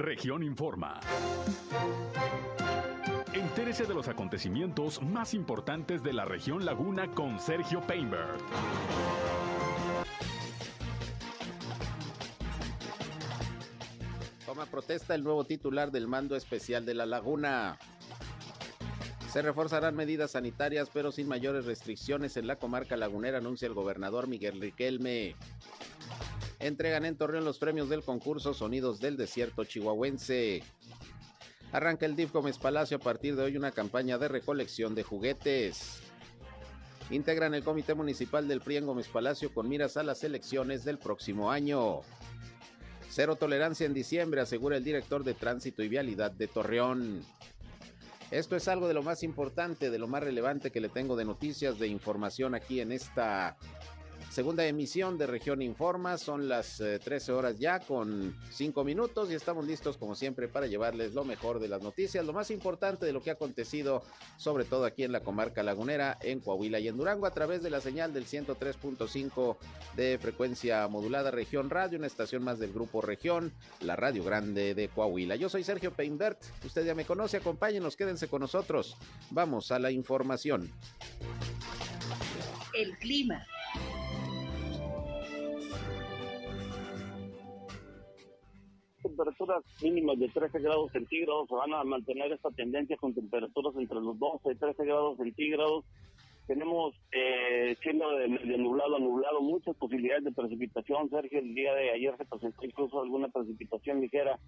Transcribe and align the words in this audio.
Región 0.00 0.42
Informa. 0.42 0.98
Entérese 3.34 3.84
de 3.84 3.92
los 3.92 4.08
acontecimientos 4.08 5.02
más 5.02 5.34
importantes 5.34 6.02
de 6.02 6.14
la 6.14 6.24
región 6.24 6.64
Laguna 6.64 7.10
con 7.12 7.38
Sergio 7.38 7.82
Painberg. 7.86 8.38
Toma 14.46 14.64
protesta 14.64 15.14
el 15.14 15.22
nuevo 15.22 15.44
titular 15.44 15.90
del 15.90 16.08
mando 16.08 16.34
especial 16.34 16.86
de 16.86 16.94
la 16.94 17.04
Laguna. 17.04 17.78
Se 19.30 19.42
reforzarán 19.42 19.94
medidas 19.94 20.30
sanitarias, 20.30 20.88
pero 20.90 21.12
sin 21.12 21.28
mayores 21.28 21.66
restricciones 21.66 22.38
en 22.38 22.46
la 22.46 22.56
comarca 22.56 22.96
lagunera, 22.96 23.36
anuncia 23.36 23.68
el 23.68 23.74
gobernador 23.74 24.28
Miguel 24.28 24.62
Riquelme. 24.62 25.36
Entregan 26.60 27.06
en 27.06 27.16
Torreón 27.16 27.46
los 27.46 27.58
premios 27.58 27.88
del 27.88 28.04
concurso 28.04 28.52
Sonidos 28.52 29.00
del 29.00 29.16
Desierto 29.16 29.64
Chihuahuense. 29.64 30.62
Arranca 31.72 32.04
el 32.04 32.14
DIF 32.14 32.32
Gómez 32.32 32.58
Palacio 32.58 32.98
a 32.98 33.00
partir 33.00 33.34
de 33.34 33.44
hoy 33.44 33.56
una 33.56 33.72
campaña 33.72 34.18
de 34.18 34.28
recolección 34.28 34.94
de 34.94 35.02
juguetes. 35.02 36.00
Integran 37.08 37.54
el 37.54 37.64
Comité 37.64 37.94
Municipal 37.94 38.46
del 38.46 38.60
PRI 38.60 38.76
en 38.76 38.86
Gómez 38.86 39.08
Palacio 39.08 39.54
con 39.54 39.70
miras 39.70 39.96
a 39.96 40.02
las 40.02 40.22
elecciones 40.22 40.84
del 40.84 40.98
próximo 40.98 41.50
año. 41.50 42.02
Cero 43.08 43.36
tolerancia 43.36 43.86
en 43.86 43.94
diciembre, 43.94 44.42
asegura 44.42 44.76
el 44.76 44.84
director 44.84 45.24
de 45.24 45.32
Tránsito 45.32 45.82
y 45.82 45.88
Vialidad 45.88 46.30
de 46.30 46.46
Torreón. 46.46 47.24
Esto 48.30 48.54
es 48.54 48.68
algo 48.68 48.86
de 48.86 48.94
lo 48.94 49.02
más 49.02 49.22
importante, 49.22 49.90
de 49.90 49.98
lo 49.98 50.08
más 50.08 50.22
relevante 50.22 50.70
que 50.70 50.80
le 50.80 50.90
tengo 50.90 51.16
de 51.16 51.24
noticias, 51.24 51.78
de 51.78 51.88
información 51.88 52.54
aquí 52.54 52.80
en 52.80 52.92
esta 52.92 53.56
Segunda 54.30 54.64
emisión 54.64 55.18
de 55.18 55.26
Región 55.26 55.60
Informa, 55.60 56.16
son 56.16 56.48
las 56.48 56.76
13 56.76 57.32
eh, 57.32 57.34
horas 57.34 57.58
ya 57.58 57.80
con 57.80 58.36
5 58.52 58.84
minutos 58.84 59.28
y 59.28 59.34
estamos 59.34 59.66
listos 59.66 59.96
como 59.96 60.14
siempre 60.14 60.46
para 60.46 60.68
llevarles 60.68 61.14
lo 61.14 61.24
mejor 61.24 61.58
de 61.58 61.66
las 61.66 61.82
noticias, 61.82 62.24
lo 62.24 62.32
más 62.32 62.52
importante 62.52 63.04
de 63.04 63.12
lo 63.12 63.22
que 63.22 63.30
ha 63.30 63.32
acontecido, 63.32 64.04
sobre 64.36 64.64
todo 64.64 64.84
aquí 64.84 65.02
en 65.02 65.10
la 65.10 65.24
comarca 65.24 65.64
lagunera, 65.64 66.16
en 66.22 66.38
Coahuila 66.38 66.78
y 66.78 66.86
en 66.86 66.96
Durango, 66.96 67.26
a 67.26 67.32
través 67.32 67.60
de 67.64 67.70
la 67.70 67.80
señal 67.80 68.12
del 68.12 68.24
103.5 68.24 69.56
de 69.96 70.16
frecuencia 70.18 70.86
modulada 70.86 71.32
Región 71.32 71.68
Radio, 71.68 71.98
una 71.98 72.06
estación 72.06 72.44
más 72.44 72.60
del 72.60 72.72
grupo 72.72 73.00
Región, 73.00 73.52
la 73.80 73.96
Radio 73.96 74.22
Grande 74.22 74.76
de 74.76 74.88
Coahuila. 74.90 75.34
Yo 75.34 75.48
soy 75.48 75.64
Sergio 75.64 75.92
Peinbert, 75.92 76.40
usted 76.64 76.86
ya 76.86 76.94
me 76.94 77.04
conoce, 77.04 77.38
acompáñenos, 77.38 77.96
quédense 77.96 78.28
con 78.28 78.42
nosotros. 78.42 78.96
Vamos 79.30 79.72
a 79.72 79.80
la 79.80 79.90
información. 79.90 80.70
El 82.72 82.96
clima. 82.98 83.44
Temperaturas 89.20 89.64
mínimas 89.82 90.18
de 90.18 90.28
13 90.28 90.60
grados 90.60 90.90
centígrados, 90.92 91.48
se 91.48 91.54
van 91.54 91.74
a 91.74 91.84
mantener 91.84 92.32
esta 92.32 92.50
tendencia 92.50 92.96
con 92.96 93.14
temperaturas 93.14 93.74
entre 93.76 94.00
los 94.00 94.18
12 94.18 94.52
y 94.52 94.54
13 94.54 94.84
grados 94.84 95.18
centígrados. 95.18 95.84
Tenemos 96.46 96.94
eh, 97.12 97.76
cielo 97.80 98.16
de, 98.16 98.28
nublado 98.58 98.96
a 98.96 98.98
nublado, 98.98 99.40
muchas 99.40 99.76
posibilidades 99.76 100.24
de 100.24 100.32
precipitación. 100.32 101.10
Sergio, 101.10 101.38
el 101.38 101.54
día 101.54 101.74
de 101.74 101.90
ayer 101.90 102.16
se 102.16 102.24
presentó 102.24 102.64
incluso 102.64 103.00
alguna 103.00 103.28
precipitación 103.28 104.00
ligera 104.00 104.38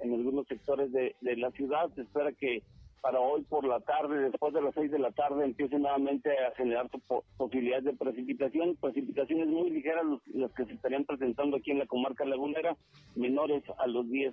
en 0.00 0.14
algunos 0.14 0.46
sectores 0.46 0.90
de, 0.92 1.14
de 1.20 1.36
la 1.36 1.50
ciudad. 1.52 1.90
Se 1.94 2.02
espera 2.02 2.32
que 2.32 2.62
para 3.02 3.20
hoy 3.20 3.42
por 3.42 3.66
la 3.66 3.80
tarde, 3.80 4.30
después 4.30 4.54
de 4.54 4.62
las 4.62 4.74
seis 4.74 4.90
de 4.90 4.98
la 4.98 5.10
tarde, 5.10 5.44
empiece 5.44 5.76
nuevamente 5.76 6.30
a 6.38 6.54
generar 6.54 6.88
posibilidades 7.36 7.84
de 7.84 7.92
precipitación, 7.94 8.76
precipitaciones 8.76 9.48
muy 9.48 9.70
ligeras 9.70 10.04
las 10.32 10.52
que 10.52 10.64
se 10.64 10.72
estarían 10.72 11.04
presentando 11.04 11.56
aquí 11.56 11.72
en 11.72 11.80
la 11.80 11.86
comarca 11.86 12.24
lagunera, 12.24 12.76
menores 13.16 13.64
a 13.78 13.88
los 13.88 14.08
10 14.08 14.32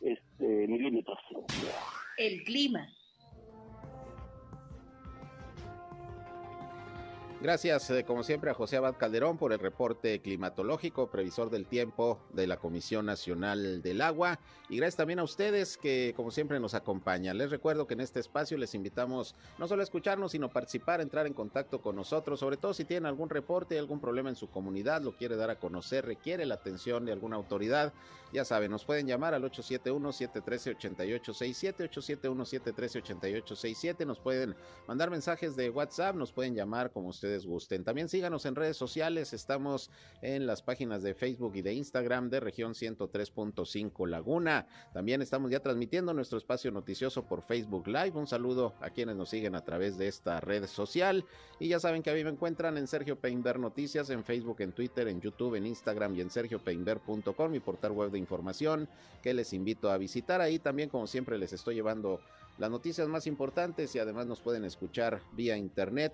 este, 0.00 0.66
milímetros. 0.66 1.18
El 2.18 2.42
clima. 2.42 2.88
Gracias, 7.40 7.88
eh, 7.90 8.04
como 8.04 8.24
siempre, 8.24 8.50
a 8.50 8.54
José 8.54 8.78
Abad 8.78 8.96
Calderón 8.96 9.38
por 9.38 9.52
el 9.52 9.60
reporte 9.60 10.20
climatológico, 10.20 11.08
previsor 11.08 11.50
del 11.50 11.66
tiempo 11.66 12.18
de 12.32 12.48
la 12.48 12.56
Comisión 12.56 13.06
Nacional 13.06 13.80
del 13.80 14.00
Agua. 14.00 14.40
Y 14.68 14.78
gracias 14.78 14.96
también 14.96 15.20
a 15.20 15.22
ustedes 15.22 15.78
que, 15.78 16.14
como 16.16 16.32
siempre, 16.32 16.58
nos 16.58 16.74
acompañan. 16.74 17.38
Les 17.38 17.52
recuerdo 17.52 17.86
que 17.86 17.94
en 17.94 18.00
este 18.00 18.18
espacio 18.18 18.58
les 18.58 18.74
invitamos 18.74 19.36
no 19.56 19.68
solo 19.68 19.82
a 19.82 19.84
escucharnos, 19.84 20.32
sino 20.32 20.46
a 20.46 20.50
participar, 20.50 21.00
entrar 21.00 21.28
en 21.28 21.32
contacto 21.32 21.80
con 21.80 21.94
nosotros, 21.94 22.40
sobre 22.40 22.56
todo 22.56 22.74
si 22.74 22.84
tienen 22.84 23.06
algún 23.06 23.30
reporte, 23.30 23.78
algún 23.78 24.00
problema 24.00 24.30
en 24.30 24.36
su 24.36 24.50
comunidad, 24.50 25.00
lo 25.00 25.16
quiere 25.16 25.36
dar 25.36 25.50
a 25.50 25.60
conocer, 25.60 26.06
requiere 26.06 26.44
la 26.44 26.56
atención 26.56 27.04
de 27.04 27.12
alguna 27.12 27.36
autoridad. 27.36 27.92
Ya 28.32 28.44
saben, 28.44 28.72
nos 28.72 28.84
pueden 28.84 29.06
llamar 29.06 29.32
al 29.32 29.44
871-713-8867, 29.44 31.88
871-713-8867. 31.88 34.04
Nos 34.04 34.18
pueden 34.18 34.56
mandar 34.86 35.08
mensajes 35.08 35.56
de 35.56 35.70
WhatsApp, 35.70 36.14
nos 36.16 36.32
pueden 36.32 36.54
llamar 36.54 36.90
como 36.90 37.08
ustedes 37.08 37.27
gusten. 37.46 37.84
También 37.84 38.08
síganos 38.08 38.46
en 38.46 38.54
redes 38.54 38.76
sociales, 38.76 39.32
estamos 39.32 39.90
en 40.22 40.46
las 40.46 40.62
páginas 40.62 41.02
de 41.02 41.14
Facebook 41.14 41.56
y 41.56 41.62
de 41.62 41.74
Instagram 41.74 42.30
de 42.30 42.40
región 42.40 42.74
103.5 42.74 44.08
Laguna. 44.08 44.66
También 44.92 45.22
estamos 45.22 45.50
ya 45.50 45.60
transmitiendo 45.60 46.14
nuestro 46.14 46.38
espacio 46.38 46.70
noticioso 46.70 47.24
por 47.24 47.42
Facebook 47.42 47.86
Live. 47.86 48.12
Un 48.14 48.26
saludo 48.26 48.74
a 48.80 48.90
quienes 48.90 49.16
nos 49.16 49.28
siguen 49.28 49.54
a 49.54 49.64
través 49.64 49.98
de 49.98 50.08
esta 50.08 50.40
red 50.40 50.66
social. 50.66 51.24
Y 51.60 51.68
ya 51.68 51.80
saben 51.80 52.02
que 52.02 52.10
a 52.10 52.14
mí 52.14 52.24
me 52.24 52.30
encuentran 52.30 52.78
en 52.78 52.86
Sergio 52.86 53.18
Peinber 53.18 53.58
Noticias, 53.58 54.10
en 54.10 54.24
Facebook, 54.24 54.60
en 54.60 54.72
Twitter, 54.72 55.08
en 55.08 55.20
YouTube, 55.20 55.56
en 55.56 55.66
Instagram 55.66 56.14
y 56.16 56.20
en 56.20 56.30
sergiopeinber.com, 56.30 57.50
mi 57.50 57.60
portal 57.60 57.92
web 57.92 58.10
de 58.10 58.18
información 58.18 58.88
que 59.22 59.34
les 59.34 59.52
invito 59.52 59.90
a 59.90 59.98
visitar. 59.98 60.40
Ahí 60.40 60.58
también, 60.58 60.88
como 60.88 61.06
siempre, 61.06 61.38
les 61.38 61.52
estoy 61.52 61.74
llevando 61.74 62.20
las 62.58 62.70
noticias 62.70 63.08
más 63.08 63.26
importantes 63.26 63.94
y 63.94 63.98
además 63.98 64.26
nos 64.26 64.40
pueden 64.40 64.64
escuchar 64.64 65.20
vía 65.32 65.56
internet 65.56 66.12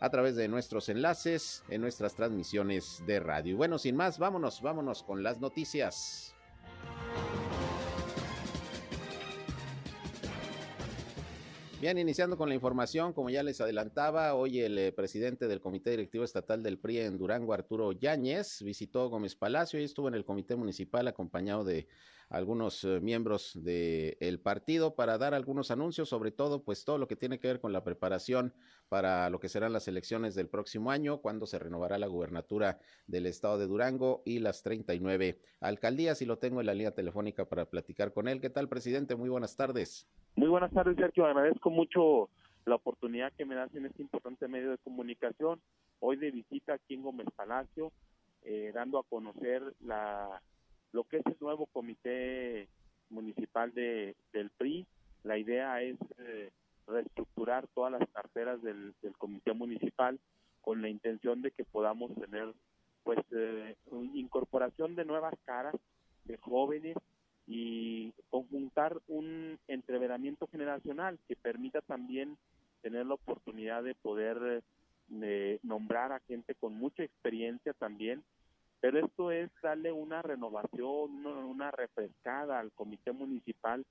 a 0.00 0.10
través 0.10 0.36
de 0.36 0.48
nuestros 0.48 0.88
enlaces 0.88 1.64
en 1.68 1.80
nuestras 1.80 2.14
transmisiones 2.14 3.02
de 3.06 3.20
radio. 3.20 3.56
Bueno, 3.56 3.78
sin 3.78 3.96
más, 3.96 4.18
vámonos, 4.18 4.60
vámonos 4.62 5.02
con 5.02 5.22
las 5.22 5.40
noticias. 5.40 6.34
Bien, 11.84 11.98
iniciando 11.98 12.38
con 12.38 12.48
la 12.48 12.54
información, 12.54 13.12
como 13.12 13.28
ya 13.28 13.42
les 13.42 13.60
adelantaba, 13.60 14.32
hoy 14.34 14.60
el 14.60 14.78
eh, 14.78 14.90
presidente 14.90 15.48
del 15.48 15.60
Comité 15.60 15.90
Directivo 15.90 16.24
Estatal 16.24 16.62
del 16.62 16.78
PRI 16.78 17.00
en 17.00 17.18
Durango, 17.18 17.52
Arturo 17.52 17.92
Yáñez, 17.92 18.62
visitó 18.62 19.10
Gómez 19.10 19.34
Palacio 19.34 19.78
y 19.78 19.84
estuvo 19.84 20.08
en 20.08 20.14
el 20.14 20.24
Comité 20.24 20.56
Municipal 20.56 21.06
acompañado 21.08 21.62
de 21.62 21.86
algunos 22.28 22.84
eh, 22.84 23.00
miembros 23.00 23.52
del 23.62 24.40
partido 24.40 24.94
para 24.94 25.18
dar 25.18 25.34
algunos 25.34 25.70
anuncios, 25.70 26.08
sobre 26.08 26.30
todo 26.30 26.62
pues 26.62 26.84
todo 26.84 26.98
lo 26.98 27.08
que 27.08 27.16
tiene 27.16 27.38
que 27.38 27.48
ver 27.48 27.60
con 27.60 27.72
la 27.72 27.84
preparación 27.84 28.54
para 28.88 29.30
lo 29.30 29.40
que 29.40 29.48
serán 29.48 29.72
las 29.72 29.88
elecciones 29.88 30.34
del 30.34 30.48
próximo 30.48 30.90
año, 30.90 31.18
cuando 31.18 31.46
se 31.46 31.58
renovará 31.58 31.98
la 31.98 32.06
gubernatura 32.06 32.78
del 33.06 33.26
estado 33.26 33.58
de 33.58 33.66
Durango 33.66 34.22
y 34.24 34.38
las 34.38 34.62
39 34.62 35.40
alcaldías. 35.60 36.22
Y 36.22 36.26
lo 36.26 36.38
tengo 36.38 36.60
en 36.60 36.66
la 36.66 36.74
línea 36.74 36.94
telefónica 36.94 37.46
para 37.48 37.66
platicar 37.66 38.12
con 38.12 38.28
él. 38.28 38.40
¿Qué 38.40 38.50
tal, 38.50 38.68
presidente? 38.68 39.16
Muy 39.16 39.28
buenas 39.28 39.56
tardes. 39.56 40.08
Muy 40.36 40.48
buenas 40.48 40.72
tardes, 40.72 40.96
Sergio. 40.96 41.26
Agradezco 41.26 41.70
mucho 41.70 42.28
la 42.66 42.76
oportunidad 42.76 43.32
que 43.32 43.44
me 43.44 43.54
das 43.54 43.74
en 43.74 43.86
este 43.86 44.02
importante 44.02 44.48
medio 44.48 44.70
de 44.70 44.78
comunicación. 44.78 45.60
Hoy 46.00 46.16
de 46.16 46.30
visita 46.30 46.74
aquí 46.74 46.94
en 46.94 47.02
Gómez 47.02 47.26
Palacio, 47.34 47.92
eh, 48.42 48.72
dando 48.74 48.98
a 48.98 49.04
conocer 49.04 49.62
la 49.80 50.42
lo 50.94 51.02
que 51.02 51.16
es 51.16 51.26
el 51.26 51.36
nuevo 51.40 51.66
comité 51.66 52.68
municipal 53.10 53.74
de, 53.74 54.14
del 54.32 54.50
PRI. 54.50 54.86
La 55.24 55.36
idea 55.36 55.82
es 55.82 55.96
eh, 56.18 56.50
reestructurar 56.86 57.66
todas 57.74 57.92
las 57.92 58.08
carteras 58.10 58.62
del, 58.62 58.94
comité 59.18 59.52
municipal 59.52 60.20
con 60.60 60.82
la 60.82 60.88
intención 60.88 61.42
de 61.42 61.50
que 61.50 61.64
podamos 61.64 62.14
tener 62.14 62.54
pues 63.02 63.18
eh, 63.32 63.74
incorporación 64.14 64.94
de 64.94 65.04
nuevas 65.04 65.34
caras 65.44 65.74
de 66.26 66.38
jóvenes 66.38 66.96
y 67.46 68.12
conjuntar 68.30 68.96
un 69.08 69.58
entreveramiento 69.66 70.46
generacional 70.46 71.18
que 71.26 71.34
permita 71.34 71.80
también 71.82 72.38
tener 72.82 73.04
la 73.04 73.14
oportunidad 73.14 73.82
de 73.82 73.96
poder 73.96 74.62
eh, 75.22 75.58
nombrar 75.64 76.12
a 76.12 76.20
gente 76.20 76.54
con 76.54 76.74
mucha 76.74 77.02
experiencia 77.02 77.72
también 77.74 78.22
pero 78.84 78.98
esto 78.98 79.30
es 79.30 79.50
darle 79.62 79.92
una 79.92 80.20
renovación, 80.20 81.24
una 81.24 81.70
refrescada 81.70 82.60
al 82.60 82.70
comité 82.72 83.12
municipal 83.12 83.82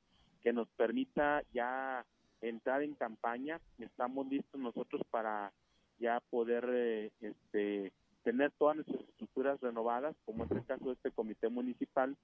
que 0.44 0.54
nos 0.54 0.68
permita 0.78 1.42
ya 1.52 2.06
entrar 2.42 2.84
en 2.84 2.94
campaña. 2.94 3.60
Estamos 3.80 4.28
listos 4.28 4.62
nosotros 4.62 5.02
para 5.10 5.52
ya 5.98 6.20
poder 6.30 6.70
eh, 6.72 7.12
este, 7.22 7.92
tener 8.24 8.52
todas 8.52 8.76
nuestras 8.76 9.02
estructuras 9.02 9.60
renovadas, 9.62 10.16
como 10.26 10.44
es 10.44 10.52
el 10.52 10.64
caso 10.64 10.86
de 10.86 10.94
este 10.94 11.10
comité 11.10 11.50
municipal, 11.50 12.16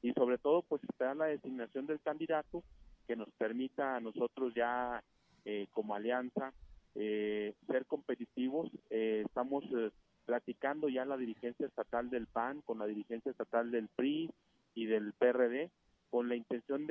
y 0.00 0.12
sobre 0.12 0.38
todo 0.38 0.62
pues 0.62 0.80
esperar 0.84 1.16
la 1.16 1.24
designación 1.24 1.88
del 1.88 1.98
candidato 2.02 2.62
que 3.08 3.16
nos 3.16 3.30
permita 3.32 3.96
a 3.96 4.00
nosotros 4.00 4.54
ya 4.54 5.02
eh, 5.44 5.66
como 5.72 5.96
alianza 5.96 6.52
eh, 6.94 7.56
ser 7.66 7.84
competitivos. 7.86 8.70
estamos 8.90 9.64
platicando 10.24 10.88
ya 10.88 11.04
la 11.04 11.16
dirigencia 11.16 11.66
estatal 11.66 12.10
del 12.10 12.26
PAN 12.26 12.62
con 12.62 12.78
la 12.78 12.86
dirigencia 12.86 13.30
estatal 13.30 13.70
del 13.70 13.88
PRI 13.88 14.30
y 14.74 14.86
del 14.86 15.12
PRD 15.12 15.70
con 16.10 16.28
la 16.28 16.36
intención 16.36 16.86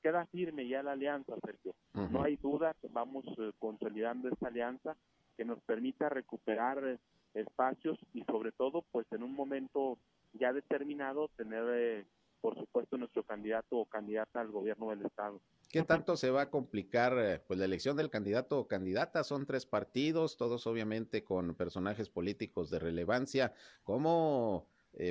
queda 0.00 0.26
firme 0.26 0.68
ya 0.68 0.82
la 0.82 0.92
alianza, 0.92 1.34
Sergio. 1.44 1.74
No 1.92 2.22
hay 2.22 2.36
duda 2.36 2.74
que 2.80 2.86
vamos 2.88 3.24
eh, 3.36 3.50
consolidando 3.58 4.28
esta 4.28 4.46
alianza 4.46 4.96
que 5.36 5.44
nos 5.44 5.60
permita 5.62 6.08
recuperar 6.08 6.82
eh, 6.84 6.98
espacios 7.34 7.98
y 8.14 8.22
sobre 8.24 8.52
todo, 8.52 8.84
pues 8.92 9.06
en 9.10 9.24
un 9.24 9.34
momento 9.34 9.98
ya 10.34 10.52
determinado, 10.52 11.28
tener, 11.36 11.64
eh, 11.68 12.04
por 12.40 12.56
supuesto, 12.56 12.96
nuestro 12.96 13.22
candidato 13.22 13.76
o 13.76 13.86
candidata 13.86 14.40
al 14.40 14.50
gobierno 14.50 14.90
del 14.90 15.04
Estado. 15.04 15.40
¿Qué 15.70 15.82
tanto 15.82 16.16
se 16.16 16.30
va 16.30 16.42
a 16.42 16.50
complicar 16.50 17.42
pues 17.46 17.58
la 17.58 17.66
elección 17.66 17.96
del 17.96 18.10
candidato 18.10 18.58
o 18.58 18.68
candidata? 18.68 19.22
Son 19.24 19.44
tres 19.44 19.66
partidos, 19.66 20.36
todos 20.36 20.66
obviamente 20.66 21.24
con 21.24 21.54
personajes 21.54 22.08
políticos 22.08 22.70
de 22.70 22.78
relevancia. 22.78 23.52
¿Cómo 23.82 24.66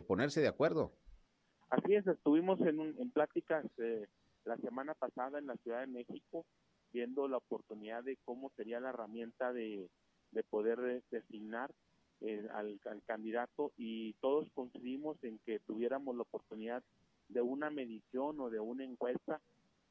ponerse 0.08 0.42
de 0.42 0.48
acuerdo? 0.48 0.94
Así 1.70 1.96
es, 1.96 2.08
estuvimos 2.08 2.60
en, 2.62 2.80
en 2.80 3.12
pláticas 3.12 3.66
eh, 3.78 4.08
la 4.46 4.58
semana 4.58 4.94
pasada 4.94 5.38
en 5.38 5.48
la 5.48 5.58
Ciudad 5.58 5.82
de 5.82 5.88
México 5.88 6.46
viendo 6.94 7.28
la 7.28 7.38
oportunidad 7.38 8.04
de 8.04 8.18
cómo 8.24 8.52
sería 8.56 8.80
la 8.80 8.90
herramienta 8.90 9.52
de, 9.52 9.90
de 10.32 10.44
poder 10.44 10.80
eh, 10.86 11.02
designar 11.12 11.72
eh, 12.22 12.48
al, 12.54 12.80
candidato 13.06 13.74
y 13.78 14.14
todos 14.22 14.50
coincidimos 14.54 15.22
en 15.24 15.40
que 15.40 15.60
tuviéramos 15.60 16.16
la 16.16 16.22
oportunidad 16.22 16.84
de 17.30 17.42
una 17.42 17.70
medición 17.70 18.40
o 18.40 18.50
de 18.50 18.60
una 18.60 18.84
encuesta 18.84 19.42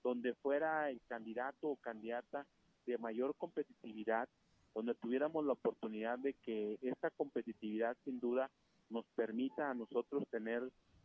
donde 0.02 0.34
fuera 0.34 0.90
el 0.90 1.00
candidato 1.08 1.68
o 1.68 1.76
candidata 1.76 2.46
de 2.86 2.98
mayor 2.98 3.34
competitividad, 3.36 4.28
donde 4.74 4.94
tuviéramos 4.94 5.44
la 5.44 5.52
oportunidad 5.52 6.18
de 6.18 6.34
que 6.34 6.78
esta 6.82 7.10
competitividad 7.10 7.96
sin 8.04 8.20
duda 8.20 8.50
nos 8.90 9.04
permita 9.16 9.70
a 9.70 9.74
nosotros 9.74 10.24
tener 10.30 10.62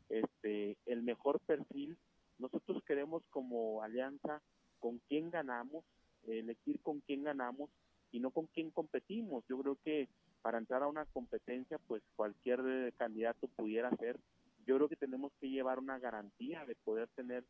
este 0.09 0.77
el 0.85 1.01
mejor 1.01 1.39
perfil. 1.39 1.97
Nosotros 2.37 2.83
queremos 2.83 3.23
como 3.29 3.81
alianza 3.81 4.41
con 4.79 4.99
quién 5.07 5.31
ganamos, 5.31 5.83
elegir 6.27 6.79
con 6.81 6.99
quién 7.01 7.23
ganamos 7.23 7.69
y 8.11 8.19
no 8.19 8.31
con 8.31 8.47
quién 8.47 8.71
competimos. 8.71 9.43
Yo 9.47 9.57
creo 9.59 9.77
que 9.83 10.09
para 10.41 10.57
entrar 10.57 10.83
a 10.83 10.87
una 10.87 11.05
competencia, 11.05 11.77
pues 11.87 12.01
cualquier 12.15 12.93
candidato 12.97 13.47
pudiera 13.47 13.89
ser. 13.97 14.19
Yo 14.65 14.75
creo 14.75 14.89
que 14.89 14.95
tenemos 14.95 15.31
que 15.39 15.49
llevar 15.49 15.79
una 15.79 15.99
garantía 15.99 16.65
de 16.65 16.75
poder 16.75 17.09
tener 17.15 17.43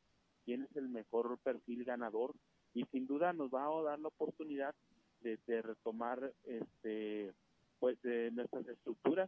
quién 0.45 0.63
es 0.63 0.75
el 0.75 0.89
mejor 0.89 1.37
perfil 1.43 1.83
ganador 1.83 2.33
y 2.73 2.83
sin 2.85 3.05
duda 3.07 3.33
nos 3.33 3.49
va 3.51 3.65
a 3.65 3.83
dar 3.83 3.99
la 3.99 4.07
oportunidad 4.07 4.73
de, 5.21 5.37
retomar 5.61 6.33
este 6.45 7.33
pues 7.79 7.97
nuestras 8.31 8.67
estructuras, 8.67 9.27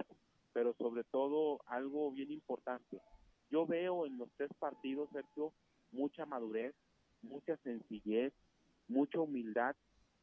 pero 0.53 0.73
sobre 0.75 1.03
todo 1.03 1.61
algo 1.65 2.11
bien 2.11 2.31
importante, 2.31 3.01
yo 3.49 3.65
veo 3.65 4.05
en 4.05 4.17
los 4.17 4.29
tres 4.37 4.49
partidos, 4.59 5.09
Sergio, 5.11 5.53
mucha 5.91 6.25
madurez, 6.25 6.75
mucha 7.21 7.57
sencillez, 7.57 8.33
mucha 8.87 9.19
humildad 9.19 9.75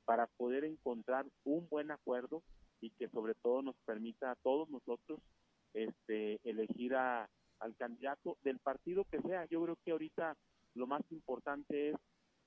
para 0.04 0.26
poder 0.26 0.64
encontrar 0.64 1.26
un 1.44 1.68
buen 1.68 1.90
acuerdo 1.90 2.42
y 2.80 2.90
que 2.90 3.08
sobre 3.08 3.34
todo 3.34 3.62
nos 3.62 3.76
permita 3.84 4.32
a 4.32 4.36
todos 4.36 4.68
nosotros 4.70 5.20
este, 5.74 6.40
elegir 6.42 6.94
a, 6.96 7.28
al 7.60 7.76
candidato 7.76 8.36
del 8.42 8.58
partido 8.58 9.04
que 9.04 9.20
sea. 9.22 9.46
Yo 9.46 9.62
creo 9.62 9.76
que 9.84 9.92
ahorita 9.92 10.36
lo 10.74 10.86
más 10.86 11.02
importante 11.10 11.90
es 11.90 11.96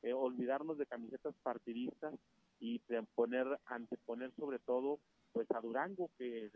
eh, 0.04 0.14
olvidarnos 0.14 0.78
de 0.78 0.86
camisetas 0.86 1.36
partidistas 1.44 2.14
y 2.60 2.80
poner, 3.16 3.60
anteponer 3.66 4.32
sobre 4.36 4.60
todo 4.60 5.00
pues 5.32 5.50
a 5.52 5.60
Durango 5.60 6.10
que 6.18 6.50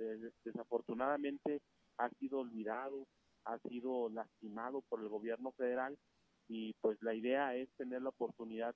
desafortunadamente 0.44 1.62
ha 1.98 2.10
sido 2.12 2.40
olvidado, 2.40 3.08
ha 3.46 3.58
sido 3.60 4.10
lastimado 4.10 4.82
por 4.90 5.02
el 5.02 5.10
gobierno 5.10 5.52
federal 5.54 5.98
y 6.48 6.74
pues 6.82 7.02
la 7.02 7.14
idea 7.14 7.56
es 7.56 7.70
tener 7.78 8.02
la 8.02 8.10
oportunidad 8.10 8.76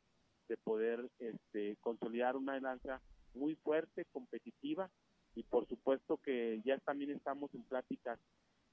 de 0.49 0.57
poder 0.57 1.09
este, 1.19 1.77
consolidar 1.81 2.35
una 2.35 2.53
alianza 2.53 3.01
muy 3.33 3.55
fuerte, 3.55 4.05
competitiva 4.11 4.89
y 5.35 5.43
por 5.43 5.67
supuesto 5.67 6.17
que 6.17 6.61
ya 6.65 6.77
también 6.79 7.11
estamos 7.11 7.53
en 7.53 7.63
pláticas 7.63 8.19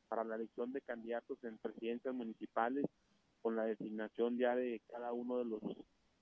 para 0.09 0.25
la 0.25 0.37
elección 0.37 0.73
de 0.73 0.81
candidatos 0.81 1.43
en 1.45 1.59
presidencias 1.59 2.15
municipales 2.15 2.85
con 3.43 3.57
la 3.57 3.65
designación 3.65 4.39
ya 4.39 4.57
de 4.57 4.81
cada 4.91 5.13
uno 5.13 5.39
de 5.39 5.45
los 5.45 5.63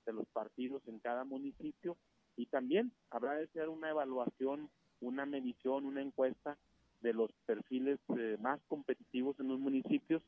de 0.07 0.13
los 0.13 0.27
partidos 0.29 0.83
en 0.87 1.01
cada 1.01 1.25
municipio. 1.25 1.97
Y 2.37 2.47
también 2.47 2.93
habrá 3.11 3.35
de 3.35 3.49
ser 3.49 3.69
una 3.69 3.91
evaluación, 3.91 4.71
una 5.01 5.27
medición, 5.27 5.85
una 5.85 6.01
encuesta 6.01 6.57
de 7.01 7.13
los 7.13 7.31
perfiles 7.45 7.99
eh, 8.17 8.37
más 8.41 8.61
competitivos 8.69 9.39
en 9.41 9.49
los 9.49 9.59
municipios 9.59 10.23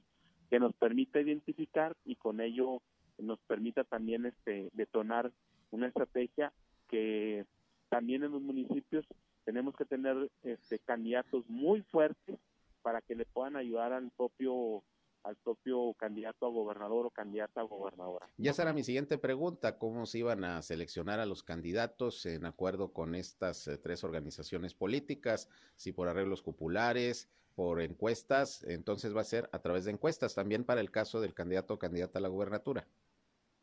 que 0.51 0.59
nos 0.59 0.75
permita 0.75 1.21
identificar 1.21 1.97
y 2.05 2.17
con 2.17 2.41
ello 2.41 2.83
nos 3.19 3.39
permita 3.41 3.85
también 3.85 4.27
este 4.27 4.71
detonar 4.73 5.33
una 5.71 5.89
estrategia 5.89 6.53
que 6.89 7.45
también 7.89 8.25
en 8.25 8.33
los 8.33 8.43
municipios 8.43 9.07
tenemos 9.45 9.75
que 9.77 9.85
tener 9.85 10.31
este 10.43 10.79
candidatos 10.79 11.49
muy 11.49 11.83
fuertes 11.83 12.39
para 12.89 13.03
que 13.03 13.15
le 13.15 13.27
puedan 13.27 13.55
ayudar 13.57 13.93
al 13.93 14.11
propio 14.13 14.83
al 15.23 15.37
propio 15.37 15.93
candidato 15.99 16.47
a 16.47 16.49
gobernador 16.49 17.05
o 17.05 17.11
candidata 17.11 17.61
a 17.61 17.65
gobernadora. 17.65 18.27
Ya 18.39 18.55
será 18.55 18.73
mi 18.73 18.83
siguiente 18.83 19.19
pregunta, 19.19 19.77
¿cómo 19.77 20.07
se 20.07 20.21
iban 20.21 20.43
a 20.43 20.63
seleccionar 20.63 21.21
a 21.21 21.27
los 21.27 21.43
candidatos 21.43 22.25
en 22.25 22.47
acuerdo 22.47 22.95
con 22.95 23.15
estas 23.15 23.69
eh, 23.69 23.77
tres 23.77 24.05
organizaciones 24.05 24.73
políticas? 24.73 25.51
Si 25.77 25.93
por 25.93 26.09
arreglos 26.09 26.41
populares, 26.41 27.29
por 27.55 27.83
encuestas, 27.83 28.65
entonces 28.65 29.15
va 29.15 29.21
a 29.21 29.25
ser 29.25 29.51
a 29.53 29.59
través 29.59 29.85
de 29.85 29.91
encuestas 29.91 30.35
también 30.35 30.65
para 30.65 30.81
el 30.81 30.91
caso 30.91 31.21
del 31.21 31.35
candidato 31.35 31.75
o 31.75 31.79
candidata 31.79 32.21
a 32.21 32.23
la 32.23 32.29
gubernatura. 32.29 32.87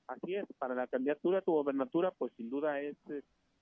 Así 0.06 0.36
es, 0.36 0.45
para 0.60 0.75
la 0.75 0.86
candidatura 0.86 1.39
a 1.39 1.42
tu 1.42 1.54
gubernatura, 1.54 2.12
pues 2.12 2.31
sin 2.38 2.51
duda 2.51 2.80
es, 2.80 2.95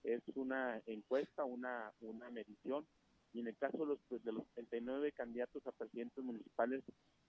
es 0.04 0.22
una 0.36 0.82
encuesta, 0.88 1.46
una, 1.46 1.94
una 2.02 2.30
medición 2.32 2.86
y 3.34 3.40
en 3.40 3.48
el 3.48 3.58
caso 3.58 3.78
de 3.80 3.86
los, 3.88 4.00
pues, 4.08 4.24
de 4.24 4.32
los 4.32 4.46
39 4.54 5.12
candidatos 5.12 5.66
a 5.66 5.72
presidentes 5.72 6.24
municipales 6.24 6.84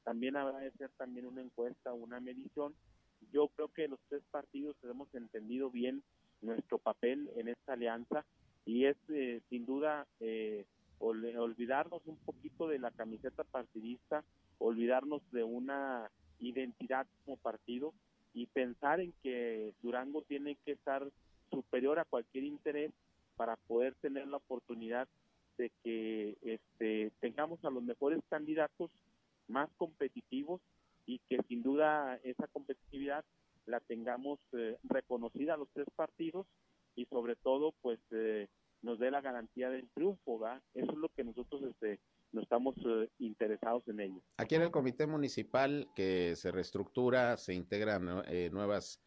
también 0.05 0.37
habrá 0.37 0.59
de 0.59 0.71
ser 0.73 0.91
también 0.99 1.27
una 1.27 1.41
encuesta, 1.41 1.95
una 1.95 2.21
medición. 2.21 2.75
Yo 3.33 3.49
creo 3.49 3.69
que 3.69 3.89
los 3.89 3.99
tres 4.09 4.23
partidos 4.31 4.77
hemos 4.83 5.13
entendido 5.15 5.71
bien 5.71 6.03
nuestro 6.43 6.79
papel 6.79 7.31
en 7.37 7.49
esta 7.49 7.73
alianza 7.73 8.25
y 8.67 8.85
es 8.85 8.97
eh, 9.09 9.41
sin 9.49 9.65
duda 9.65 10.07
eh, 10.21 10.67
olvidarnos 10.99 12.03
un 12.07 12.17
poquito 12.19 12.69
de 12.69 12.79
la 12.79 12.91
camiseta 12.91 13.45
partidista, 13.45 14.25
olvidarnos 14.59 15.23
de 15.33 15.43
una 15.43 16.11
identidad 16.39 17.07
como 17.25 17.39
partido 17.39 17.95
y 18.35 18.47
pensar 18.47 19.01
en 19.01 19.13
que 19.23 19.73
Durango 19.83 20.23
tiene 20.23 20.57
que 20.65 20.73
estar 20.73 21.09
superior 21.51 21.99
a 21.99 22.05
cualquier 22.05 22.45
interés 22.45 22.93
para 23.37 23.57
poder 23.57 23.95
tener 23.97 24.27
la 24.29 24.37
oportunidad 24.37 25.09
de 25.57 25.71
que 25.83 26.37
este, 26.43 27.13
tengamos 27.21 27.65
a 27.65 27.71
los 27.71 27.83
mejores 27.83 28.21
candidatos 28.29 28.91
más 29.49 29.71
competitivos 29.77 30.61
y 31.07 31.21
que 31.29 31.39
sin 31.49 31.63
duda 31.63 32.19
esa 32.25 32.47
competitividad 32.49 33.25
la 33.67 33.81
tengamos 33.81 34.39
eh, 34.53 34.79
reconocida 34.85 35.55
a 35.55 35.57
los 35.57 35.69
tres 35.73 35.87
partidos 35.97 36.47
y 36.97 37.07
sobre 37.07 37.37
todo 37.37 37.73
pues 37.83 37.99
eh, 38.11 38.49
nos 38.83 38.99
dé 38.99 39.11
la 39.11 39.21
garantía 39.21 39.71
del 39.71 39.89
triunfo. 39.91 40.47
Eso 40.75 40.93
es 40.93 40.99
lo 40.99 41.09
que 41.11 41.25
nosotros 41.25 41.63
este, 41.63 42.01
no 42.33 42.43
estamos 42.43 42.75
eh, 42.85 43.09
interesados 43.19 43.87
en 43.89 44.01
ello. 44.01 44.23
Aquí 44.37 44.55
en 44.55 44.63
el 44.63 44.71
comité 44.71 45.07
municipal 45.07 45.89
que 45.95 46.37
se 46.37 46.53
reestructura, 46.53 47.37
se 47.37 47.55
integran 47.55 48.05
nuevas 48.53 49.01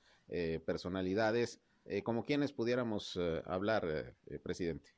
personalidades, 0.66 1.62
como 2.04 2.26
quienes 2.26 2.52
pudiéramos 2.52 3.18
hablar, 3.46 4.14
presidente 4.44 4.97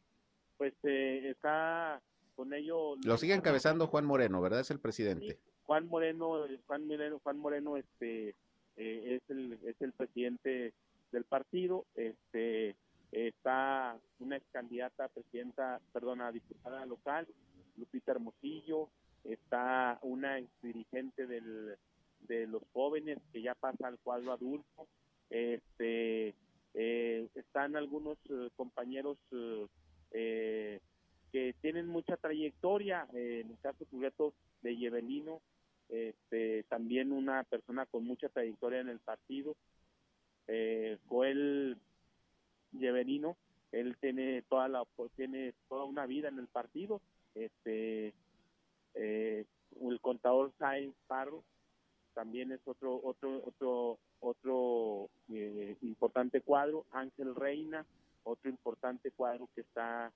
pues 0.59 0.73
eh, 0.83 1.29
está 1.29 2.01
con 2.35 2.53
ello. 2.53 2.97
Lo 3.05 3.17
sigue 3.17 3.33
encabezando 3.33 3.87
Juan 3.87 4.05
Moreno, 4.05 4.41
¿verdad? 4.41 4.59
Es 4.59 4.71
el 4.71 4.79
presidente. 4.79 5.39
Juan 5.63 5.87
Moreno, 5.87 6.45
Juan 6.67 6.85
Moreno, 6.85 7.19
Juan 7.23 7.39
Moreno, 7.39 7.77
este, 7.77 8.35
eh, 8.75 9.15
es 9.15 9.21
el 9.29 9.53
es 9.65 9.81
el 9.81 9.93
presidente 9.93 10.73
del 11.13 11.23
partido. 11.23 11.85
Este 11.95 12.75
está 13.13 13.97
una 14.19 14.35
ex 14.35 14.45
candidata 14.51 15.05
a 15.05 15.07
presidenta, 15.07 15.79
perdón, 15.93 16.21
a 16.21 16.31
diputada 16.31 16.85
local, 16.85 17.25
Lupita 17.77 18.11
Hermosillo. 18.11 18.89
Está 19.23 19.97
una 20.01 20.39
ex 20.39 20.49
dirigente 20.61 21.25
del, 21.25 21.77
de 22.27 22.47
los 22.47 22.63
jóvenes 22.73 23.17
que 23.31 23.41
ya 23.41 23.55
pasa 23.55 23.87
al 23.87 23.97
cuadro 23.99 24.33
adulto. 24.33 24.87
Este 25.29 26.35
eh, 26.73 27.29
están 27.33 27.75
algunos 27.75 28.17
compañeros 28.55 29.17
eh, 29.31 29.67
que 30.11 31.53
tienen 31.61 31.87
mucha 31.87 32.17
trayectoria, 32.17 33.07
eh, 33.13 33.41
en 33.43 33.51
el 33.51 33.59
caso 33.59 33.85
concreto 33.85 34.33
de 34.61 34.75
Yevelino, 34.77 35.41
este, 35.89 36.63
también 36.63 37.11
una 37.11 37.43
persona 37.43 37.85
con 37.85 38.03
mucha 38.03 38.29
trayectoria 38.29 38.79
en 38.79 38.89
el 38.89 38.99
partido, 38.99 39.55
eh, 40.47 40.97
Joel 41.07 41.77
Yevelino, 42.71 43.37
él 43.71 43.95
tiene 43.99 44.41
toda 44.43 44.67
la 44.67 44.83
tiene 45.15 45.53
toda 45.67 45.83
una 45.83 46.05
vida 46.07 46.27
en 46.27 46.39
el 46.39 46.47
partido, 46.47 47.01
este 47.35 48.13
eh, 48.95 49.45
el 49.79 50.01
contador 50.01 50.51
Sainz 50.57 50.95
Parro 51.07 51.43
también 52.15 52.51
es 52.51 52.59
otro 52.65 52.99
otro 53.03 53.43
otro 53.45 53.99
otro 54.19 55.09
importante 55.81 56.41
cuadro, 56.41 56.85
Ángel 56.91 57.35
Reina, 57.35 57.85
otro 58.29 58.49
importante 58.49 59.11
cuadro 59.11 59.49
que 59.55 59.61
está 59.61 60.11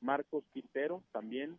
Marcos 0.00 0.44
Quintero 0.52 1.02
también 1.12 1.58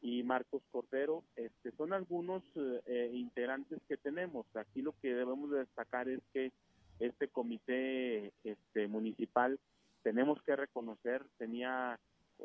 y 0.00 0.22
Marcos 0.22 0.62
Cordero, 0.70 1.24
este, 1.36 1.72
son 1.72 1.92
algunos 1.92 2.42
eh, 2.54 3.10
integrantes 3.14 3.80
que 3.88 3.96
tenemos. 3.96 4.46
Aquí 4.54 4.82
lo 4.82 4.94
que 5.00 5.14
debemos 5.14 5.50
de 5.50 5.60
destacar 5.60 6.08
es 6.08 6.20
que 6.32 6.52
este 6.98 7.28
comité 7.28 8.32
este, 8.44 8.88
municipal 8.88 9.58
tenemos 10.02 10.40
que 10.42 10.54
reconocer 10.54 11.26
tenía 11.36 11.98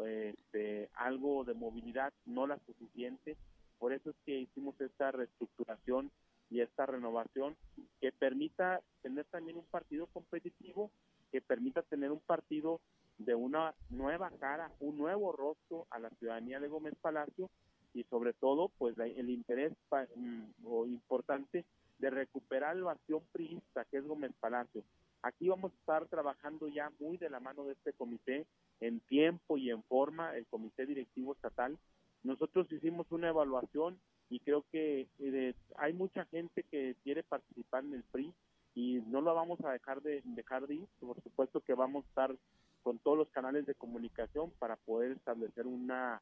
este, 0.03 0.89
algo 0.93 1.43
de 1.43 1.53
movilidad, 1.53 2.13
no 2.25 2.47
la 2.47 2.57
suficiente, 2.65 3.37
por 3.77 3.93
eso 3.93 4.11
es 4.11 4.15
que 4.25 4.39
hicimos 4.39 4.79
esta 4.79 5.11
reestructuración 5.11 6.11
y 6.49 6.61
esta 6.61 6.85
renovación 6.85 7.55
que 7.99 8.11
permita 8.11 8.81
tener 9.01 9.25
también 9.25 9.57
un 9.57 9.65
partido 9.65 10.07
competitivo, 10.07 10.91
que 11.31 11.41
permita 11.41 11.81
tener 11.83 12.11
un 12.11 12.19
partido 12.19 12.81
de 13.17 13.35
una 13.35 13.73
nueva 13.89 14.31
cara, 14.39 14.71
un 14.79 14.97
nuevo 14.97 15.31
rostro 15.31 15.87
a 15.89 15.99
la 15.99 16.09
ciudadanía 16.11 16.59
de 16.59 16.67
Gómez 16.67 16.95
Palacio 17.01 17.49
y 17.93 18.03
sobre 18.05 18.33
todo 18.33 18.69
pues 18.77 18.97
el 18.97 19.29
interés 19.29 19.73
mm, 20.15 20.65
o 20.65 20.85
importante 20.85 21.65
de 21.99 22.09
recuperar 22.09 22.75
el 22.75 22.83
bastión 22.83 23.21
priista 23.31 23.85
que 23.85 23.97
es 23.97 24.05
Gómez 24.05 24.31
Palacio. 24.39 24.83
Aquí 25.21 25.49
vamos 25.49 25.71
a 25.71 25.75
estar 25.75 26.07
trabajando 26.07 26.67
ya 26.67 26.91
muy 26.99 27.17
de 27.17 27.29
la 27.29 27.39
mano 27.39 27.65
de 27.65 27.73
este 27.73 27.93
comité 27.93 28.47
en 28.79 28.99
tiempo 29.01 29.57
y 29.57 29.69
en 29.69 29.83
forma, 29.83 30.35
el 30.35 30.47
comité 30.47 30.87
directivo 30.87 31.33
estatal. 31.33 31.77
Nosotros 32.23 32.71
hicimos 32.71 33.05
una 33.11 33.29
evaluación 33.29 33.99
y 34.29 34.39
creo 34.39 34.65
que 34.71 35.07
eh, 35.19 35.53
hay 35.77 35.93
mucha 35.93 36.25
gente 36.25 36.63
que 36.63 36.95
quiere 37.03 37.21
participar 37.21 37.83
en 37.83 37.93
el 37.93 38.03
PRI 38.03 38.33
y 38.73 39.01
no 39.07 39.21
lo 39.21 39.33
vamos 39.35 39.59
a 39.65 39.71
dejar 39.71 40.01
de 40.01 40.21
dejar 40.23 40.67
de 40.67 40.75
ir. 40.75 40.87
Por 40.99 41.21
supuesto 41.21 41.61
que 41.61 41.73
vamos 41.73 42.05
a 42.05 42.07
estar 42.07 42.35
con 42.83 42.99
todos 42.99 43.17
los 43.17 43.29
canales 43.29 43.65
de 43.65 43.75
comunicación 43.75 44.51
para 44.59 44.75
poder 44.75 45.11
establecer 45.11 45.67
una 45.67 46.21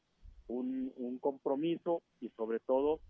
un, 0.50 1.18
compromiso 1.20 2.02
y 2.20 2.28
sobre 2.30 2.60
todo 2.60 3.00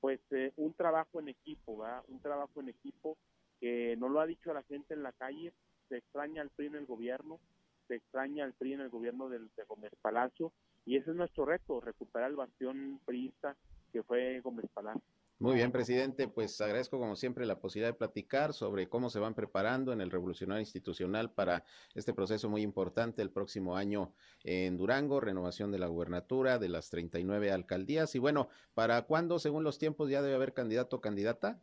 pues 0.00 0.20
eh, 0.30 0.52
un 0.56 0.72
trabajo 0.74 1.20
en 1.20 1.28
equipo, 1.28 1.78
¿verdad? 1.78 2.02
Un 2.08 2.20
trabajo 2.20 2.60
en 2.60 2.68
equipo 2.68 3.16
que 3.60 3.96
no 3.98 4.08
lo 4.08 4.20
ha 4.20 4.26
dicho 4.26 4.52
la 4.52 4.62
gente 4.64 4.94
en 4.94 5.02
la 5.02 5.12
calle, 5.12 5.52
se 5.88 5.96
extraña 5.96 6.42
al 6.42 6.50
PRI 6.50 6.66
en 6.66 6.76
el 6.76 6.86
gobierno, 6.86 7.40
se 7.88 7.96
extraña 7.96 8.44
al 8.44 8.52
PRI 8.52 8.74
en 8.74 8.80
el 8.80 8.90
gobierno 8.90 9.28
del, 9.28 9.50
de 9.56 9.64
Gómez 9.64 9.92
Palacio 10.00 10.52
y 10.84 10.96
ese 10.96 11.10
es 11.10 11.16
nuestro 11.16 11.44
reto, 11.44 11.80
recuperar 11.80 12.30
el 12.30 12.36
bastión 12.36 13.00
priista 13.04 13.56
que 13.92 14.02
fue 14.02 14.40
Gómez 14.40 14.66
Palacio. 14.72 15.15
Muy 15.38 15.56
bien, 15.56 15.70
presidente. 15.70 16.28
Pues 16.28 16.58
agradezco 16.62 16.98
como 16.98 17.14
siempre 17.14 17.44
la 17.44 17.60
posibilidad 17.60 17.92
de 17.92 17.98
platicar 17.98 18.54
sobre 18.54 18.88
cómo 18.88 19.10
se 19.10 19.18
van 19.18 19.34
preparando 19.34 19.92
en 19.92 20.00
el 20.00 20.10
Revolucionario 20.10 20.60
Institucional 20.60 21.30
para 21.30 21.62
este 21.94 22.14
proceso 22.14 22.48
muy 22.48 22.62
importante 22.62 23.20
el 23.20 23.30
próximo 23.30 23.76
año 23.76 24.14
en 24.44 24.78
Durango, 24.78 25.20
renovación 25.20 25.70
de 25.70 25.78
la 25.78 25.88
gubernatura 25.88 26.58
de 26.58 26.70
las 26.70 26.88
39 26.88 27.52
alcaldías. 27.52 28.14
Y 28.14 28.18
bueno, 28.18 28.48
¿para 28.72 29.02
cuándo, 29.02 29.38
según 29.38 29.62
los 29.62 29.78
tiempos, 29.78 30.08
ya 30.08 30.22
debe 30.22 30.36
haber 30.36 30.54
candidato 30.54 30.96
o 30.96 31.00
candidata? 31.02 31.60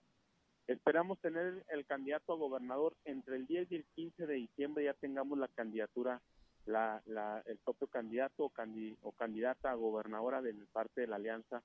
Esperamos 0.67 1.19
tener 1.19 1.65
el 1.69 1.83
candidato 1.87 2.33
a 2.33 2.37
gobernador 2.37 2.95
entre 3.05 3.37
el 3.37 3.47
10 3.47 3.71
y 3.71 3.75
el 3.77 3.85
15 3.95 4.27
de 4.27 4.35
diciembre, 4.35 4.83
ya 4.83 4.93
tengamos 4.93 5.39
la 5.39 5.47
candidatura, 5.47 6.21
la, 6.67 7.01
la, 7.07 7.41
el 7.47 7.57
propio 7.57 7.87
candidato 7.87 8.45
o, 8.45 8.51
o 9.01 9.11
candidata 9.13 9.71
a 9.71 9.75
gobernadora 9.75 10.43
de 10.43 10.53
parte 10.71 11.01
de 11.01 11.07
la 11.07 11.15
alianza 11.15 11.63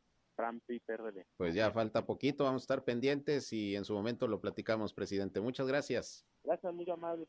pues 1.36 1.54
ya 1.54 1.70
falta 1.72 2.06
poquito, 2.06 2.44
vamos 2.44 2.62
a 2.62 2.64
estar 2.64 2.84
pendientes 2.84 3.52
y 3.52 3.74
en 3.74 3.84
su 3.84 3.92
momento 3.92 4.28
lo 4.28 4.40
platicamos, 4.40 4.94
presidente. 4.94 5.40
Muchas 5.40 5.66
gracias. 5.66 6.26
Gracias, 6.44 6.72
muy 6.72 6.88
amable, 6.88 7.26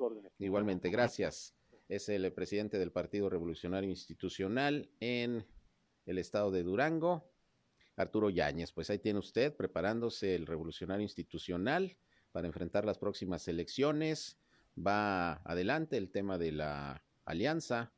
órdenes. 0.00 0.32
Igualmente, 0.38 0.88
gracias. 0.88 1.54
Es 1.88 2.08
el 2.08 2.32
presidente 2.32 2.78
del 2.78 2.90
Partido 2.90 3.28
Revolucionario 3.28 3.90
Institucional 3.90 4.90
en 5.00 5.46
el 6.06 6.18
estado 6.18 6.50
de 6.50 6.62
Durango, 6.62 7.30
Arturo 7.96 8.30
Yáñez. 8.30 8.72
Pues 8.72 8.88
ahí 8.88 8.98
tiene 8.98 9.18
usted 9.18 9.54
preparándose 9.54 10.34
el 10.34 10.46
Revolucionario 10.46 11.02
Institucional 11.02 11.98
para 12.32 12.46
enfrentar 12.46 12.84
las 12.84 12.98
próximas 12.98 13.46
elecciones. 13.46 14.38
Va 14.78 15.34
adelante 15.44 15.96
el 15.96 16.10
tema 16.10 16.38
de 16.38 16.52
la 16.52 17.04
alianza 17.26 17.92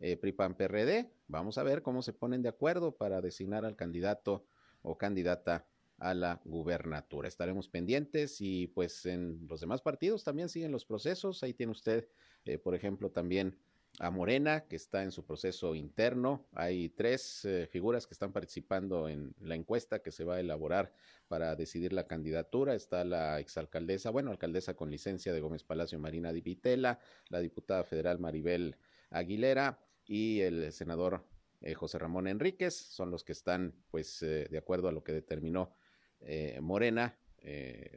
eh, 0.00 0.16
PRI-PAN-PRD. 0.16 1.12
Vamos 1.32 1.56
a 1.56 1.62
ver 1.62 1.80
cómo 1.80 2.02
se 2.02 2.12
ponen 2.12 2.42
de 2.42 2.50
acuerdo 2.50 2.94
para 2.94 3.22
designar 3.22 3.64
al 3.64 3.74
candidato 3.74 4.44
o 4.82 4.98
candidata 4.98 5.66
a 5.96 6.12
la 6.12 6.42
gubernatura. 6.44 7.26
Estaremos 7.26 7.70
pendientes 7.70 8.42
y 8.42 8.66
pues 8.66 9.06
en 9.06 9.46
los 9.48 9.62
demás 9.62 9.80
partidos 9.80 10.24
también 10.24 10.50
siguen 10.50 10.72
los 10.72 10.84
procesos. 10.84 11.42
Ahí 11.42 11.54
tiene 11.54 11.72
usted, 11.72 12.06
eh, 12.44 12.58
por 12.58 12.74
ejemplo, 12.74 13.10
también 13.12 13.58
a 13.98 14.10
Morena, 14.10 14.66
que 14.66 14.76
está 14.76 15.04
en 15.04 15.10
su 15.10 15.24
proceso 15.24 15.74
interno. 15.74 16.46
Hay 16.52 16.90
tres 16.90 17.46
eh, 17.46 17.66
figuras 17.66 18.06
que 18.06 18.12
están 18.12 18.34
participando 18.34 19.08
en 19.08 19.34
la 19.40 19.54
encuesta 19.54 20.00
que 20.00 20.12
se 20.12 20.24
va 20.24 20.34
a 20.34 20.40
elaborar 20.40 20.92
para 21.28 21.56
decidir 21.56 21.94
la 21.94 22.06
candidatura. 22.06 22.74
Está 22.74 23.04
la 23.04 23.40
exalcaldesa, 23.40 24.10
bueno, 24.10 24.32
alcaldesa 24.32 24.74
con 24.74 24.90
licencia 24.90 25.32
de 25.32 25.40
Gómez 25.40 25.64
Palacio 25.64 25.98
Marina 25.98 26.30
Di 26.30 26.42
Vitela, 26.42 26.98
la 27.30 27.40
diputada 27.40 27.84
federal 27.84 28.18
Maribel 28.18 28.76
Aguilera 29.08 29.78
y 30.06 30.40
el 30.40 30.72
senador 30.72 31.24
eh, 31.62 31.74
José 31.74 31.98
Ramón 31.98 32.26
Enríquez 32.26 32.74
son 32.74 33.10
los 33.10 33.24
que 33.24 33.32
están, 33.32 33.74
pues, 33.90 34.22
eh, 34.22 34.48
de 34.50 34.58
acuerdo 34.58 34.88
a 34.88 34.92
lo 34.92 35.04
que 35.04 35.12
determinó 35.12 35.74
eh, 36.20 36.58
Morena, 36.60 37.18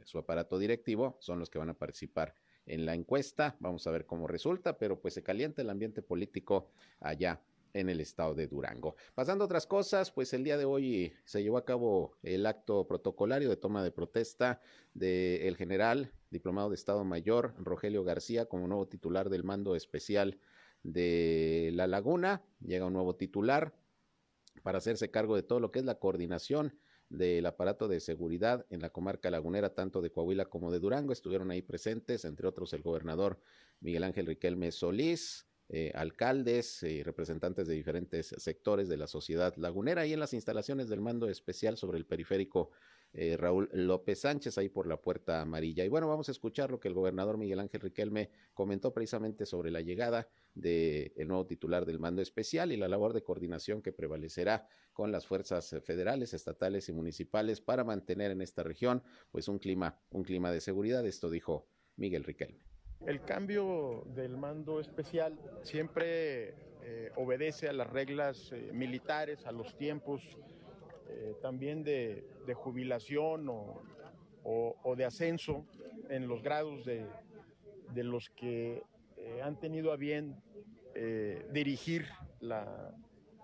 su 0.02 0.18
aparato 0.18 0.58
directivo, 0.58 1.18
son 1.20 1.38
los 1.38 1.50
que 1.50 1.58
van 1.60 1.68
a 1.68 1.78
participar 1.78 2.34
en 2.66 2.84
la 2.84 2.94
encuesta. 2.94 3.56
Vamos 3.60 3.86
a 3.86 3.92
ver 3.92 4.04
cómo 4.04 4.26
resulta, 4.26 4.76
pero 4.76 5.00
pues 5.00 5.14
se 5.14 5.22
calienta 5.22 5.62
el 5.62 5.70
ambiente 5.70 6.02
político 6.02 6.72
allá 6.98 7.40
en 7.72 7.88
el 7.88 8.00
estado 8.00 8.34
de 8.34 8.48
Durango. 8.48 8.96
Pasando 9.14 9.44
a 9.44 9.46
otras 9.46 9.68
cosas, 9.68 10.10
pues 10.10 10.32
el 10.32 10.42
día 10.42 10.56
de 10.56 10.64
hoy 10.64 11.12
se 11.24 11.44
llevó 11.44 11.58
a 11.58 11.64
cabo 11.64 12.16
el 12.24 12.44
acto 12.44 12.88
protocolario 12.88 13.48
de 13.48 13.56
toma 13.56 13.84
de 13.84 13.92
protesta 13.92 14.60
del 14.94 15.56
general 15.56 16.10
diplomado 16.30 16.70
de 16.70 16.74
Estado 16.74 17.04
Mayor 17.04 17.54
Rogelio 17.58 18.02
García 18.02 18.46
como 18.46 18.66
nuevo 18.66 18.88
titular 18.88 19.30
del 19.30 19.44
mando 19.44 19.76
especial 19.76 20.40
de 20.86 21.70
La 21.74 21.86
Laguna, 21.86 22.42
llega 22.60 22.86
un 22.86 22.92
nuevo 22.92 23.16
titular 23.16 23.74
para 24.62 24.78
hacerse 24.78 25.10
cargo 25.10 25.34
de 25.34 25.42
todo 25.42 25.60
lo 25.60 25.72
que 25.72 25.80
es 25.80 25.84
la 25.84 25.98
coordinación 25.98 26.78
del 27.08 27.46
aparato 27.46 27.88
de 27.88 28.00
seguridad 28.00 28.66
en 28.70 28.80
la 28.80 28.90
comarca 28.90 29.30
lagunera, 29.30 29.74
tanto 29.74 30.00
de 30.00 30.10
Coahuila 30.10 30.46
como 30.46 30.70
de 30.70 30.78
Durango. 30.78 31.12
Estuvieron 31.12 31.50
ahí 31.50 31.62
presentes, 31.62 32.24
entre 32.24 32.46
otros, 32.46 32.72
el 32.72 32.82
gobernador 32.82 33.40
Miguel 33.80 34.04
Ángel 34.04 34.26
Riquelme 34.26 34.70
Solís, 34.72 35.46
eh, 35.68 35.90
alcaldes 35.94 36.82
y 36.84 37.02
representantes 37.02 37.66
de 37.66 37.74
diferentes 37.74 38.28
sectores 38.38 38.88
de 38.88 38.96
la 38.96 39.08
sociedad 39.08 39.54
lagunera 39.56 40.06
y 40.06 40.12
en 40.12 40.20
las 40.20 40.32
instalaciones 40.32 40.88
del 40.88 41.00
mando 41.00 41.28
especial 41.28 41.76
sobre 41.76 41.98
el 41.98 42.06
periférico 42.06 42.70
eh, 43.12 43.36
Raúl 43.36 43.68
López 43.72 44.20
Sánchez, 44.20 44.58
ahí 44.58 44.68
por 44.68 44.86
la 44.86 45.00
puerta 45.00 45.40
amarilla. 45.40 45.84
Y 45.84 45.88
bueno, 45.88 46.08
vamos 46.08 46.28
a 46.28 46.32
escuchar 46.32 46.70
lo 46.70 46.80
que 46.80 46.88
el 46.88 46.94
gobernador 46.94 47.38
Miguel 47.38 47.60
Ángel 47.60 47.80
Riquelme 47.80 48.30
comentó 48.52 48.92
precisamente 48.92 49.46
sobre 49.46 49.70
la 49.70 49.80
llegada 49.80 50.28
del 50.54 51.12
nuevo 51.26 51.46
titular 51.46 51.86
del 51.86 51.98
mando 51.98 52.22
especial 52.22 52.72
y 52.72 52.76
la 52.76 52.88
labor 52.88 53.12
de 53.12 53.22
coordinación 53.22 53.82
que 53.82 53.92
prevalecerá 53.92 54.68
con 54.92 55.12
las 55.12 55.26
fuerzas 55.26 55.76
federales, 55.84 56.34
estatales 56.34 56.88
y 56.88 56.92
municipales 56.92 57.60
para 57.60 57.84
mantener 57.84 58.30
en 58.30 58.42
esta 58.42 58.62
región 58.62 59.02
pues 59.30 59.48
un 59.48 59.58
clima, 59.58 59.98
un 60.10 60.22
clima 60.22 60.50
de 60.52 60.60
seguridad. 60.60 61.06
Esto 61.06 61.30
dijo 61.30 61.66
Miguel 61.96 62.24
Riquelme. 62.24 62.64
El 63.04 63.22
cambio 63.22 64.04
del 64.14 64.36
mando 64.36 64.80
especial 64.80 65.38
siempre 65.62 66.54
eh, 66.82 67.10
obedece 67.16 67.68
a 67.68 67.72
las 67.72 67.88
reglas 67.90 68.50
eh, 68.52 68.70
militares, 68.72 69.44
a 69.46 69.52
los 69.52 69.76
tiempos 69.76 70.22
eh, 71.08 71.34
también 71.40 71.84
de, 71.84 72.24
jubilación 72.54 73.46
o, 73.48 74.94
de 74.96 75.04
ascenso 75.04 75.64
en 76.08 76.28
los 76.28 76.42
grados 76.42 76.84
de, 76.84 77.06
los 78.02 78.30
que 78.30 78.82
eh, 79.16 79.40
han 79.42 79.58
tenido 79.58 79.92
a 79.92 79.96
bien 79.96 80.36
eh, 80.94 81.46
dirigir 81.52 82.06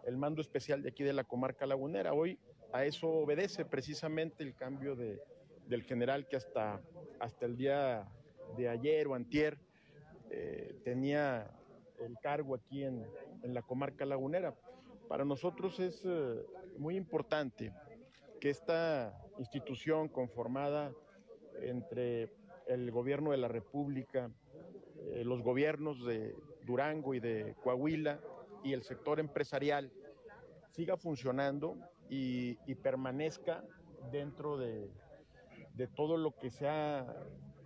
el 0.07 0.16
mando 0.16 0.40
especial 0.40 0.83
de 0.83 0.90
aquí 0.90 1.04
de 1.04 1.12
la 1.12 1.25
comarca 1.25 1.66
lagunera. 1.66 2.12
Hoy 2.12 2.38
a 2.73 2.85
eso 2.85 3.09
obedece 3.09 3.64
precisamente 3.64 4.42
el 4.42 4.54
cambio 4.54 4.97
del 4.97 5.83
general 5.85 6.26
que 6.26 6.37
hasta, 6.37 6.81
hasta 7.21 7.47
el 7.47 7.57
día 7.57 8.09
de 8.57 8.69
ayer 8.69 9.07
o 9.07 9.14
antier 9.14 9.59
tenía 10.85 11.50
el 12.00 12.16
cargo 12.23 12.54
aquí 12.54 12.85
en 12.85 13.04
la 13.42 13.62
comarca 13.62 14.07
lagunera. 14.07 14.54
Para 15.12 15.26
nosotros 15.26 15.78
es 15.78 16.00
eh, 16.07 16.42
muy 16.78 16.97
importante 16.97 17.71
que 18.40 18.49
esta 18.49 19.14
institución 19.38 20.09
conformada 20.09 20.90
entre 21.61 22.33
el 22.66 22.90
gobierno 22.90 23.33
de 23.33 23.37
la 23.37 23.49
República, 23.49 24.31
eh, 25.11 25.23
los 25.23 25.42
gobiernos 25.42 26.02
de 26.07 26.35
Durango 26.64 27.12
y 27.12 27.21
de 27.21 27.54
Coahuila 27.62 28.21
y 28.64 28.73
el 28.73 28.85
sector 28.85 29.21
empresarial 29.21 29.92
siga 30.71 30.97
funcionando 30.97 31.76
y, 32.09 32.54
permanezca 32.76 33.62
dentro 34.11 34.57
de, 34.57 34.88
todo 35.95 36.16
lo 36.16 36.35
que 36.35 36.49
se 36.49 36.66
ha 36.66 37.04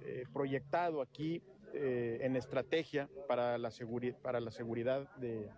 eh, 0.04 0.24
proyectado 0.32 1.00
aquí 1.00 1.44
en 1.72 2.34
estrategia 2.34 3.08
para 3.28 3.56
la, 3.56 3.70
para 4.20 4.40
la 4.40 4.50
seguridad 4.50 5.08
de, 5.16 5.48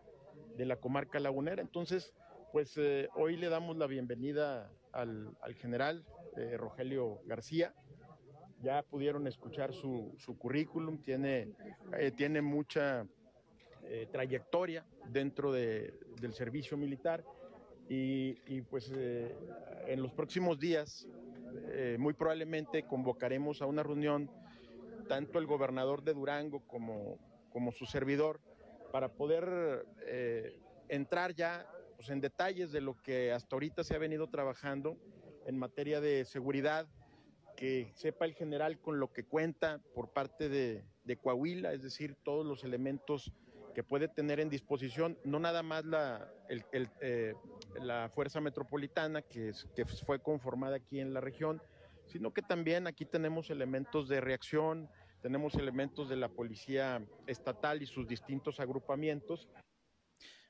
la 0.66 0.76
comarca 0.76 1.20
lagunera. 1.20 1.62
Entonces, 1.62 2.12
pues 2.52 2.78
hoy 3.14 3.36
le 3.36 3.48
damos 3.48 3.76
la 3.76 3.86
bienvenida 3.86 4.70
al, 4.92 5.36
general 5.56 6.04
Rogelio 6.56 7.20
García. 7.26 7.74
Ya 8.60 8.82
pudieron 8.82 9.26
escuchar 9.26 9.72
su, 9.72 10.14
currículum, 10.38 10.98
tiene, 11.02 11.52
tiene 12.16 12.42
mucha 12.42 13.06
trayectoria 14.10 14.84
dentro 15.08 15.52
del 15.52 16.32
servicio 16.32 16.76
militar 16.76 17.24
y, 17.88 18.60
pues 18.62 18.90
en 18.90 20.02
los 20.02 20.12
próximos 20.12 20.58
días 20.58 21.06
eh, 21.70 21.96
muy 21.98 22.12
probablemente 22.12 22.84
convocaremos 22.84 23.62
a 23.62 23.66
una 23.66 23.82
reunión 23.82 24.30
tanto 25.08 25.38
el 25.38 25.46
gobernador 25.46 26.02
de 26.02 26.12
Durango 26.12 26.60
como, 26.66 27.18
como 27.50 27.72
su 27.72 27.86
servidor 27.86 28.40
para 28.92 29.08
poder 29.08 29.86
eh, 30.06 30.58
entrar 30.88 31.34
ya 31.34 31.66
pues, 31.96 32.10
en 32.10 32.20
detalles 32.20 32.72
de 32.72 32.80
lo 32.80 32.94
que 33.02 33.32
hasta 33.32 33.56
ahorita 33.56 33.84
se 33.84 33.94
ha 33.94 33.98
venido 33.98 34.28
trabajando 34.28 34.96
en 35.46 35.58
materia 35.58 36.00
de 36.00 36.24
seguridad, 36.24 36.86
que 37.56 37.90
sepa 37.94 38.24
el 38.24 38.34
general 38.34 38.78
con 38.80 39.00
lo 39.00 39.12
que 39.12 39.24
cuenta 39.24 39.80
por 39.94 40.12
parte 40.12 40.48
de, 40.48 40.84
de 41.04 41.16
Coahuila, 41.16 41.72
es 41.72 41.82
decir, 41.82 42.14
todos 42.22 42.46
los 42.46 42.62
elementos 42.62 43.32
que 43.74 43.82
puede 43.82 44.08
tener 44.08 44.40
en 44.40 44.48
disposición, 44.48 45.18
no 45.24 45.38
nada 45.38 45.62
más 45.62 45.84
la, 45.84 46.32
eh, 46.48 47.34
la 47.80 48.10
Fuerza 48.14 48.40
Metropolitana, 48.40 49.22
que, 49.22 49.52
que 49.74 49.84
fue 49.84 50.20
conformada 50.20 50.76
aquí 50.76 51.00
en 51.00 51.14
la 51.14 51.20
región, 51.20 51.62
sino 52.06 52.32
que 52.32 52.42
también 52.42 52.86
aquí 52.86 53.04
tenemos 53.04 53.50
elementos 53.50 54.08
de 54.08 54.20
reacción, 54.20 54.88
tenemos 55.20 55.54
elementos 55.54 56.08
de 56.08 56.16
la 56.16 56.28
Policía 56.28 57.04
Estatal 57.26 57.82
y 57.82 57.86
sus 57.86 58.06
distintos 58.06 58.60
agrupamientos. 58.60 59.48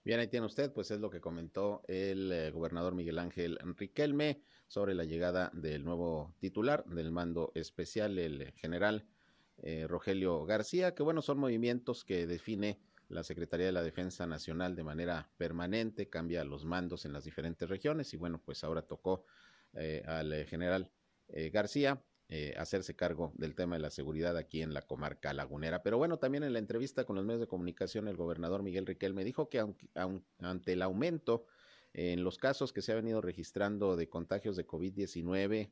Bien, 0.05 0.21
ahí 0.21 0.29
tiene 0.29 0.47
usted, 0.47 0.73
pues 0.73 0.91
es 0.91 1.01
lo 1.01 1.11
que 1.11 1.21
comentó 1.21 1.83
el 1.87 2.33
eh, 2.33 2.51
gobernador 2.51 2.95
Miguel 2.95 3.19
Ángel 3.19 3.59
Riquelme 3.77 4.41
sobre 4.67 4.95
la 4.95 5.05
llegada 5.05 5.51
del 5.53 5.85
nuevo 5.85 6.35
titular 6.39 6.85
del 6.87 7.11
mando 7.11 7.53
especial, 7.55 8.19
el 8.19 8.53
general 8.53 9.07
eh, 9.59 9.87
Rogelio 9.89 10.45
García, 10.45 10.95
que 10.95 11.03
bueno, 11.03 11.21
son 11.21 11.39
movimientos 11.39 12.05
que 12.05 12.27
define 12.27 12.79
la 13.09 13.23
Secretaría 13.23 13.67
de 13.67 13.73
la 13.73 13.83
Defensa 13.83 14.27
Nacional 14.27 14.77
de 14.77 14.85
manera 14.85 15.31
permanente, 15.37 16.09
cambia 16.09 16.45
los 16.45 16.65
mandos 16.65 17.05
en 17.05 17.13
las 17.13 17.25
diferentes 17.25 17.69
regiones 17.69 18.13
y 18.13 18.19
bueno, 18.19 18.41
pues 18.45 18.65
ahora 18.65 18.83
tocó 18.83 19.25
eh, 19.75 20.03
al 20.07 20.45
general 20.47 20.91
García 21.53 22.03
hacerse 22.57 22.95
cargo 22.95 23.33
del 23.37 23.55
tema 23.55 23.77
de 23.77 23.83
la 23.83 23.91
seguridad 23.91 24.37
aquí 24.37 24.61
en 24.61 24.75
la 24.75 24.83
comarca 24.83 25.33
lagunera. 25.33 25.83
Pero 25.83 25.97
bueno, 25.97 26.19
también 26.19 26.45
en 26.45 26.53
la 26.53 26.59
entrevista 26.59 27.05
con 27.05 27.17
los 27.17 27.25
medios 27.25 27.41
de 27.41 27.47
comunicación, 27.47 28.07
el 28.07 28.17
gobernador 28.17 28.63
Miguel 28.63 28.87
Riquel 28.87 29.15
me 29.15 29.25
dijo 29.25 29.49
que 29.49 29.65
ante 29.95 30.73
el 30.73 30.83
aumento 30.83 31.47
en 31.95 32.23
los 32.25 32.37
casos 32.37 32.73
que 32.73 32.83
se 32.83 32.93
ha 32.93 32.97
venido 32.97 33.21
registrando 33.23 33.97
de 33.97 34.09
contagios 34.09 34.57
de 34.57 34.67
COVID-19, 34.67 35.71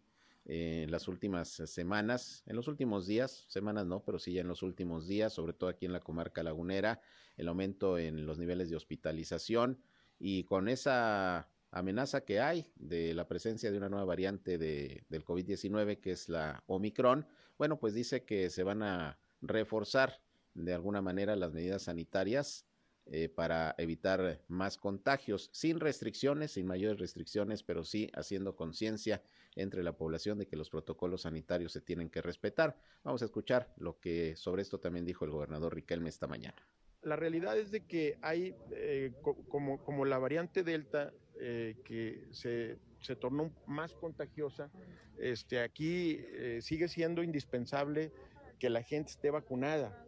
en 0.49 0.91
las 0.93 1.09
últimas 1.09 1.49
semanas, 1.49 2.45
en 2.47 2.55
los 2.55 2.69
últimos 2.69 3.07
días, 3.07 3.47
semanas 3.49 3.87
no, 3.87 4.05
pero 4.05 4.19
sí 4.19 4.33
ya 4.33 4.43
en 4.43 4.49
los 4.49 4.63
últimos 4.63 5.09
días, 5.09 5.33
sobre 5.33 5.53
todo 5.53 5.69
aquí 5.69 5.87
en 5.87 5.93
la 5.93 6.01
comarca 6.01 6.43
lagunera, 6.43 7.01
el 7.37 7.49
aumento 7.49 7.99
en 7.99 8.27
los 8.27 8.39
niveles 8.39 8.71
de 8.71 8.77
hospitalización 8.77 9.81
y 10.21 10.45
con 10.45 10.69
esa 10.69 11.49
amenaza 11.79 12.25
que 12.25 12.41
hay 12.41 12.71
de 12.77 13.15
la 13.15 13.29
presencia 13.29 13.71
de 13.71 13.79
una 13.79 13.89
nueva 13.89 14.05
variante 14.05 14.59
de, 14.59 15.05
del 15.09 15.25
COVID-19 15.25 16.01
que 16.01 16.13
es 16.13 16.29
la 16.29 16.63
Omicron, 16.67 17.27
bueno, 17.59 17.79
pues 17.79 17.95
dice 17.95 18.25
que 18.25 18.51
se 18.51 18.63
van 18.63 18.83
a 18.83 19.19
reforzar 19.41 20.21
de 20.55 20.75
alguna 20.75 21.03
manera 21.03 21.37
las 21.37 21.53
medidas 21.53 21.83
sanitarias 21.83 22.67
eh, 23.09 23.29
para 23.29 23.75
evitar 23.79 24.43
más 24.49 24.79
contagios, 24.79 25.49
sin 25.53 25.79
restricciones, 25.79 26.53
sin 26.53 26.67
mayores 26.67 26.99
restricciones, 26.99 27.63
pero 27.63 27.85
sí 27.85 28.11
haciendo 28.15 28.57
conciencia 28.57 29.23
entre 29.55 29.85
la 29.85 29.97
población 29.97 30.39
de 30.39 30.47
que 30.49 30.57
los 30.57 30.71
protocolos 30.71 31.23
sanitarios 31.23 31.73
se 31.73 31.81
tienen 31.81 32.11
que 32.11 32.21
respetar. 32.21 32.77
Vamos 33.05 33.23
a 33.23 33.27
escuchar 33.27 33.73
lo 33.77 34.01
que 34.01 34.35
sobre 34.35 34.63
esto 34.63 34.81
también 34.81 35.05
dijo 35.05 35.25
el 35.25 35.31
gobernador 35.31 35.75
Riquelme 35.75 36.09
esta 36.09 36.27
mañana. 36.27 36.57
La 37.03 37.15
realidad 37.15 37.57
es 37.57 37.71
de 37.71 37.87
que 37.87 38.19
hay, 38.23 38.57
eh, 38.73 39.13
como, 39.23 39.79
como 39.85 40.05
la 40.05 40.19
variante 40.19 40.65
Delta, 40.65 41.13
eh, 41.41 41.77
que 41.85 42.27
se, 42.33 42.79
se, 43.01 43.17
tornó 43.17 43.53
más 43.67 43.95
contagiosa, 43.95 44.71
este, 45.19 45.61
aquí 45.61 46.21
sigue 46.61 46.89
siendo 46.89 47.23
indispensable 47.23 48.13
que 48.59 48.69
la 48.69 48.83
gente 48.83 49.11
esté 49.11 49.31
vacunada 49.31 50.07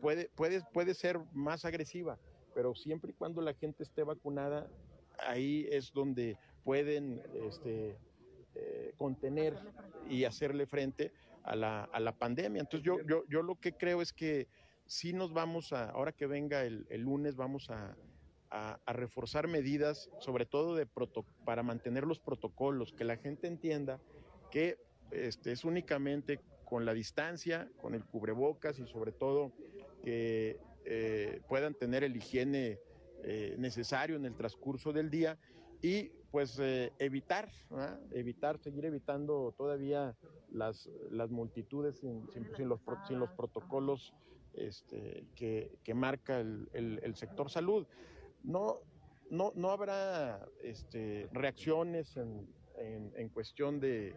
puede, 0.00 0.28
puede, 0.34 0.62
puede 0.72 0.94
ser 0.94 1.18
más 1.32 1.64
agresiva, 1.64 2.18
pero 2.54 2.74
siempre 2.74 3.10
y 3.10 3.14
cuando 3.14 3.40
la 3.40 3.54
gente 3.54 3.82
esté 3.82 4.02
vacunada, 4.02 4.68
ahí 5.26 5.66
es 5.70 5.92
donde 5.92 6.36
pueden 6.64 7.22
este, 7.34 7.96
eh, 8.54 8.92
contener 8.96 9.54
y 10.08 10.24
hacerle 10.24 10.66
frente 10.66 11.12
a 11.42 11.56
la, 11.56 11.84
a 11.84 12.00
la 12.00 12.12
pandemia. 12.12 12.60
Entonces 12.60 12.84
yo, 12.84 13.00
yo, 13.02 13.24
yo, 13.28 13.42
lo 13.42 13.56
que 13.56 13.72
creo 13.72 14.00
es 14.02 14.12
que 14.12 14.48
sí 14.86 15.12
nos 15.12 15.32
vamos 15.32 15.72
a, 15.72 15.90
ahora 15.90 16.12
que 16.12 16.26
venga 16.26 16.64
el, 16.64 16.86
el 16.90 17.02
lunes, 17.02 17.36
vamos 17.36 17.70
a, 17.70 17.96
a, 18.54 18.92
reforzar 18.92 19.48
medidas, 19.48 20.08
sobre 20.20 20.46
todo 20.46 20.76
de 20.76 20.86
para 21.44 21.64
mantener 21.64 22.04
los 22.04 22.20
protocolos, 22.20 22.92
que 22.92 23.04
la 23.04 23.16
gente 23.16 23.48
entienda 23.48 24.00
que 24.50 24.78
este, 25.10 25.50
es 25.52 25.64
únicamente 25.64 26.40
con 26.64 26.84
la 26.84 26.94
distancia, 26.94 27.68
con 27.80 27.94
el 27.94 28.04
cubrebocas 28.04 28.78
y 28.78 28.86
sobre 28.86 29.10
todo 29.10 29.52
que 30.04 30.60
eh, 30.84 31.40
puedan 31.48 31.74
tener 31.74 32.04
el 32.04 32.16
higiene 32.16 32.78
eh, 33.24 33.56
necesario 33.58 34.16
en 34.16 34.24
el 34.24 34.36
transcurso 34.36 34.92
del 34.92 35.10
día 35.10 35.36
y 35.82 36.10
pues 36.30 36.58
eh, 36.60 36.92
evitar, 36.98 37.48
evitar, 38.12 38.58
seguir 38.58 38.84
evitando 38.84 39.54
todavía 39.56 40.16
las, 40.52 40.88
multitudes 41.30 41.98
sin, 41.98 42.28
los, 42.68 42.80
protocolos 43.30 44.12
este, 44.54 45.26
que, 45.36 45.94
marca 45.94 46.40
el, 46.40 47.14
sector 47.14 47.50
salud. 47.50 47.86
No, 48.44 48.80
no, 49.30 49.52
no 49.56 49.70
habrá 49.70 50.46
este, 50.62 51.28
reacciones 51.32 52.16
en, 52.16 52.46
en, 52.78 53.12
en 53.16 53.28
cuestión 53.28 53.80
de, 53.80 54.14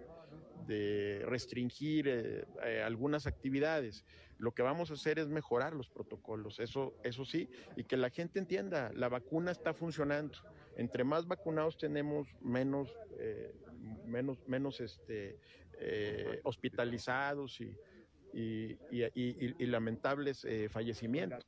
de 0.68 1.24
restringir 1.26 2.08
eh, 2.08 2.46
eh, 2.63 2.82
algunas 2.84 3.26
actividades. 3.26 4.06
Lo 4.38 4.52
que 4.52 4.62
vamos 4.62 4.92
a 4.92 4.96
hacer 4.96 5.18
es 5.18 5.28
mejorar 5.28 5.74
los 5.74 5.90
protocolos, 5.90 6.60
eso, 6.60 6.94
eso 7.04 7.26
sí, 7.26 7.50
y 7.76 7.86
que 7.86 7.98
la 7.98 8.10
gente 8.10 8.38
entienda, 8.38 8.92
la 8.94 9.10
vacuna 9.10 9.52
está 9.52 9.74
funcionando. 9.74 10.38
Entre 10.76 11.04
más 11.04 11.26
vacunados 11.26 11.78
tenemos, 11.78 12.28
menos, 12.42 12.96
eh, 13.18 13.56
menos, 14.06 14.38
menos 14.48 14.80
este, 14.80 15.40
hospitalizados 16.44 17.60
y, 17.62 17.76
y, 18.34 19.66
lamentables 19.66 20.46
fallecimientos. 20.70 21.44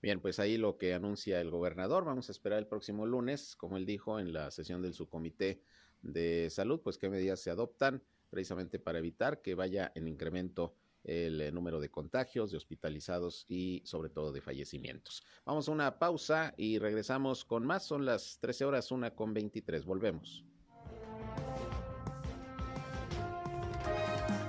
Bien, 0.00 0.20
pues 0.20 0.38
ahí 0.38 0.56
lo 0.56 0.78
que 0.78 0.94
anuncia 0.94 1.40
el 1.40 1.50
gobernador. 1.50 2.04
Vamos 2.04 2.28
a 2.28 2.32
esperar 2.32 2.58
el 2.58 2.66
próximo 2.66 3.06
lunes, 3.06 3.56
como 3.56 3.76
él 3.76 3.84
dijo 3.84 4.20
en 4.20 4.32
la 4.32 4.50
sesión 4.50 4.80
del 4.82 4.94
subcomité 4.94 5.62
de 6.02 6.48
salud, 6.50 6.80
pues 6.82 6.98
qué 6.98 7.08
medidas 7.08 7.40
se 7.40 7.50
adoptan 7.50 8.02
precisamente 8.30 8.78
para 8.78 8.98
evitar 8.98 9.42
que 9.42 9.54
vaya 9.54 9.90
en 9.94 10.06
incremento 10.06 10.74
el 11.04 11.40
eh, 11.40 11.50
número 11.50 11.80
de 11.80 11.90
contagios, 11.90 12.50
de 12.50 12.56
hospitalizados 12.56 13.46
y 13.48 13.82
sobre 13.84 14.10
todo 14.10 14.32
de 14.32 14.40
fallecimientos. 14.40 15.24
Vamos 15.44 15.68
a 15.68 15.72
una 15.72 15.98
pausa 15.98 16.54
y 16.56 16.78
regresamos 16.78 17.44
con 17.44 17.64
más. 17.66 17.84
Son 17.84 18.04
las 18.04 18.38
13 18.40 18.66
horas, 18.66 18.90
una 18.92 19.14
con 19.14 19.32
23. 19.32 19.84
Volvemos. 19.84 20.44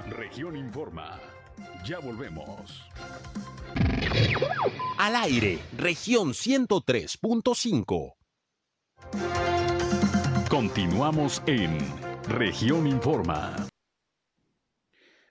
Región 0.10 0.56
Informa. 0.56 1.20
Ya 1.86 2.00
volvemos. 2.00 2.84
Al 4.98 5.16
aire, 5.16 5.60
región 5.78 6.30
103.5. 6.30 8.16
Continuamos 10.50 11.42
en 11.48 11.78
Región 12.28 12.86
Informa. 12.88 13.68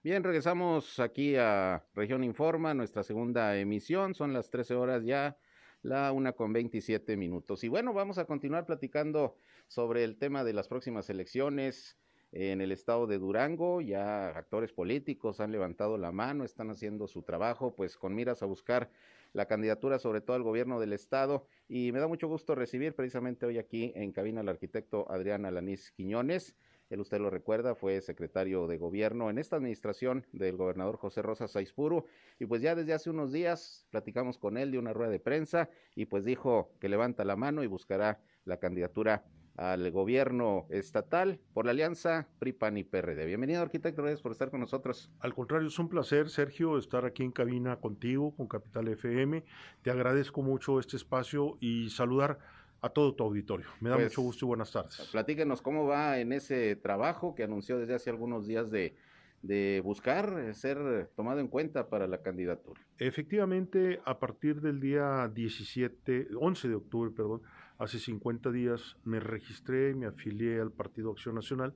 Bien, 0.02 0.24
regresamos 0.24 0.98
aquí 1.00 1.36
a 1.36 1.84
Región 1.94 2.24
Informa, 2.24 2.72
nuestra 2.72 3.02
segunda 3.02 3.56
emisión. 3.58 4.14
Son 4.14 4.32
las 4.32 4.48
13 4.48 4.74
horas 4.74 5.04
ya, 5.04 5.36
la 5.82 6.12
una 6.12 6.32
con 6.32 6.52
27 6.52 7.16
minutos. 7.16 7.62
Y 7.64 7.68
bueno, 7.68 7.92
vamos 7.92 8.16
a 8.18 8.24
continuar 8.24 8.64
platicando 8.64 9.36
sobre 9.66 10.04
el 10.04 10.16
tema 10.16 10.44
de 10.44 10.54
las 10.54 10.66
próximas 10.66 11.10
elecciones 11.10 11.98
en 12.32 12.60
el 12.60 12.72
estado 12.72 13.06
de 13.06 13.18
Durango. 13.18 13.80
Ya 13.80 14.28
actores 14.28 14.72
políticos 14.72 15.40
han 15.40 15.52
levantado 15.52 15.98
la 15.98 16.12
mano, 16.12 16.44
están 16.44 16.70
haciendo 16.70 17.06
su 17.06 17.22
trabajo, 17.22 17.74
pues 17.74 17.96
con 17.96 18.14
miras 18.14 18.42
a 18.42 18.46
buscar 18.46 18.90
la 19.32 19.46
candidatura, 19.46 19.98
sobre 19.98 20.20
todo 20.20 20.36
al 20.36 20.42
gobierno 20.42 20.80
del 20.80 20.92
estado. 20.92 21.46
Y 21.68 21.92
me 21.92 22.00
da 22.00 22.08
mucho 22.08 22.28
gusto 22.28 22.54
recibir 22.54 22.94
precisamente 22.94 23.46
hoy 23.46 23.58
aquí 23.58 23.92
en 23.94 24.12
cabina 24.12 24.40
al 24.40 24.48
arquitecto 24.48 25.10
Adrián 25.10 25.44
Alanís 25.44 25.92
Quiñones 25.92 26.56
Él 26.88 27.00
usted 27.00 27.20
lo 27.20 27.28
recuerda, 27.28 27.74
fue 27.74 28.00
secretario 28.00 28.66
de 28.66 28.78
gobierno 28.78 29.28
en 29.28 29.38
esta 29.38 29.56
administración 29.56 30.26
del 30.32 30.56
gobernador 30.56 30.96
José 30.96 31.20
Rosa 31.20 31.46
Saizpuru 31.46 32.06
y 32.38 32.46
pues 32.46 32.62
ya 32.62 32.74
desde 32.74 32.94
hace 32.94 33.10
unos 33.10 33.32
días 33.32 33.86
platicamos 33.90 34.38
con 34.38 34.56
él 34.56 34.70
de 34.70 34.78
una 34.78 34.94
rueda 34.94 35.10
de 35.10 35.20
prensa 35.20 35.68
y 35.94 36.06
pues 36.06 36.24
dijo 36.24 36.70
que 36.80 36.88
levanta 36.88 37.24
la 37.24 37.36
mano 37.36 37.62
y 37.62 37.66
buscará 37.66 38.20
la 38.44 38.58
candidatura 38.58 39.26
al 39.58 39.90
gobierno 39.90 40.66
estatal 40.70 41.40
por 41.52 41.64
la 41.64 41.72
alianza 41.72 42.28
PRI-PAN 42.38 42.76
y 42.76 42.84
PRD. 42.84 43.26
Bienvenido, 43.26 43.60
arquitecto, 43.60 44.02
gracias 44.02 44.22
por 44.22 44.30
estar 44.30 44.50
con 44.50 44.60
nosotros. 44.60 45.10
Al 45.18 45.34
contrario, 45.34 45.66
es 45.66 45.78
un 45.80 45.88
placer, 45.88 46.30
Sergio, 46.30 46.78
estar 46.78 47.04
aquí 47.04 47.24
en 47.24 47.32
cabina 47.32 47.76
contigo, 47.76 48.34
con 48.36 48.46
Capital 48.46 48.86
FM. 48.86 49.42
Te 49.82 49.90
agradezco 49.90 50.42
mucho 50.42 50.78
este 50.78 50.96
espacio 50.96 51.58
y 51.60 51.90
saludar 51.90 52.38
a 52.80 52.88
todo 52.88 53.12
tu 53.16 53.24
auditorio. 53.24 53.66
Me 53.80 53.90
da 53.90 53.96
pues, 53.96 54.06
mucho 54.06 54.22
gusto 54.22 54.44
y 54.44 54.46
buenas 54.46 54.70
tardes. 54.70 55.08
Platíquenos 55.10 55.60
cómo 55.60 55.86
va 55.86 56.20
en 56.20 56.32
ese 56.32 56.76
trabajo 56.76 57.34
que 57.34 57.42
anunció 57.42 57.78
desde 57.78 57.94
hace 57.94 58.10
algunos 58.10 58.46
días 58.46 58.70
de, 58.70 58.94
de 59.42 59.80
buscar 59.84 60.54
ser 60.54 61.10
tomado 61.16 61.40
en 61.40 61.48
cuenta 61.48 61.88
para 61.88 62.06
la 62.06 62.22
candidatura. 62.22 62.80
Efectivamente, 62.98 64.00
a 64.04 64.20
partir 64.20 64.60
del 64.60 64.78
día 64.78 65.28
17, 65.34 66.28
11 66.38 66.68
de 66.68 66.74
octubre, 66.76 67.10
perdón, 67.10 67.42
hace 67.78 67.98
50 67.98 68.50
días 68.50 68.96
me 69.04 69.20
registré, 69.20 69.94
me 69.94 70.06
afilié 70.06 70.60
al 70.60 70.72
Partido 70.72 71.10
Acción 71.12 71.36
Nacional, 71.36 71.74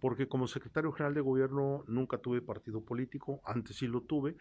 porque 0.00 0.28
como 0.28 0.46
secretario 0.48 0.92
general 0.92 1.14
de 1.14 1.20
gobierno 1.20 1.84
nunca 1.86 2.18
tuve 2.18 2.42
partido 2.42 2.80
político, 2.82 3.40
antes 3.44 3.76
sí 3.76 3.86
lo 3.86 4.02
tuve, 4.02 4.36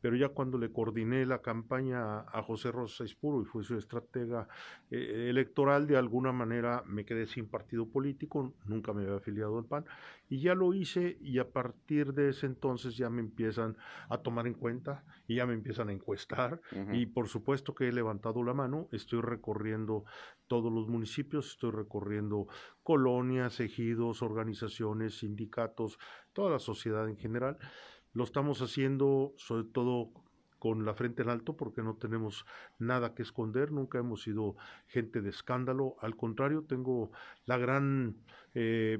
pero 0.00 0.16
ya 0.16 0.28
cuando 0.28 0.58
le 0.58 0.70
coordiné 0.70 1.26
la 1.26 1.42
campaña 1.42 2.20
a 2.20 2.42
José 2.42 2.70
Rosa 2.70 3.04
Espuro 3.04 3.42
y 3.42 3.44
fue 3.44 3.64
su 3.64 3.76
estratega 3.76 4.46
eh, 4.90 5.26
electoral, 5.28 5.86
de 5.86 5.96
alguna 5.96 6.32
manera 6.32 6.84
me 6.86 7.04
quedé 7.04 7.26
sin 7.26 7.48
partido 7.48 7.86
político, 7.86 8.54
nunca 8.66 8.92
me 8.92 9.02
había 9.02 9.16
afiliado 9.16 9.58
al 9.58 9.64
PAN, 9.64 9.84
y 10.28 10.40
ya 10.40 10.54
lo 10.54 10.74
hice 10.74 11.16
y 11.20 11.38
a 11.38 11.50
partir 11.50 12.12
de 12.12 12.30
ese 12.30 12.46
entonces 12.46 12.96
ya 12.96 13.10
me 13.10 13.20
empiezan 13.20 13.76
a 14.08 14.18
tomar 14.18 14.46
en 14.46 14.54
cuenta 14.54 15.04
y 15.26 15.36
ya 15.36 15.46
me 15.46 15.54
empiezan 15.54 15.88
a 15.88 15.92
encuestar 15.92 16.60
y 16.92 17.06
por 17.06 17.28
supuesto 17.28 17.74
que 17.74 17.88
he 17.88 17.92
levantado 17.92 18.42
la 18.42 18.54
mano, 18.54 18.88
estoy 18.92 19.20
recorriendo 19.20 20.04
todos 20.46 20.72
los 20.72 20.88
municipios, 20.88 21.52
estoy 21.52 21.70
recorriendo 21.70 22.46
colonias, 22.82 23.60
ejidos, 23.60 24.22
organizaciones, 24.22 25.18
sindicatos, 25.18 25.98
toda 26.32 26.50
la 26.50 26.58
sociedad 26.58 27.08
en 27.08 27.16
general. 27.16 27.58
Lo 28.12 28.24
estamos 28.24 28.62
haciendo 28.62 29.34
sobre 29.36 29.64
todo 29.64 30.10
con 30.58 30.84
la 30.84 30.94
frente 30.94 31.22
en 31.22 31.28
alto 31.28 31.56
porque 31.56 31.82
no 31.82 31.94
tenemos 31.94 32.44
nada 32.78 33.14
que 33.14 33.22
esconder, 33.22 33.70
nunca 33.70 33.98
hemos 33.98 34.22
sido 34.22 34.56
gente 34.88 35.20
de 35.20 35.30
escándalo, 35.30 35.96
al 36.00 36.16
contrario, 36.16 36.64
tengo 36.64 37.12
la 37.46 37.58
gran, 37.58 38.16
eh, 38.54 38.98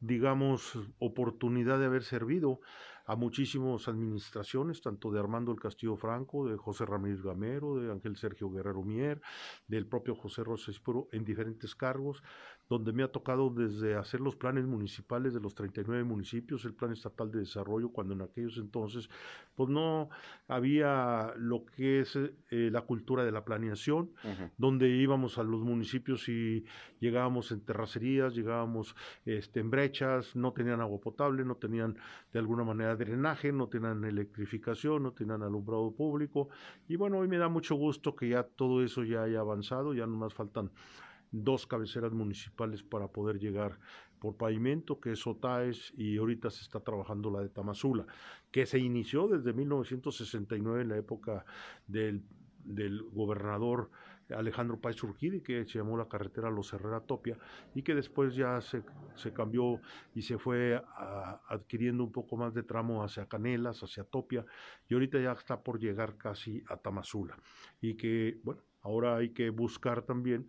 digamos, 0.00 0.78
oportunidad 0.98 1.78
de 1.78 1.86
haber 1.86 2.04
servido 2.04 2.60
a 3.06 3.14
muchísimas 3.14 3.86
administraciones, 3.86 4.82
tanto 4.82 5.12
de 5.12 5.20
Armando 5.20 5.52
el 5.52 5.60
Castillo 5.60 5.96
Franco, 5.96 6.48
de 6.48 6.56
José 6.56 6.84
Ramírez 6.84 7.22
Gamero, 7.22 7.76
de 7.76 7.90
Ángel 7.92 8.16
Sergio 8.16 8.50
Guerrero 8.50 8.82
Mier, 8.82 9.20
del 9.68 9.86
propio 9.86 10.16
José 10.16 10.42
Rosa 10.42 10.72
Espuro, 10.72 11.08
en 11.12 11.24
diferentes 11.24 11.76
cargos, 11.76 12.22
donde 12.68 12.92
me 12.92 13.02
ha 13.02 13.08
tocado 13.08 13.50
desde 13.50 13.94
hacer 13.94 14.20
los 14.20 14.36
planes 14.36 14.66
municipales 14.66 15.34
de 15.34 15.40
los 15.40 15.54
39 15.54 16.04
municipios, 16.04 16.64
el 16.64 16.74
plan 16.74 16.92
estatal 16.92 17.30
de 17.30 17.40
desarrollo, 17.40 17.90
cuando 17.90 18.14
en 18.14 18.22
aquellos 18.22 18.58
entonces 18.58 19.08
pues 19.54 19.68
no 19.68 20.10
había 20.48 21.32
lo 21.36 21.64
que 21.64 22.00
es 22.00 22.16
eh, 22.16 22.70
la 22.70 22.82
cultura 22.82 23.24
de 23.24 23.32
la 23.32 23.44
planeación, 23.44 24.10
donde 24.58 24.88
íbamos 24.88 25.38
a 25.38 25.42
los 25.42 25.62
municipios 25.62 26.28
y 26.28 26.64
llegábamos 27.00 27.52
en 27.52 27.60
terracerías, 27.60 28.34
llegábamos 28.34 28.94
este, 29.24 29.60
en 29.60 29.70
brechas, 29.70 30.34
no 30.36 30.52
tenían 30.52 30.80
agua 30.80 31.00
potable, 31.00 31.44
no 31.44 31.56
tenían 31.56 31.96
de 32.32 32.38
alguna 32.38 32.64
manera 32.64 32.96
drenaje, 32.96 33.52
no 33.52 33.68
tenían 33.68 34.04
electrificación, 34.04 35.04
no 35.04 35.12
tenían 35.12 35.42
alumbrado 35.42 35.90
público. 35.92 36.48
Y 36.88 36.96
bueno, 36.96 37.18
hoy 37.18 37.28
me 37.28 37.38
da 37.38 37.48
mucho 37.48 37.76
gusto 37.76 38.14
que 38.14 38.28
ya 38.28 38.42
todo 38.42 38.82
eso 38.82 39.04
ya 39.04 39.22
haya 39.22 39.40
avanzado, 39.40 39.94
ya 39.94 40.06
no 40.06 40.16
más 40.16 40.34
faltan 40.34 40.70
dos 41.32 41.66
cabeceras 41.66 42.12
municipales 42.12 42.82
para 42.82 43.08
poder 43.08 43.38
llegar 43.38 43.78
por 44.18 44.36
pavimento, 44.36 45.00
que 45.00 45.12
es 45.12 45.26
Otaes, 45.26 45.92
y 45.96 46.16
ahorita 46.16 46.50
se 46.50 46.62
está 46.62 46.80
trabajando 46.80 47.30
la 47.30 47.40
de 47.40 47.48
Tamazula, 47.48 48.06
que 48.50 48.66
se 48.66 48.78
inició 48.78 49.28
desde 49.28 49.52
1969 49.52 50.82
en 50.82 50.88
la 50.88 50.96
época 50.96 51.44
del, 51.86 52.22
del 52.64 53.02
gobernador 53.02 53.90
Alejandro 54.34 54.80
Páez 54.80 55.02
Urquidi, 55.04 55.40
que 55.40 55.64
se 55.66 55.78
llamó 55.78 55.96
la 55.96 56.08
carretera 56.08 56.50
Los 56.50 56.72
Herrera 56.72 57.00
Topia, 57.00 57.38
y 57.74 57.82
que 57.82 57.94
después 57.94 58.34
ya 58.34 58.60
se, 58.60 58.82
se 59.14 59.32
cambió 59.32 59.80
y 60.14 60.22
se 60.22 60.38
fue 60.38 60.82
adquiriendo 61.48 62.02
un 62.02 62.12
poco 62.12 62.36
más 62.36 62.54
de 62.54 62.62
tramo 62.62 63.04
hacia 63.04 63.26
Canelas, 63.26 63.82
hacia 63.82 64.04
Topia, 64.04 64.44
y 64.88 64.94
ahorita 64.94 65.20
ya 65.20 65.32
está 65.32 65.60
por 65.60 65.78
llegar 65.78 66.16
casi 66.16 66.62
a 66.68 66.76
Tamazula. 66.76 67.36
Y 67.80 67.94
que, 67.94 68.40
bueno, 68.42 68.62
ahora 68.82 69.16
hay 69.16 69.30
que 69.30 69.50
buscar 69.50 70.02
también 70.02 70.48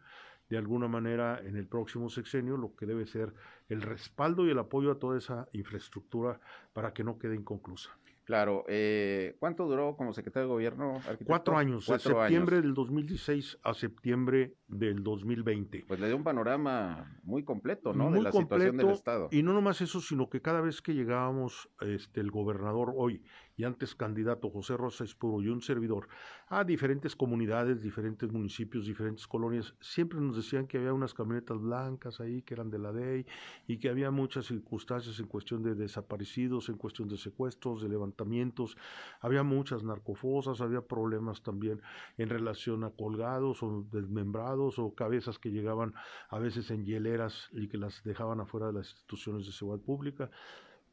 de 0.50 0.58
alguna 0.58 0.88
manera 0.88 1.40
en 1.44 1.56
el 1.56 1.68
próximo 1.68 2.10
sexenio 2.10 2.58
lo 2.58 2.76
que 2.76 2.86
debe 2.86 3.06
ser 3.06 3.34
el 3.70 3.82
respaldo 3.82 4.46
y 4.46 4.52
el 4.52 4.60
apoyo 4.60 4.92
a 4.92 5.00
toda 5.00 5.18
esa 5.18 5.48
infraestructura 5.54 6.40
para 6.74 6.94
que 6.94 7.04
no 7.04 7.18
quede 7.18 7.36
inconclusa. 7.36 7.98
Claro, 8.28 8.66
eh, 8.68 9.38
¿cuánto 9.40 9.66
duró 9.68 9.96
como 9.96 10.12
secretario 10.12 10.50
de 10.50 10.54
gobierno? 10.54 11.00
Cuatro 11.26 11.58
años, 11.58 11.88
de 11.88 11.98
septiembre 11.98 12.62
del 12.62 12.74
2016 12.74 13.60
a 13.64 13.74
septiembre 13.74 14.54
del 14.68 15.02
2020. 15.02 15.86
Pues 15.88 15.98
le 16.02 16.08
dio 16.08 16.18
un 16.18 16.26
panorama 16.26 17.18
muy 17.24 17.46
completo, 17.46 17.94
¿no? 17.94 18.12
de 18.12 18.22
la 18.22 18.34
situación 18.34 18.76
del 18.76 18.90
Estado. 18.90 19.30
Y 19.32 19.44
no 19.44 19.54
nomás 19.54 19.80
eso, 19.80 20.02
sino 20.02 20.30
que 20.30 20.42
cada 20.42 20.60
vez 20.60 20.82
que 20.82 20.94
llegábamos, 20.94 21.70
este, 21.80 22.20
el 22.20 22.30
gobernador 22.30 22.92
hoy 22.98 23.24
y 23.58 23.64
antes 23.64 23.96
candidato 23.96 24.50
José 24.52 24.78
Rosa 24.78 25.04
Espuro 25.04 25.42
y 25.42 25.50
un 25.50 25.62
servidor 25.62 26.08
a 26.48 26.64
diferentes 26.64 27.16
comunidades, 27.16 27.82
diferentes 27.82 28.32
municipios, 28.32 28.86
diferentes 28.86 29.28
colonias, 29.28 29.74
siempre 29.82 30.22
nos 30.22 30.38
decían 30.38 30.68
que 30.68 30.78
había 30.78 30.94
unas 30.94 31.14
camionetas 31.14 31.60
blancas 31.60 32.22
ahí 32.22 32.44
que 32.44 32.54
eran 32.54 32.70
de 32.70 32.78
la 32.78 32.94
DEI 32.94 33.26
y 33.68 33.80
que 33.80 33.90
había 33.90 34.12
muchas 34.12 34.46
circunstancias 34.46 35.20
en 35.20 35.26
cuestión 35.26 35.64
de 35.64 35.74
desaparecidos, 35.74 36.70
en 36.70 36.78
cuestión 36.78 37.08
de 37.10 37.18
secuestros, 37.18 37.82
de 37.82 37.90
levantamientos, 37.90 38.78
había 39.20 39.42
muchas 39.42 39.84
narcofosas, 39.84 40.62
había 40.62 40.82
problemas 40.82 41.42
también 41.42 41.82
en 42.18 42.30
relación 42.30 42.84
a 42.84 42.92
colgados 42.92 43.64
o 43.64 43.86
desmembrados 43.92 44.78
o 44.78 44.94
cabezas 44.94 45.40
que 45.40 45.50
llegaban 45.50 45.96
a 46.30 46.38
veces 46.38 46.70
en 46.70 46.86
hieleras 46.86 47.50
y 47.54 47.68
que 47.68 47.78
las 47.78 48.04
dejaban 48.04 48.40
afuera 48.40 48.68
de 48.68 48.74
las 48.74 48.92
instituciones 48.92 49.48
de 49.48 49.52
seguridad 49.52 49.84
pública. 49.84 50.30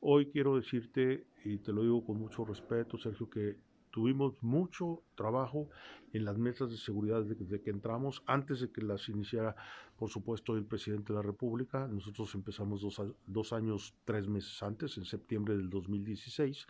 Hoy 0.07 0.27
quiero 0.27 0.57
decirte, 0.57 1.29
y 1.47 1.57
te 1.57 1.73
lo 1.73 1.81
digo 1.81 2.05
con 2.05 2.19
mucho 2.19 2.45
respeto, 2.45 2.99
Sergio, 2.99 3.31
que 3.31 3.57
tuvimos 3.91 4.35
mucho 4.43 5.03
trabajo 5.15 5.71
en 6.13 6.27
las 6.27 6.37
mesas 6.37 6.71
de 6.71 6.77
seguridad 6.77 7.23
desde 7.23 7.63
que 7.63 7.71
entramos, 7.71 8.23
antes 8.27 8.61
de 8.61 8.71
que 8.71 8.83
las 8.83 9.09
iniciara, 9.09 9.57
por 9.97 10.11
supuesto, 10.11 10.59
el 10.59 10.67
presidente 10.67 11.15
de 11.15 11.21
la 11.21 11.23
República. 11.23 11.89
Nosotros 11.89 12.35
empezamos 12.35 12.83
dos, 12.83 13.01
dos 13.27 13.55
años, 13.55 13.95
tres 14.05 14.29
meses 14.29 14.63
antes, 14.63 14.99
en 14.99 15.07
septiembre 15.07 15.57
del 15.57 15.71
2016, 15.71 16.67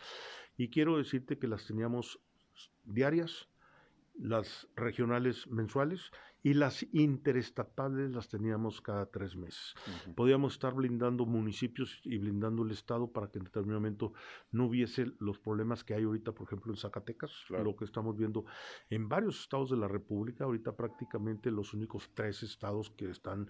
y 0.57 0.69
quiero 0.69 0.97
decirte 0.97 1.37
que 1.37 1.49
las 1.49 1.67
teníamos 1.67 2.21
diarias, 2.85 3.49
las 4.15 4.69
regionales 4.77 5.49
mensuales 5.49 6.13
y 6.45 6.53
las 6.53 6.87
interestatales 6.93 8.13
las 8.13 8.29
teníamos 8.29 8.83
cada 8.83 9.07
tres 9.07 9.35
meses. 9.35 9.75
Podíamos 10.15 10.53
estar 10.53 10.75
blindando 10.75 11.25
municipios 11.25 12.03
y 12.05 12.19
blindando 12.19 12.63
el 12.65 12.71
Estado 12.71 13.11
para 13.11 13.31
que 13.31 13.39
en 13.39 13.47
determinado 13.47 13.81
momento 13.81 14.13
no 14.53 14.67
hubiese 14.67 15.07
los 15.21 15.39
problemas 15.39 15.83
que 15.85 15.95
hay 15.95 16.05
ahorita, 16.05 16.33
por 16.33 16.47
ejemplo, 16.47 16.71
en 16.71 16.77
Zacatecas, 16.77 17.33
lo 17.49 17.75
que 17.75 17.87
estamos 17.87 18.15
viendo 18.19 18.45
en 18.91 19.09
varios 19.09 19.41
estados 19.41 19.71
de 19.71 19.79
la 19.79 19.89
República, 19.89 20.45
ahorita 20.45 20.77
prácticamente 20.77 21.51
los 21.51 21.73
únicos 21.73 22.11
tres 22.13 22.43
estados 22.43 22.91
que 22.91 23.09
están 23.09 23.49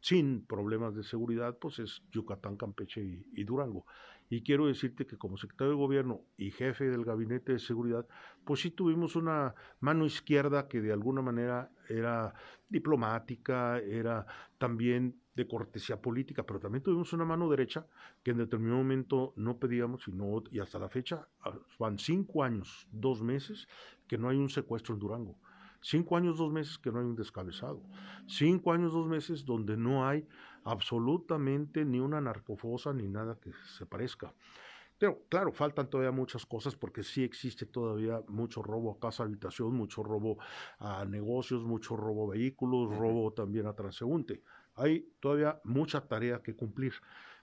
sin 0.00 0.44
problemas 0.44 0.96
de 0.96 1.04
seguridad, 1.04 1.58
pues 1.60 1.78
es 1.78 2.02
Yucatán, 2.10 2.56
Campeche 2.56 3.24
y 3.32 3.44
Durango. 3.44 3.86
Y 4.32 4.42
quiero 4.42 4.68
decirte 4.68 5.06
que 5.06 5.18
como 5.18 5.36
secretario 5.36 5.72
de 5.72 5.76
gobierno 5.76 6.20
y 6.38 6.52
jefe 6.52 6.84
del 6.84 7.04
gabinete 7.04 7.52
de 7.52 7.58
seguridad, 7.58 8.06
pues 8.44 8.60
sí 8.60 8.70
tuvimos 8.70 9.16
una 9.16 9.56
mano 9.80 10.06
izquierda 10.06 10.68
que 10.68 10.80
de 10.80 10.92
alguna 10.92 11.20
manera 11.20 11.72
era 11.88 12.32
diplomática, 12.68 13.80
era 13.80 14.24
también 14.56 15.20
de 15.34 15.48
cortesía 15.48 16.00
política, 16.00 16.44
pero 16.44 16.60
también 16.60 16.84
tuvimos 16.84 17.12
una 17.12 17.24
mano 17.24 17.50
derecha 17.50 17.86
que 18.22 18.30
en 18.30 18.38
determinado 18.38 18.78
momento 18.78 19.32
no 19.34 19.58
pedíamos 19.58 20.06
y, 20.06 20.12
y 20.52 20.60
hasta 20.60 20.78
la 20.78 20.88
fecha 20.88 21.26
ah, 21.42 21.58
van 21.80 21.98
cinco 21.98 22.44
años, 22.44 22.86
dos 22.92 23.22
meses 23.22 23.66
que 24.06 24.16
no 24.16 24.28
hay 24.28 24.36
un 24.36 24.48
secuestro 24.48 24.94
en 24.94 25.00
Durango. 25.00 25.36
Cinco 25.80 26.16
años, 26.16 26.38
dos 26.38 26.52
meses 26.52 26.78
que 26.78 26.92
no 26.92 27.00
hay 27.00 27.06
un 27.06 27.16
descabezado. 27.16 27.82
Cinco 28.26 28.72
años, 28.72 28.92
dos 28.92 29.06
meses 29.06 29.44
donde 29.44 29.76
no 29.76 30.06
hay 30.06 30.26
absolutamente 30.64 31.84
ni 31.84 32.00
una 32.00 32.20
narcofosa 32.20 32.92
ni 32.92 33.08
nada 33.08 33.38
que 33.40 33.52
se 33.78 33.86
parezca. 33.86 34.34
Pero 34.98 35.22
claro, 35.30 35.50
faltan 35.50 35.88
todavía 35.88 36.12
muchas 36.12 36.44
cosas 36.44 36.76
porque 36.76 37.02
sí 37.02 37.24
existe 37.24 37.64
todavía 37.64 38.20
mucho 38.28 38.62
robo 38.62 38.92
a 38.92 39.00
casa 39.00 39.22
habitación, 39.22 39.72
mucho 39.72 40.02
robo 40.02 40.36
a 40.78 41.06
negocios, 41.06 41.64
mucho 41.64 41.96
robo 41.96 42.30
a 42.30 42.34
vehículos, 42.34 42.94
robo 42.94 43.32
también 43.32 43.66
a 43.66 43.72
transeúnte. 43.72 44.42
Hay 44.74 45.08
todavía 45.18 45.58
mucha 45.64 46.06
tarea 46.06 46.42
que 46.42 46.54
cumplir. 46.54 46.92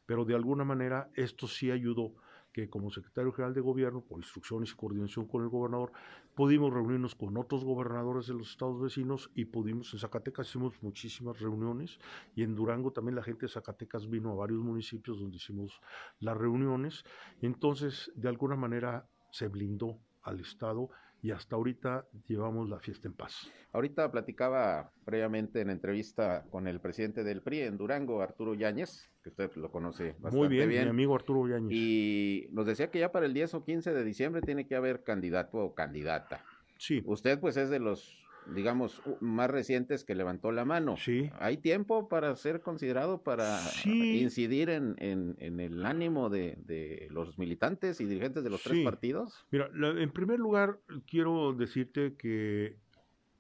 pero 0.06 0.23
de 0.23 0.36
alguna 0.36 0.63
manera 0.63 1.10
esto 1.15 1.47
sí 1.47 1.69
ayudó 1.69 2.13
que 2.58 2.70
como 2.72 2.89
secretario 2.89 3.32
general 3.32 3.54
de 3.54 3.62
gobierno, 3.62 4.02
por 4.02 4.17
instrucciones 4.17 4.72
y 4.72 4.76
coordinación 4.76 5.28
con 5.28 5.43
el 5.43 5.50
gobernador, 5.50 5.91
pudimos 6.34 6.74
reunirnos 6.74 7.13
con 7.13 7.38
otros 7.38 7.63
gobernadores 7.63 8.26
de 8.26 8.34
los 8.34 8.50
estados 8.50 8.82
vecinos 8.82 9.30
y 9.36 9.46
pudimos, 9.46 9.93
en 9.93 10.00
Zacatecas 10.00 10.50
hicimos 10.50 10.82
muchísimas 10.82 11.39
reuniones 11.39 12.00
y 12.36 12.41
en 12.41 12.56
Durango 12.56 12.91
también 12.91 13.15
la 13.15 13.22
gente 13.22 13.46
de 13.46 13.52
Zacatecas 13.52 14.10
vino 14.10 14.32
a 14.32 14.36
varios 14.36 14.63
municipios 14.63 15.20
donde 15.20 15.38
hicimos 15.38 15.80
las 16.20 16.36
reuniones. 16.36 17.04
Entonces, 17.41 18.12
de 18.15 18.28
alguna 18.28 18.56
manera 18.56 19.08
se 19.30 19.50
blindó 19.50 20.00
al 20.24 20.39
Estado 20.39 20.89
y 21.22 21.32
hasta 21.32 21.56
ahorita 21.56 22.06
llevamos 22.28 22.70
la 22.70 22.80
fiesta 22.80 23.08
en 23.08 23.14
paz. 23.14 23.52
Ahorita 23.74 24.12
platicaba 24.12 24.92
previamente 25.06 25.62
en 25.62 25.70
entrevista 25.70 26.46
con 26.50 26.68
el 26.68 26.80
presidente 26.80 27.24
del 27.24 27.42
PRI 27.42 27.62
en 27.62 27.78
Durango, 27.78 28.22
Arturo 28.22 28.54
Yáñez, 28.54 29.10
que 29.24 29.30
usted 29.30 29.52
lo 29.56 29.72
conoce 29.72 30.16
bastante 30.20 30.38
Muy 30.38 30.48
bien, 30.48 30.70
mi 30.70 30.78
amigo 30.78 31.16
Arturo 31.16 31.48
Yáñez. 31.48 31.72
Y 31.72 32.48
nos 32.52 32.66
decía 32.66 32.90
que 32.92 33.00
ya 33.00 33.12
para 33.12 33.26
el 33.26 33.34
10 33.34 33.56
o 33.56 33.64
15 33.64 33.94
de 33.94 34.04
diciembre 34.04 34.42
tiene 34.42 34.68
que 34.68 34.76
haber 34.76 35.04
candidato 35.04 35.58
o 35.58 35.74
candidata. 35.74 36.44
Sí. 36.78 37.02
Usted 37.06 37.40
pues 37.40 37.58
es 37.58 37.70
de 37.70 37.80
los 37.80 38.27
digamos, 38.54 39.02
más 39.20 39.50
recientes 39.50 40.04
que 40.04 40.16
levantó 40.16 40.52
la 40.52 40.66
mano. 40.66 40.98
Sí. 40.98 41.30
¿Hay 41.40 41.58
tiempo 41.58 42.08
para 42.08 42.36
ser 42.36 42.62
considerado, 42.62 43.22
para 43.24 43.60
incidir 43.86 44.70
en, 44.70 44.96
en, 45.00 45.60
el 45.60 45.86
ánimo 45.86 46.30
de, 46.30 46.58
de, 46.66 47.08
los 47.12 47.38
militantes 47.38 48.02
y 48.02 48.06
dirigentes 48.06 48.44
de 48.44 48.50
los 48.50 48.64
tres 48.64 48.84
partidos? 48.84 49.46
Mira, 49.52 49.70
en 49.74 50.12
primer 50.12 50.40
lugar, 50.40 50.80
quiero 51.08 51.54
decirte 51.54 52.16
que 52.16 52.76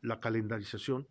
la 0.01 0.19
calendarización 0.19 1.07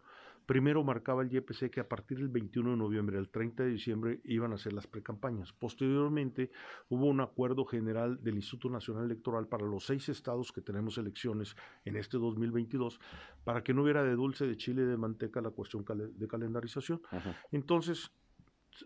Primero 0.47 0.85
marcaba 0.85 1.23
el 1.23 1.31
YPC 1.31 1.71
que 1.71 1.81
a 1.81 1.89
partir 1.89 2.19
del 2.19 2.29
21 2.29 2.71
de 2.71 2.77
noviembre 2.77 3.19
al 3.19 3.29
30 3.29 3.65
de 3.65 3.71
diciembre 3.71 4.21
iban 4.25 4.53
a 4.53 4.59
ser 4.59 4.73
las 4.73 4.87
precampañas. 4.87 5.53
Posteriormente 5.53 6.53
hubo 6.89 7.07
un 7.07 7.21
acuerdo 7.21 7.65
general 7.65 8.23
del 8.23 8.37
Instituto 8.37 8.71
Nacional 8.71 9.07
Electoral 9.07 9.49
para 9.49 9.67
los 9.67 9.85
seis 9.85 10.09
estados 10.09 10.53
que 10.53 10.61
tenemos 10.61 10.99
elecciones 10.99 11.57
en 11.85 11.97
este 11.97 12.17
2022 12.17 13.01
para 13.43 13.65
que 13.65 13.75
no 13.75 13.83
hubiera 13.83 14.05
de 14.05 14.15
dulce, 14.15 14.47
de 14.47 14.57
chile, 14.57 14.83
de 14.83 14.97
manteca 14.97 15.41
la 15.41 15.51
cuestión 15.51 15.85
de 15.85 16.29
calendarización. 16.29 17.03
Entonces 17.51 18.13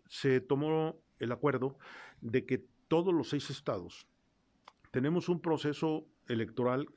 se 0.09 0.41
tomó 0.41 0.97
el 1.19 1.31
acuerdo 1.31 1.77
de 2.23 2.47
que 2.47 2.65
todos 2.89 3.13
los 3.13 3.29
seis 3.29 3.51
estados 3.51 4.07
tenemos 4.91 5.29
un 5.29 5.41
proceso 5.41 6.07
electoral 6.27 6.89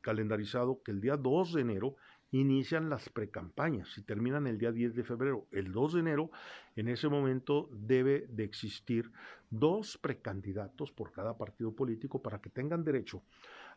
calendarizado 0.00 0.82
que 0.82 0.92
el 0.92 1.00
día 1.00 1.16
2 1.16 1.54
de 1.54 1.60
enero 1.60 1.96
inician 2.40 2.90
las 2.90 3.08
precampañas 3.08 3.96
y 3.96 4.02
terminan 4.02 4.48
el 4.48 4.58
día 4.58 4.72
10 4.72 4.96
de 4.96 5.04
febrero. 5.04 5.46
El 5.52 5.70
2 5.70 5.94
de 5.94 6.00
enero, 6.00 6.30
en 6.74 6.88
ese 6.88 7.08
momento, 7.08 7.68
debe 7.72 8.26
de 8.28 8.42
existir 8.42 9.12
dos 9.50 9.96
precandidatos 9.98 10.90
por 10.90 11.12
cada 11.12 11.38
partido 11.38 11.76
político 11.76 12.20
para 12.20 12.40
que 12.40 12.50
tengan 12.50 12.82
derecho 12.82 13.22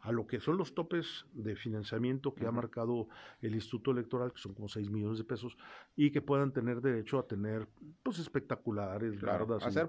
a 0.02 0.12
lo 0.12 0.26
que 0.26 0.40
son 0.40 0.58
los 0.58 0.74
topes 0.74 1.26
de 1.34 1.56
financiamiento 1.56 2.34
que 2.34 2.48
ha 2.48 2.52
marcado 2.52 3.08
el 3.42 3.54
Instituto 3.54 3.92
Electoral, 3.92 4.32
que 4.32 4.40
son 4.40 4.54
como 4.56 4.68
6 4.68 4.90
millones 4.90 5.20
de 5.20 5.24
pesos, 5.24 5.56
y 5.96 6.12
que 6.12 6.22
puedan 6.22 6.52
tener 6.52 6.82
derecho 6.82 7.20
a 7.20 7.28
tener 7.28 7.68
pues 8.02 8.18
espectaculares, 8.20 9.20
claro, 9.20 9.46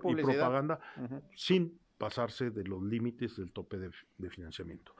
y, 0.08 0.14
propaganda 0.14 0.78
sin 1.34 1.78
pasarse 1.96 2.50
de 2.50 2.64
los 2.64 2.82
límites 2.82 3.36
del 3.36 3.52
tope 3.52 3.78
de 3.78 4.30
financiamiento. 4.30 4.94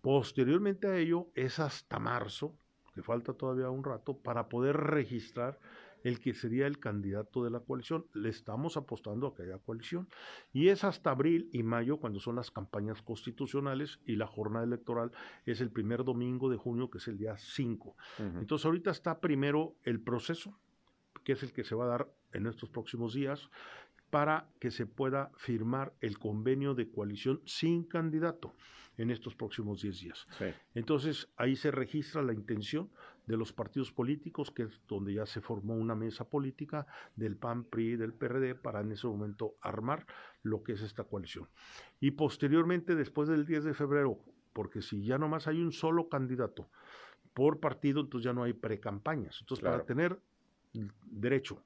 Posteriormente 0.00 0.86
a 0.88 0.96
ello, 0.96 1.28
es 1.34 1.58
hasta 1.58 1.98
marzo 1.98 2.54
falta 3.02 3.34
todavía 3.34 3.70
un 3.70 3.84
rato, 3.84 4.16
para 4.16 4.48
poder 4.48 4.76
registrar 4.76 5.58
el 6.04 6.20
que 6.20 6.34
sería 6.34 6.66
el 6.66 6.78
candidato 6.78 7.44
de 7.44 7.50
la 7.50 7.60
coalición. 7.60 8.06
Le 8.14 8.28
estamos 8.28 8.76
apostando 8.76 9.26
a 9.26 9.34
que 9.34 9.42
haya 9.42 9.58
coalición. 9.58 10.08
Y 10.52 10.68
es 10.68 10.84
hasta 10.84 11.10
abril 11.10 11.48
y 11.52 11.62
mayo 11.62 11.98
cuando 11.98 12.20
son 12.20 12.36
las 12.36 12.50
campañas 12.50 13.02
constitucionales 13.02 13.98
y 14.06 14.16
la 14.16 14.26
jornada 14.26 14.64
electoral 14.64 15.12
es 15.46 15.60
el 15.60 15.70
primer 15.70 16.04
domingo 16.04 16.48
de 16.48 16.56
junio, 16.56 16.90
que 16.90 16.98
es 16.98 17.08
el 17.08 17.18
día 17.18 17.36
5. 17.36 17.96
Entonces 18.40 18.64
ahorita 18.64 18.90
está 18.90 19.20
primero 19.20 19.74
el 19.84 20.00
proceso, 20.00 20.58
que 21.24 21.32
es 21.32 21.42
el 21.42 21.52
que 21.52 21.64
se 21.64 21.74
va 21.74 21.84
a 21.84 21.88
dar 21.88 22.08
en 22.32 22.46
estos 22.46 22.68
próximos 22.70 23.14
días, 23.14 23.50
para 24.10 24.48
que 24.58 24.70
se 24.70 24.86
pueda 24.86 25.30
firmar 25.36 25.92
el 26.00 26.18
convenio 26.18 26.74
de 26.74 26.90
coalición 26.90 27.42
sin 27.44 27.84
candidato 27.84 28.54
en 28.98 29.10
estos 29.10 29.34
próximos 29.34 29.80
10 29.80 30.00
días. 30.00 30.26
Entonces, 30.74 31.28
ahí 31.36 31.56
se 31.56 31.70
registra 31.70 32.20
la 32.20 32.34
intención 32.34 32.90
de 33.26 33.36
los 33.36 33.52
partidos 33.52 33.92
políticos, 33.92 34.50
que 34.50 34.64
es 34.64 34.80
donde 34.88 35.14
ya 35.14 35.24
se 35.24 35.40
formó 35.40 35.74
una 35.74 35.94
mesa 35.94 36.28
política 36.28 36.86
del 37.14 37.36
PAN, 37.36 37.64
PRI 37.64 37.92
y 37.92 37.96
del 37.96 38.12
PRD 38.12 38.54
para 38.54 38.80
en 38.80 38.92
ese 38.92 39.06
momento 39.06 39.54
armar 39.60 40.06
lo 40.42 40.62
que 40.62 40.72
es 40.72 40.82
esta 40.82 41.04
coalición. 41.04 41.48
Y 42.00 42.10
posteriormente, 42.12 42.94
después 42.94 43.28
del 43.28 43.46
10 43.46 43.64
de 43.64 43.74
febrero, 43.74 44.18
porque 44.52 44.82
si 44.82 45.04
ya 45.04 45.18
nomás 45.18 45.46
hay 45.46 45.60
un 45.62 45.72
solo 45.72 46.08
candidato 46.08 46.68
por 47.34 47.60
partido, 47.60 48.00
entonces 48.00 48.24
ya 48.24 48.32
no 48.32 48.42
hay 48.42 48.52
precampañas. 48.52 49.38
Entonces, 49.40 49.64
para 49.64 49.84
tener 49.84 50.18
derecho 51.04 51.62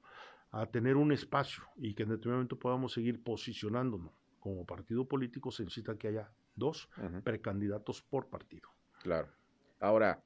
a 0.51 0.67
tener 0.67 0.97
un 0.97 1.11
espacio 1.11 1.63
y 1.77 1.95
que 1.95 2.03
en 2.03 2.09
determinado 2.09 2.37
momento 2.37 2.59
podamos 2.59 2.93
seguir 2.93 3.23
posicionándonos 3.23 4.11
como 4.39 4.65
partido 4.65 5.07
político, 5.07 5.49
se 5.49 5.63
necesita 5.63 5.97
que 5.97 6.09
haya 6.09 6.31
dos 6.55 6.89
precandidatos 7.23 8.01
por 8.01 8.29
partido. 8.29 8.69
Claro. 9.01 9.29
Ahora, 9.79 10.23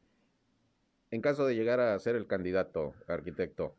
en 1.12 1.22
caso 1.22 1.46
de 1.46 1.56
llegar 1.56 1.80
a 1.80 1.98
ser 2.00 2.16
el 2.16 2.28
candidato, 2.28 2.94
arquitecto, 3.08 3.76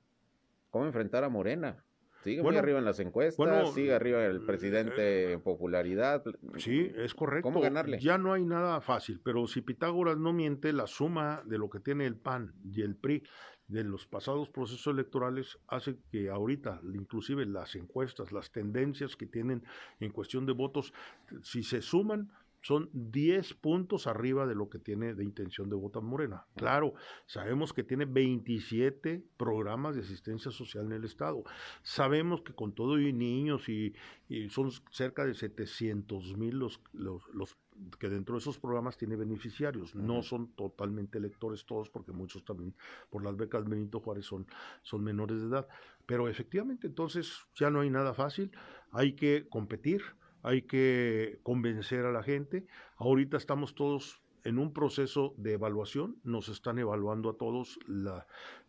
¿cómo 0.70 0.86
enfrentar 0.86 1.24
a 1.24 1.28
Morena? 1.28 1.84
Sigue 2.22 2.42
muy 2.42 2.56
arriba 2.56 2.80
en 2.80 2.84
las 2.84 2.98
encuestas, 2.98 3.72
sigue 3.74 3.94
arriba 3.94 4.24
el 4.24 4.44
presidente 4.44 5.32
en 5.32 5.40
popularidad. 5.40 6.24
Sí, 6.56 6.92
es 6.96 7.14
correcto. 7.14 7.48
¿Cómo 7.48 7.60
ganarle? 7.60 8.00
Ya 8.00 8.18
no 8.18 8.32
hay 8.32 8.44
nada 8.44 8.80
fácil, 8.80 9.20
pero 9.22 9.46
si 9.46 9.60
Pitágoras 9.60 10.18
no 10.18 10.32
miente, 10.32 10.72
la 10.72 10.88
suma 10.88 11.42
de 11.46 11.58
lo 11.58 11.70
que 11.70 11.78
tiene 11.78 12.06
el 12.06 12.16
PAN 12.16 12.54
y 12.64 12.82
el 12.82 12.96
PRI 12.96 13.22
de 13.68 13.84
los 13.84 14.06
pasados 14.06 14.48
procesos 14.48 14.92
electorales 14.92 15.58
hace 15.68 15.98
que 16.10 16.30
ahorita, 16.30 16.80
inclusive 16.94 17.44
las 17.46 17.76
encuestas, 17.76 18.32
las 18.32 18.50
tendencias 18.50 19.14
que 19.14 19.26
tienen 19.26 19.62
en 20.00 20.10
cuestión 20.10 20.46
de 20.46 20.52
votos, 20.52 20.92
si 21.42 21.62
se 21.62 21.82
suman, 21.82 22.32
son 22.60 22.90
10 22.92 23.54
puntos 23.54 24.06
arriba 24.06 24.46
de 24.46 24.54
lo 24.54 24.68
que 24.68 24.78
tiene 24.78 25.14
de 25.14 25.24
intención 25.24 25.68
de 25.70 25.76
votar 25.76 26.02
Morena. 26.02 26.46
Claro, 26.56 26.94
sabemos 27.26 27.72
que 27.72 27.84
tiene 27.84 28.04
27 28.04 29.24
programas 29.36 29.94
de 29.94 30.02
asistencia 30.02 30.50
social 30.50 30.86
en 30.86 30.92
el 30.92 31.04
Estado. 31.04 31.42
Sabemos 31.82 32.42
que 32.42 32.54
con 32.54 32.72
todo 32.72 32.98
y 32.98 33.12
niños 33.12 33.68
y, 33.68 33.94
son 34.50 34.70
cerca 34.90 35.24
de 35.24 35.34
700 35.34 36.36
mil 36.36 36.58
los, 36.58 36.82
los, 36.92 37.22
los, 37.32 37.56
que 37.98 38.08
dentro 38.08 38.34
de 38.34 38.40
esos 38.40 38.58
programas 38.58 38.98
tiene 38.98 39.16
beneficiarios. 39.16 39.94
No 39.94 40.22
son 40.22 40.48
totalmente 40.54 41.18
electores 41.18 41.64
todos 41.64 41.88
porque 41.88 42.12
muchos 42.12 42.44
también 42.44 42.74
por 43.08 43.22
las 43.24 43.36
becas 43.36 43.68
Benito 43.68 44.00
Juárez 44.00 44.26
son, 44.26 44.46
son 44.82 45.02
menores 45.02 45.40
de 45.40 45.48
edad. 45.48 45.68
Pero 46.06 46.28
efectivamente 46.28 46.86
entonces 46.86 47.46
ya 47.54 47.70
no 47.70 47.80
hay 47.80 47.90
nada 47.90 48.14
fácil, 48.14 48.50
hay 48.90 49.14
que 49.14 49.48
competir 49.48 50.02
hay 50.42 50.62
que 50.62 51.40
convencer 51.42 52.04
a 52.04 52.12
la 52.12 52.22
gente. 52.22 52.66
Ahorita 52.96 53.36
estamos 53.36 53.74
todos 53.74 54.22
en 54.44 54.58
un 54.58 54.72
proceso 54.72 55.34
de 55.36 55.54
evaluación, 55.54 56.16
nos 56.22 56.48
están 56.48 56.78
evaluando 56.78 57.30
a 57.30 57.36
todos 57.36 57.78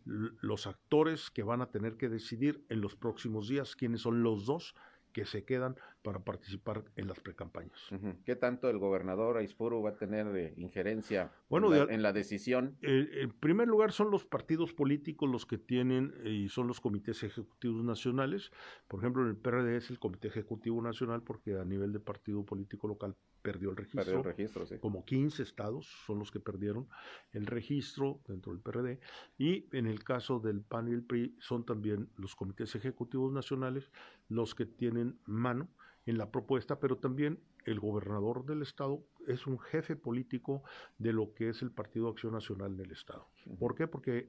los 0.04 0.66
actores 0.66 1.30
que 1.30 1.42
van 1.42 1.62
a 1.62 1.70
tener 1.70 1.96
que 1.96 2.08
decidir 2.08 2.64
en 2.68 2.80
los 2.80 2.96
próximos 2.96 3.48
días 3.48 3.76
quiénes 3.76 4.02
son 4.02 4.22
los 4.22 4.46
dos 4.46 4.74
que 5.12 5.24
se 5.24 5.44
quedan 5.44 5.76
para 6.02 6.20
participar 6.20 6.84
en 6.96 7.08
las 7.08 7.20
precampañas. 7.20 7.78
¿Qué 8.24 8.36
tanto 8.36 8.70
el 8.70 8.78
gobernador 8.78 9.36
Aispuro 9.36 9.82
va 9.82 9.90
a 9.90 9.96
tener 9.96 10.32
de 10.32 10.54
injerencia 10.56 11.32
en, 11.50 12.02
la, 12.02 12.12
decisión? 12.12 12.76
Eh, 12.82 13.08
en 13.22 13.30
primer 13.32 13.68
lugar 13.68 13.92
son 13.92 14.10
los 14.10 14.24
partidos 14.24 14.72
políticos 14.72 15.28
los 15.30 15.44
que 15.44 15.58
tienen 15.58 16.14
eh, 16.24 16.30
y 16.30 16.48
son 16.48 16.66
los 16.66 16.80
comités 16.80 17.22
ejecutivos 17.22 17.84
nacionales. 17.84 18.50
Por 18.88 19.00
ejemplo, 19.00 19.22
en 19.22 19.28
el 19.28 19.36
PRD 19.36 19.76
es 19.76 19.90
el 19.90 19.98
Comité 19.98 20.28
Ejecutivo 20.28 20.80
Nacional 20.80 21.22
porque 21.22 21.58
a 21.58 21.64
nivel 21.64 21.92
de 21.92 22.00
partido 22.00 22.44
político 22.44 22.88
local 22.88 23.14
perdió 23.42 23.70
el 23.70 23.76
registro. 23.76 24.04
Perdió 24.04 24.18
el 24.18 24.24
registro, 24.24 24.66
sí. 24.66 24.78
Como 24.78 25.04
15 25.04 25.42
estados 25.42 25.86
son 26.06 26.18
los 26.18 26.30
que 26.30 26.40
perdieron 26.40 26.88
el 27.32 27.46
registro 27.46 28.20
dentro 28.26 28.52
del 28.52 28.62
PRD. 28.62 29.00
Y 29.38 29.68
en 29.76 29.86
el 29.86 30.02
caso 30.02 30.40
del 30.40 30.62
PAN 30.62 30.88
y 30.88 30.92
el 30.92 31.02
PRI 31.02 31.36
son 31.40 31.64
también 31.64 32.08
los 32.16 32.34
comités 32.34 32.74
ejecutivos 32.74 33.32
nacionales 33.32 33.90
los 34.28 34.54
que 34.54 34.64
tienen 34.64 35.18
mano 35.26 35.68
en 36.10 36.18
la 36.18 36.30
propuesta, 36.30 36.80
pero 36.80 36.98
también 36.98 37.40
el 37.64 37.78
gobernador 37.78 38.44
del 38.44 38.62
estado 38.62 39.04
es 39.26 39.46
un 39.46 39.58
jefe 39.58 39.96
político 39.96 40.62
de 40.98 41.12
lo 41.12 41.32
que 41.34 41.50
es 41.50 41.62
el 41.62 41.70
Partido 41.70 42.08
Acción 42.08 42.32
Nacional 42.32 42.74
en 42.74 42.80
el 42.80 42.90
estado. 42.90 43.28
¿Por 43.58 43.74
qué? 43.74 43.86
Porque 43.86 44.28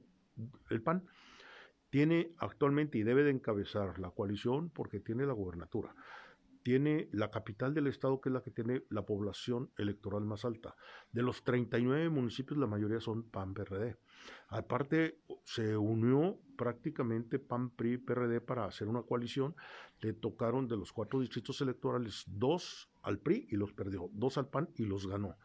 el 0.70 0.82
PAN 0.82 1.04
tiene 1.90 2.32
actualmente 2.38 2.98
y 2.98 3.02
debe 3.02 3.24
de 3.24 3.32
encabezar 3.32 3.98
la 3.98 4.10
coalición 4.10 4.70
porque 4.70 5.00
tiene 5.00 5.26
la 5.26 5.32
gobernatura. 5.32 5.94
Tiene 6.62 7.08
la 7.12 7.30
capital 7.30 7.74
del 7.74 7.86
estado, 7.86 8.20
que 8.20 8.28
es 8.28 8.32
la 8.32 8.42
que 8.42 8.50
tiene 8.50 8.84
la 8.90 9.02
población 9.02 9.70
electoral 9.76 10.24
más 10.24 10.44
alta. 10.44 10.74
De 11.12 11.22
los 11.22 11.42
39 11.44 12.08
municipios, 12.08 12.58
la 12.58 12.66
mayoría 12.66 13.00
son 13.00 13.24
PAN-PRD. 13.24 13.96
Aparte, 14.48 15.18
se 15.44 15.76
unió 15.76 16.38
prácticamente 16.56 17.38
PAN, 17.38 17.70
PRI, 17.70 17.98
PRD 17.98 18.40
para 18.40 18.66
hacer 18.66 18.88
una 18.88 19.02
coalición. 19.02 19.54
Le 20.00 20.12
tocaron 20.12 20.68
de 20.68 20.76
los 20.76 20.92
cuatro 20.92 21.20
distritos 21.20 21.60
electorales 21.60 22.24
dos 22.26 22.88
al 23.02 23.18
PRI 23.18 23.48
y 23.50 23.56
los 23.56 23.72
perdió, 23.72 24.10
dos 24.12 24.38
al 24.38 24.48
PAN 24.48 24.68
y 24.76 24.84
los 24.84 25.06
ganó. 25.06 25.36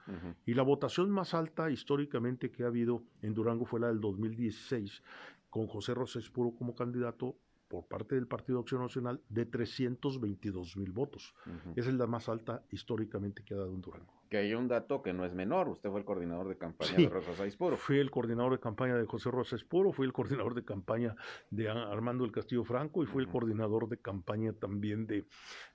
Y 0.45 0.53
la 0.53 0.63
votación 0.63 1.09
más 1.09 1.33
alta 1.33 1.71
históricamente 1.71 2.51
que 2.51 2.63
ha 2.63 2.67
habido 2.67 3.03
en 3.21 3.33
Durango 3.33 3.65
fue 3.65 3.79
la 3.79 3.87
del 3.87 3.99
2016, 3.99 5.01
con 5.49 5.67
José 5.67 5.93
Rosés 5.93 6.29
Puro 6.29 6.51
como 6.51 6.75
candidato 6.75 7.35
por 7.67 7.85
parte 7.85 8.15
del 8.15 8.27
Partido 8.27 8.59
Acción 8.59 8.81
Nacional 8.81 9.21
de 9.29 9.45
322 9.45 10.77
mil 10.77 10.91
votos. 10.91 11.33
Esa 11.75 11.89
es 11.89 11.95
la 11.95 12.07
más 12.07 12.29
alta 12.29 12.63
históricamente 12.71 13.43
que 13.43 13.53
ha 13.53 13.57
dado 13.57 13.73
en 13.73 13.81
Durango 13.81 14.13
que 14.29 14.37
hay 14.37 14.53
un 14.53 14.67
dato 14.67 15.01
que 15.01 15.13
no 15.13 15.25
es 15.25 15.33
menor. 15.33 15.69
Usted 15.69 15.89
fue 15.89 15.99
el 15.99 16.05
coordinador 16.05 16.47
de 16.47 16.57
campaña 16.57 16.95
de 16.95 17.09
Rosa 17.09 17.33
Saispuro. 17.35 17.77
Fui 17.77 17.99
el 17.99 18.11
coordinador 18.11 18.51
de 18.53 18.59
campaña 18.59 18.95
de 18.95 19.05
José 19.05 19.31
Rosa 19.31 19.55
Espuro, 19.55 19.91
fui 19.91 20.05
el 20.05 20.13
coordinador 20.13 20.53
de 20.55 20.63
campaña 20.63 21.15
de 21.49 21.69
Armando 21.69 22.25
el 22.25 22.31
Castillo 22.31 22.63
Franco 22.63 23.03
y 23.03 23.05
fui 23.05 23.23
el 23.23 23.29
coordinador 23.29 23.87
de 23.89 23.97
campaña 23.97 24.53
también 24.53 25.07
de, 25.07 25.25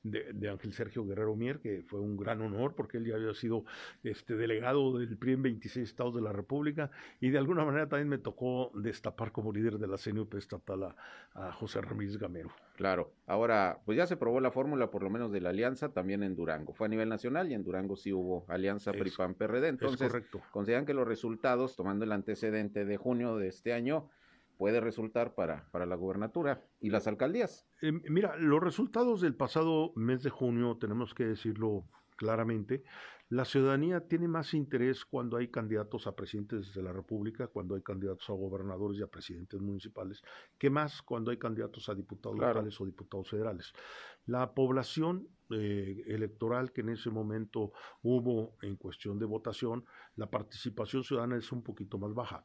de, 0.03 0.49
Ángel 0.49 0.73
Sergio 0.73 1.05
Guerrero 1.05 1.35
Mier, 1.37 1.61
que 1.61 1.83
fue 1.83 2.01
un 2.01 2.17
gran 2.17 2.41
honor 2.43 2.75
porque 2.75 2.99
él 2.99 3.07
ya 3.07 3.15
había 3.15 3.35
sido 3.35 3.65
este 4.03 4.37
delegado 4.37 4.99
del 4.99 5.17
PRI 5.17 5.33
en 5.33 5.43
26 5.43 5.89
estados 5.89 6.15
de 6.15 6.23
la 6.23 6.33
República 6.33 6.91
y 7.21 7.31
de 7.31 7.39
alguna 7.39 7.65
manera 7.65 7.89
también 7.89 8.09
me 8.09 8.19
tocó 8.19 8.71
destapar 8.75 9.33
como 9.33 9.53
líder 9.53 9.79
de 9.79 9.87
la 9.87 9.97
CNUP 9.97 10.35
estatal 10.35 10.83
a, 10.85 10.97
a 11.35 11.53
José 11.53 11.81
Ramírez 11.81 12.19
Gamero. 12.19 12.51
Claro, 12.83 13.13
ahora 13.29 13.81
pues 13.85 13.97
ya 13.97 14.09
se 14.09 14.17
probó 14.17 14.41
la 14.41 14.51
fórmula 14.51 14.91
por 14.91 15.05
lo 15.05 15.09
menos 15.09 15.31
de 15.31 15.41
la 15.41 15.51
alianza 15.51 15.93
también 15.93 16.25
en 16.25 16.35
Durango. 16.35 16.73
Fue 16.73 16.89
a 16.89 16.91
nivel 16.91 17.09
nacional 17.09 17.49
y 17.49 17.55
en 17.55 17.63
Durango 17.63 17.95
sí 17.95 18.13
hubo 18.13 18.45
alianza 18.49 18.91
PRI-PAN-PRD. 18.91 19.69
Entonces, 19.69 20.13
consideran 20.51 20.85
que 20.85 20.93
los 20.93 21.07
resultados, 21.07 21.77
tomando 21.77 22.05
el 22.05 22.11
antecedente 22.11 22.85
de 22.85 22.97
junio 22.97 23.37
de 23.37 23.47
este 23.47 23.73
año, 23.73 24.11
puede 24.59 24.81
resultar 24.81 25.37
para, 25.37 25.69
para 25.71 25.87
la 25.87 25.95
gubernatura 25.95 26.65
y 26.81 26.91
las 26.91 27.07
alcaldías. 27.07 27.69
Eh, 27.83 27.93
mira, 27.93 28.35
los 28.37 28.61
resultados 28.61 29.21
del 29.21 29.37
pasado 29.37 29.93
mes 29.95 30.25
de 30.25 30.31
junio, 30.31 30.77
tenemos 30.81 31.15
que 31.15 31.25
decirlo 31.25 31.85
claramente, 32.17 32.83
la 33.33 33.47
ciudadanía 33.47 34.07
tiene 34.07 34.29
más 34.29 34.53
interés 34.53 35.07
cuando 35.07 35.39
hay 35.39 35.49
candidatos 35.49 36.07
a 36.07 36.15
presidentes 36.15 36.75
de 36.75 36.83
la 36.83 36.93
República, 36.93 37.47
cuando 37.47 37.75
hay 37.75 37.81
candidatos 37.81 38.29
a 38.29 38.35
gobernadores 38.35 38.99
y 39.01 39.03
a 39.03 39.07
presidentes 39.07 39.59
municipales, 39.59 40.21
que 40.59 40.69
más 40.69 41.01
cuando 41.01 41.31
hay 41.31 41.39
candidatos 41.39 41.89
a 41.89 41.95
diputados 41.95 42.39
locales 42.39 42.79
o 42.79 42.85
diputados 42.85 43.31
federales. 43.31 43.73
La 44.27 44.53
población 44.53 45.29
eh, 45.49 46.05
electoral 46.09 46.73
que 46.73 46.83
en 46.83 46.91
ese 46.91 47.09
momento 47.09 47.73
hubo 48.03 48.59
en 48.61 48.77
cuestión 48.77 49.19
de 49.19 49.25
votación, 49.25 49.87
la 50.17 50.31
participación 50.31 51.03
ciudadana 51.03 51.39
es 51.39 51.51
un 51.53 51.63
poquito 51.63 51.97
más 51.97 52.13
baja. 52.13 52.45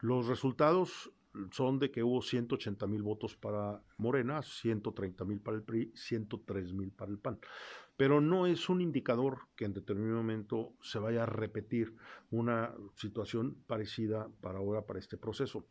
Los 0.00 0.28
resultados 0.28 1.12
son 1.50 1.78
de 1.78 1.90
que 1.90 2.02
hubo 2.02 2.22
180 2.22 2.86
mil 2.86 3.02
votos 3.02 3.36
para 3.36 3.82
Morena, 3.98 4.42
130 4.42 5.24
mil 5.24 5.40
para 5.40 5.58
el 5.58 5.62
PRI, 5.62 5.92
103 5.94 6.72
mil 6.72 6.90
para 6.90 7.10
el 7.10 7.18
PAN 7.18 7.38
pero 7.96 8.20
no 8.20 8.46
es 8.46 8.68
un 8.68 8.80
indicador 8.80 9.48
que 9.56 9.64
en 9.64 9.74
determinado 9.74 10.16
momento 10.16 10.74
se 10.80 10.98
vaya 10.98 11.22
a 11.24 11.26
repetir 11.26 11.94
una 12.30 12.74
situación 12.94 13.56
parecida 13.66 14.28
para 14.40 14.58
ahora, 14.58 14.86
para 14.86 14.98
este 14.98 15.16
proceso. 15.16 15.66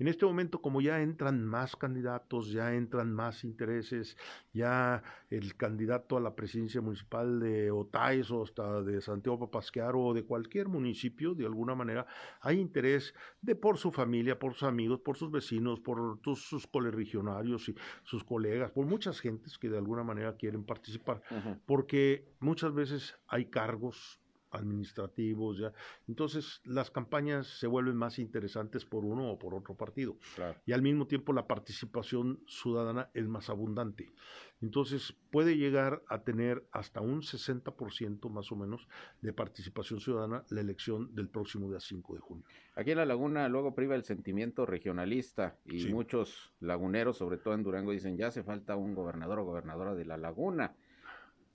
En 0.00 0.06
este 0.06 0.24
momento, 0.24 0.62
como 0.62 0.80
ya 0.80 1.02
entran 1.02 1.44
más 1.44 1.74
candidatos, 1.74 2.52
ya 2.52 2.72
entran 2.72 3.12
más 3.12 3.42
intereses, 3.42 4.16
ya 4.52 5.02
el 5.28 5.56
candidato 5.56 6.16
a 6.16 6.20
la 6.20 6.36
presidencia 6.36 6.80
municipal 6.80 7.40
de 7.40 7.72
Otais 7.72 8.30
o 8.30 8.44
hasta 8.44 8.82
de 8.82 9.00
Santiago 9.00 9.40
Papasquearo 9.40 10.00
o 10.00 10.14
de 10.14 10.24
cualquier 10.24 10.68
municipio, 10.68 11.34
de 11.34 11.46
alguna 11.46 11.74
manera, 11.74 12.06
hay 12.40 12.60
interés 12.60 13.12
de 13.42 13.56
por 13.56 13.76
su 13.76 13.90
familia, 13.90 14.38
por 14.38 14.54
sus 14.54 14.68
amigos, 14.68 15.00
por 15.00 15.16
sus 15.16 15.32
vecinos, 15.32 15.80
por 15.80 16.20
sus, 16.22 16.44
sus 16.44 16.68
colegionarios 16.68 17.68
y 17.68 17.74
sus 18.04 18.22
colegas, 18.22 18.70
por 18.70 18.86
muchas 18.86 19.18
gentes 19.18 19.58
que 19.58 19.68
de 19.68 19.78
alguna 19.78 20.04
manera 20.04 20.36
quieren 20.36 20.62
participar, 20.64 21.22
porque 21.66 22.36
muchas 22.38 22.72
veces 22.72 23.18
hay 23.26 23.46
cargos 23.46 24.20
administrativos, 24.50 25.58
ya. 25.58 25.72
Entonces, 26.06 26.60
las 26.64 26.90
campañas 26.90 27.46
se 27.46 27.66
vuelven 27.66 27.96
más 27.96 28.18
interesantes 28.18 28.84
por 28.84 29.04
uno 29.04 29.30
o 29.30 29.38
por 29.38 29.54
otro 29.54 29.74
partido. 29.74 30.16
Y 30.66 30.72
al 30.72 30.82
mismo 30.82 31.06
tiempo 31.06 31.32
la 31.32 31.46
participación 31.46 32.40
ciudadana 32.46 33.10
es 33.14 33.26
más 33.28 33.50
abundante. 33.50 34.12
Entonces, 34.60 35.14
puede 35.30 35.56
llegar 35.56 36.02
a 36.08 36.22
tener 36.22 36.66
hasta 36.72 37.00
un 37.00 37.22
60% 37.22 38.28
más 38.30 38.50
o 38.50 38.56
menos 38.56 38.88
de 39.20 39.32
participación 39.32 40.00
ciudadana 40.00 40.44
la 40.50 40.60
elección 40.60 41.14
del 41.14 41.28
próximo 41.28 41.68
día 41.68 41.80
5 41.80 42.14
de 42.14 42.20
junio. 42.20 42.44
Aquí 42.74 42.90
en 42.90 42.98
La 42.98 43.06
Laguna 43.06 43.48
luego 43.48 43.74
priva 43.74 43.94
el 43.94 44.04
sentimiento 44.04 44.66
regionalista 44.66 45.58
y 45.64 45.86
muchos 45.86 46.52
laguneros, 46.60 47.18
sobre 47.18 47.38
todo 47.38 47.54
en 47.54 47.62
Durango, 47.62 47.92
dicen 47.92 48.16
ya 48.16 48.28
hace 48.28 48.42
falta 48.42 48.76
un 48.76 48.94
gobernador 48.94 49.40
o 49.40 49.44
gobernadora 49.44 49.94
de 49.94 50.04
La 50.04 50.16
Laguna 50.16 50.74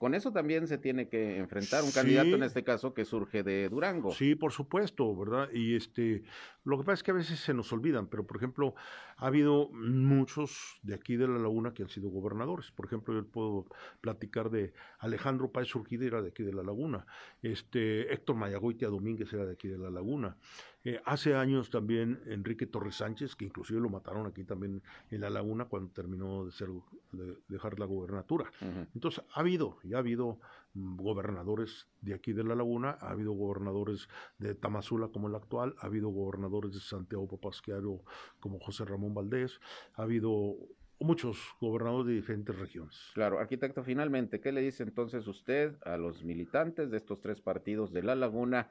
con 0.04 0.14
eso 0.14 0.32
también 0.32 0.68
se 0.68 0.76
tiene 0.76 1.08
que 1.08 1.38
enfrentar 1.38 1.82
un 1.82 1.90
candidato 1.90 2.36
en 2.36 2.42
este 2.42 2.62
caso 2.62 2.92
que 2.92 3.06
surge 3.06 3.42
de 3.42 3.70
Durango. 3.70 4.12
Sí, 4.12 4.34
por 4.34 4.52
supuesto, 4.52 5.16
¿verdad? 5.16 5.48
Y 5.50 5.76
este, 5.76 6.24
lo 6.64 6.76
que 6.76 6.84
pasa 6.84 6.92
es 6.92 7.02
que 7.02 7.10
a 7.12 7.14
veces 7.14 7.40
se 7.40 7.54
nos 7.54 7.72
olvidan, 7.72 8.08
pero 8.08 8.26
por 8.26 8.36
ejemplo, 8.36 8.74
ha 9.16 9.28
habido 9.28 9.70
muchos 9.70 10.78
de 10.82 10.94
aquí 10.94 11.16
de 11.16 11.26
la 11.26 11.38
laguna 11.38 11.72
que 11.72 11.84
han 11.84 11.88
sido 11.88 12.10
gobernadores. 12.10 12.70
Por 12.70 12.84
ejemplo, 12.84 13.14
yo 13.14 13.26
puedo 13.26 13.66
platicar 14.02 14.50
de 14.50 14.74
Alejandro 14.98 15.50
Páez 15.50 15.74
Urquide, 15.74 16.08
era 16.08 16.20
de 16.20 16.28
aquí 16.28 16.42
de 16.42 16.52
la 16.52 16.62
laguna. 16.62 17.06
Este, 17.40 18.12
Héctor 18.12 18.36
Mayagoitia 18.36 18.88
Domínguez 18.88 19.32
era 19.32 19.46
de 19.46 19.54
aquí 19.54 19.68
de 19.68 19.78
la 19.78 19.88
laguna. 19.88 20.36
Eh, 20.84 21.00
hace 21.06 21.34
años 21.34 21.70
también 21.70 22.20
Enrique 22.26 22.66
Torres 22.66 22.96
Sánchez, 22.96 23.34
que 23.36 23.46
inclusive 23.46 23.80
lo 23.80 23.88
mataron 23.88 24.26
aquí 24.26 24.44
también 24.44 24.82
en 25.10 25.20
La 25.22 25.30
Laguna 25.30 25.64
cuando 25.64 25.90
terminó 25.92 26.44
de, 26.44 26.52
ser, 26.52 26.68
de 27.12 27.38
dejar 27.48 27.78
la 27.78 27.86
gobernatura. 27.86 28.50
Entonces, 28.94 29.24
ha 29.32 29.40
habido, 29.40 29.78
ya 29.82 29.96
ha 29.96 30.00
habido 30.00 30.38
mm, 30.74 30.96
gobernadores 30.96 31.88
de 32.02 32.12
aquí 32.12 32.34
de 32.34 32.44
La 32.44 32.54
Laguna, 32.54 32.98
ha 33.00 33.10
habido 33.10 33.32
gobernadores 33.32 34.08
de 34.38 34.54
Tamazula 34.54 35.08
como 35.08 35.28
el 35.28 35.34
actual, 35.34 35.74
ha 35.78 35.86
habido 35.86 36.10
gobernadores 36.10 36.74
de 36.74 36.80
Santiago 36.80 37.28
Papasquiaro 37.28 38.02
como 38.38 38.58
José 38.58 38.84
Ramón 38.84 39.14
Valdés, 39.14 39.58
ha 39.94 40.02
habido 40.02 40.54
muchos 41.00 41.38
gobernadores 41.60 42.08
de 42.08 42.12
diferentes 42.14 42.58
regiones. 42.58 43.10
Claro, 43.14 43.38
arquitecto, 43.38 43.82
finalmente, 43.84 44.40
¿qué 44.40 44.52
le 44.52 44.60
dice 44.60 44.82
entonces 44.82 45.26
usted 45.26 45.76
a 45.84 45.96
los 45.96 46.24
militantes 46.24 46.90
de 46.90 46.98
estos 46.98 47.20
tres 47.20 47.40
partidos 47.40 47.90
de 47.90 48.02
La 48.02 48.14
Laguna 48.14 48.68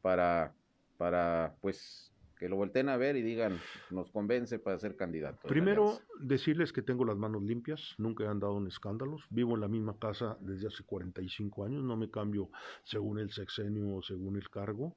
para 0.00 0.54
para 0.96 1.54
pues 1.60 2.12
que 2.38 2.48
lo 2.48 2.56
volteen 2.56 2.88
a 2.88 2.96
ver 2.96 3.16
y 3.16 3.22
digan, 3.22 3.58
nos 3.90 4.10
convence 4.10 4.58
para 4.58 4.78
ser 4.78 4.96
candidato. 4.96 5.48
Primero, 5.48 5.98
decirles 6.20 6.72
que 6.72 6.82
tengo 6.82 7.04
las 7.04 7.16
manos 7.16 7.42
limpias, 7.42 7.94
nunca 7.98 8.24
he 8.24 8.28
andado 8.28 8.58
en 8.58 8.66
escándalos, 8.66 9.26
vivo 9.30 9.54
en 9.54 9.62
la 9.62 9.68
misma 9.68 9.98
casa 9.98 10.36
desde 10.40 10.68
hace 10.68 10.84
45 10.84 11.64
años, 11.64 11.82
no 11.82 11.96
me 11.96 12.10
cambio 12.10 12.50
según 12.84 13.18
el 13.18 13.30
sexenio 13.30 13.96
o 13.96 14.02
según 14.02 14.36
el 14.36 14.50
cargo. 14.50 14.96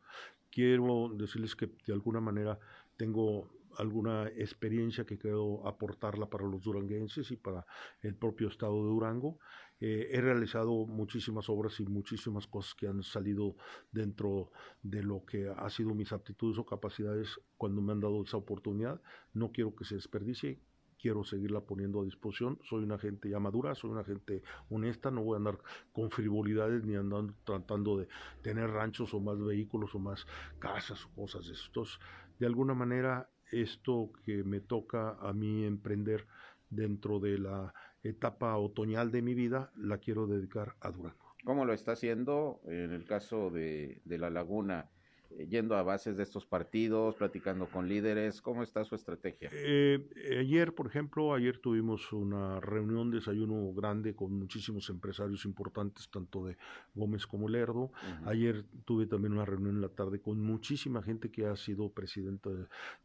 Quiero 0.51 1.09
decirles 1.13 1.55
que 1.55 1.69
de 1.85 1.93
alguna 1.93 2.19
manera 2.19 2.59
tengo 2.97 3.49
alguna 3.79 4.27
experiencia 4.27 5.05
que 5.05 5.17
quiero 5.17 5.65
aportarla 5.65 6.29
para 6.29 6.45
los 6.45 6.61
duranguenses 6.61 7.31
y 7.31 7.37
para 7.37 7.65
el 8.01 8.15
propio 8.15 8.49
estado 8.49 8.75
de 8.83 8.89
Durango. 8.89 9.39
Eh, 9.79 10.09
he 10.11 10.19
realizado 10.19 10.85
muchísimas 10.85 11.47
obras 11.49 11.79
y 11.79 11.85
muchísimas 11.85 12.45
cosas 12.47 12.75
que 12.75 12.87
han 12.87 13.01
salido 13.01 13.55
dentro 13.91 14.51
de 14.83 15.01
lo 15.01 15.23
que 15.25 15.49
ha 15.49 15.69
sido 15.69 15.95
mis 15.95 16.11
aptitudes 16.11 16.57
o 16.57 16.65
capacidades 16.65 17.39
cuando 17.55 17.81
me 17.81 17.93
han 17.93 18.01
dado 18.01 18.21
esa 18.21 18.35
oportunidad. 18.35 19.01
No 19.33 19.51
quiero 19.53 19.73
que 19.73 19.85
se 19.85 19.95
desperdicie, 19.95 20.59
quiero 20.99 21.23
seguirla 21.23 21.61
poniendo 21.61 22.01
a 22.01 22.03
disposición. 22.03 22.59
Soy 22.63 22.83
una 22.83 22.99
gente 22.99 23.29
ya 23.29 23.39
madura, 23.39 23.73
soy 23.75 23.91
una 23.91 24.03
gente 24.03 24.43
honesta, 24.69 25.09
no 25.09 25.23
voy 25.23 25.35
a 25.35 25.37
andar 25.37 25.59
con 25.93 26.11
frivolidades 26.11 26.83
ni 26.83 26.95
andando 26.95 27.33
tratando 27.45 27.97
de 27.97 28.09
tener 28.41 28.69
ranchos 28.69 29.13
o 29.13 29.21
más 29.21 29.39
vehículos 29.39 29.95
o 29.95 29.99
más 29.99 30.27
casas 30.59 31.05
o 31.05 31.15
cosas 31.15 31.47
de 31.47 31.53
estos. 31.53 31.99
De 32.37 32.45
alguna 32.45 32.73
manera, 32.73 33.29
esto 33.51 34.12
que 34.25 34.43
me 34.43 34.59
toca 34.59 35.17
a 35.19 35.33
mí 35.33 35.65
emprender 35.65 36.25
dentro 36.69 37.19
de 37.19 37.39
la 37.39 37.73
etapa 38.04 38.58
otoñal 38.58 39.12
de 39.12 39.21
mi 39.21 39.33
vida 39.33 39.71
la 39.75 39.97
quiero 39.97 40.27
dedicar 40.27 40.75
a 40.81 40.91
Durango. 40.91 41.35
¿Cómo 41.43 41.65
lo 41.65 41.73
está 41.73 41.93
haciendo 41.93 42.62
en 42.65 42.91
el 42.91 43.06
caso 43.06 43.50
de, 43.50 44.02
de 44.06 44.17
La 44.17 44.29
Laguna? 44.29 44.89
Eh, 45.32 45.48
yendo 45.48 45.75
a 45.75 45.84
bases 45.84 46.17
de 46.17 46.23
estos 46.23 46.46
partidos, 46.46 47.15
platicando 47.15 47.67
con 47.67 47.88
líderes? 47.88 48.42
¿Cómo 48.42 48.63
está 48.63 48.84
su 48.84 48.96
estrategia? 48.96 49.50
Eh, 49.54 50.38
ayer, 50.40 50.73
por 50.73 50.88
ejemplo, 50.88 51.34
ayer 51.34 51.60
tuvimos 51.60 52.12
una 52.13 52.60
reunión, 52.60 53.12
desayuno 53.12 53.71
grande 53.73 54.15
con 54.15 54.34
muchísimos 54.38 54.90
empresarios 54.90 55.46
importantes, 55.46 56.10
tanto 56.10 56.46
de 56.46 56.58
Gómez 56.96 57.27
como 57.27 57.48
Lerdo. 57.48 57.92
Ayer 58.25 58.65
tuve 58.86 59.06
también 59.06 59.34
una 59.34 59.46
reunión 59.46 59.75
en 59.75 59.82
la 59.82 59.90
tarde 59.90 60.19
con 60.19 60.40
muchísima 60.42 61.02
gente 61.02 61.32
que 61.32 61.46
ha 61.46 61.56
sido 61.56 61.90
presidente 61.90 62.50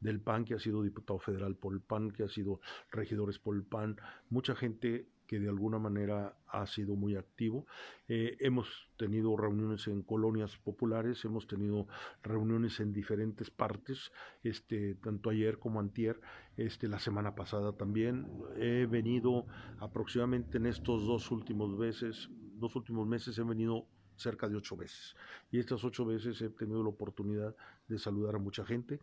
del 0.00 0.20
PAN, 0.20 0.44
que 0.44 0.54
ha 0.54 0.58
sido 0.58 0.82
diputado 0.82 1.18
federal 1.18 1.56
por 1.56 1.74
el 1.74 1.80
PAN, 1.80 2.10
que 2.10 2.22
ha 2.22 2.28
sido 2.28 2.60
regidores 2.90 3.38
por 3.38 3.56
el 3.56 3.62
PAN, 3.62 3.96
mucha 4.30 4.54
gente 4.54 5.06
que 5.26 5.38
de 5.38 5.48
alguna 5.48 5.78
manera 5.78 6.36
ha 6.46 6.66
sido 6.66 6.96
muy 6.96 7.16
activo. 7.16 7.66
Eh, 8.08 8.36
hemos 8.40 8.68
tenido 8.96 9.36
reuniones 9.36 9.86
en 9.88 10.02
colonias 10.02 10.56
populares, 10.56 11.24
hemos 11.24 11.46
tenido 11.46 11.86
reuniones 12.22 12.80
en 12.80 12.92
diferentes 12.92 13.50
partes, 13.50 14.12
este, 14.42 14.94
tanto 14.96 15.30
ayer 15.30 15.58
como 15.58 15.80
antier, 15.80 16.20
este, 16.56 16.88
la 16.88 16.98
semana 16.98 17.34
pasada 17.34 17.72
también. 17.72 18.28
He 18.56 18.86
venido 18.86 19.46
aproximadamente 19.78 20.58
en 20.58 20.66
estos 20.66 21.06
dos 21.06 21.30
últimos 21.30 21.76
meses, 21.76 22.28
dos 22.56 22.76
últimos 22.76 23.06
meses 23.06 23.38
he 23.38 23.42
venido 23.42 23.86
cerca 24.16 24.48
de 24.48 24.56
ocho 24.56 24.76
veces. 24.76 25.16
Y 25.50 25.58
estas 25.58 25.84
ocho 25.84 26.04
veces 26.04 26.40
he 26.42 26.50
tenido 26.50 26.82
la 26.82 26.90
oportunidad 26.90 27.54
de 27.88 27.98
saludar 27.98 28.36
a 28.36 28.38
mucha 28.38 28.64
gente 28.64 28.98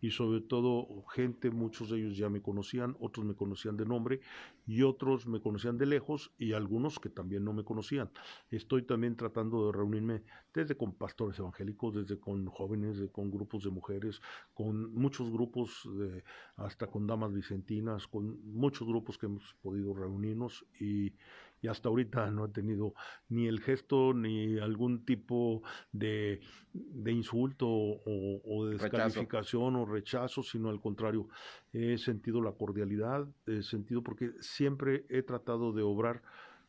y 0.00 0.10
sobre 0.10 0.40
todo 0.40 1.04
gente, 1.14 1.50
muchos 1.50 1.90
de 1.90 1.98
ellos 1.98 2.16
ya 2.16 2.28
me 2.28 2.42
conocían, 2.42 2.96
otros 3.00 3.24
me 3.24 3.34
conocían 3.34 3.76
de 3.76 3.86
nombre 3.86 4.20
y 4.66 4.82
otros 4.82 5.26
me 5.26 5.40
conocían 5.40 5.78
de 5.78 5.86
lejos 5.86 6.32
y 6.38 6.52
algunos 6.52 6.98
que 6.98 7.08
también 7.08 7.44
no 7.44 7.52
me 7.52 7.64
conocían. 7.64 8.10
Estoy 8.50 8.82
también 8.82 9.16
tratando 9.16 9.66
de 9.66 9.72
reunirme 9.72 10.22
desde 10.52 10.76
con 10.76 10.94
pastores 10.94 11.38
evangélicos, 11.38 11.94
desde 11.94 12.18
con 12.18 12.46
jóvenes, 12.46 12.98
de, 12.98 13.08
con 13.08 13.30
grupos 13.30 13.64
de 13.64 13.70
mujeres, 13.70 14.20
con 14.54 14.92
muchos 14.94 15.30
grupos, 15.30 15.88
hasta 16.56 16.86
con 16.86 17.06
damas 17.06 17.32
vicentinas, 17.32 18.06
con 18.06 18.38
muchos 18.52 18.86
grupos 18.86 19.18
que 19.18 19.26
hemos 19.26 19.54
podido 19.62 19.94
reunirnos 19.94 20.64
y 20.80 21.12
y 21.66 21.68
hasta 21.68 21.88
ahorita 21.88 22.30
no 22.30 22.44
he 22.44 22.48
tenido 22.48 22.94
ni 23.28 23.48
el 23.48 23.60
gesto 23.60 24.14
ni 24.14 24.56
algún 24.58 25.04
tipo 25.04 25.62
de, 25.90 26.40
insulto 27.06 27.66
o, 27.68 28.66
de 28.66 28.78
descalificación 28.78 29.74
o 29.74 29.84
rechazo, 29.84 30.44
sino 30.44 30.68
al 30.68 30.80
contrario, 30.80 31.28
he 31.72 31.98
sentido 31.98 32.40
la 32.40 32.52
cordialidad, 32.52 33.26
he 33.46 33.62
sentido 33.62 34.02
porque 34.02 34.30
siempre 34.38 35.06
he 35.08 35.22
tratado 35.22 35.72
de 35.72 35.82
obrar 35.82 36.22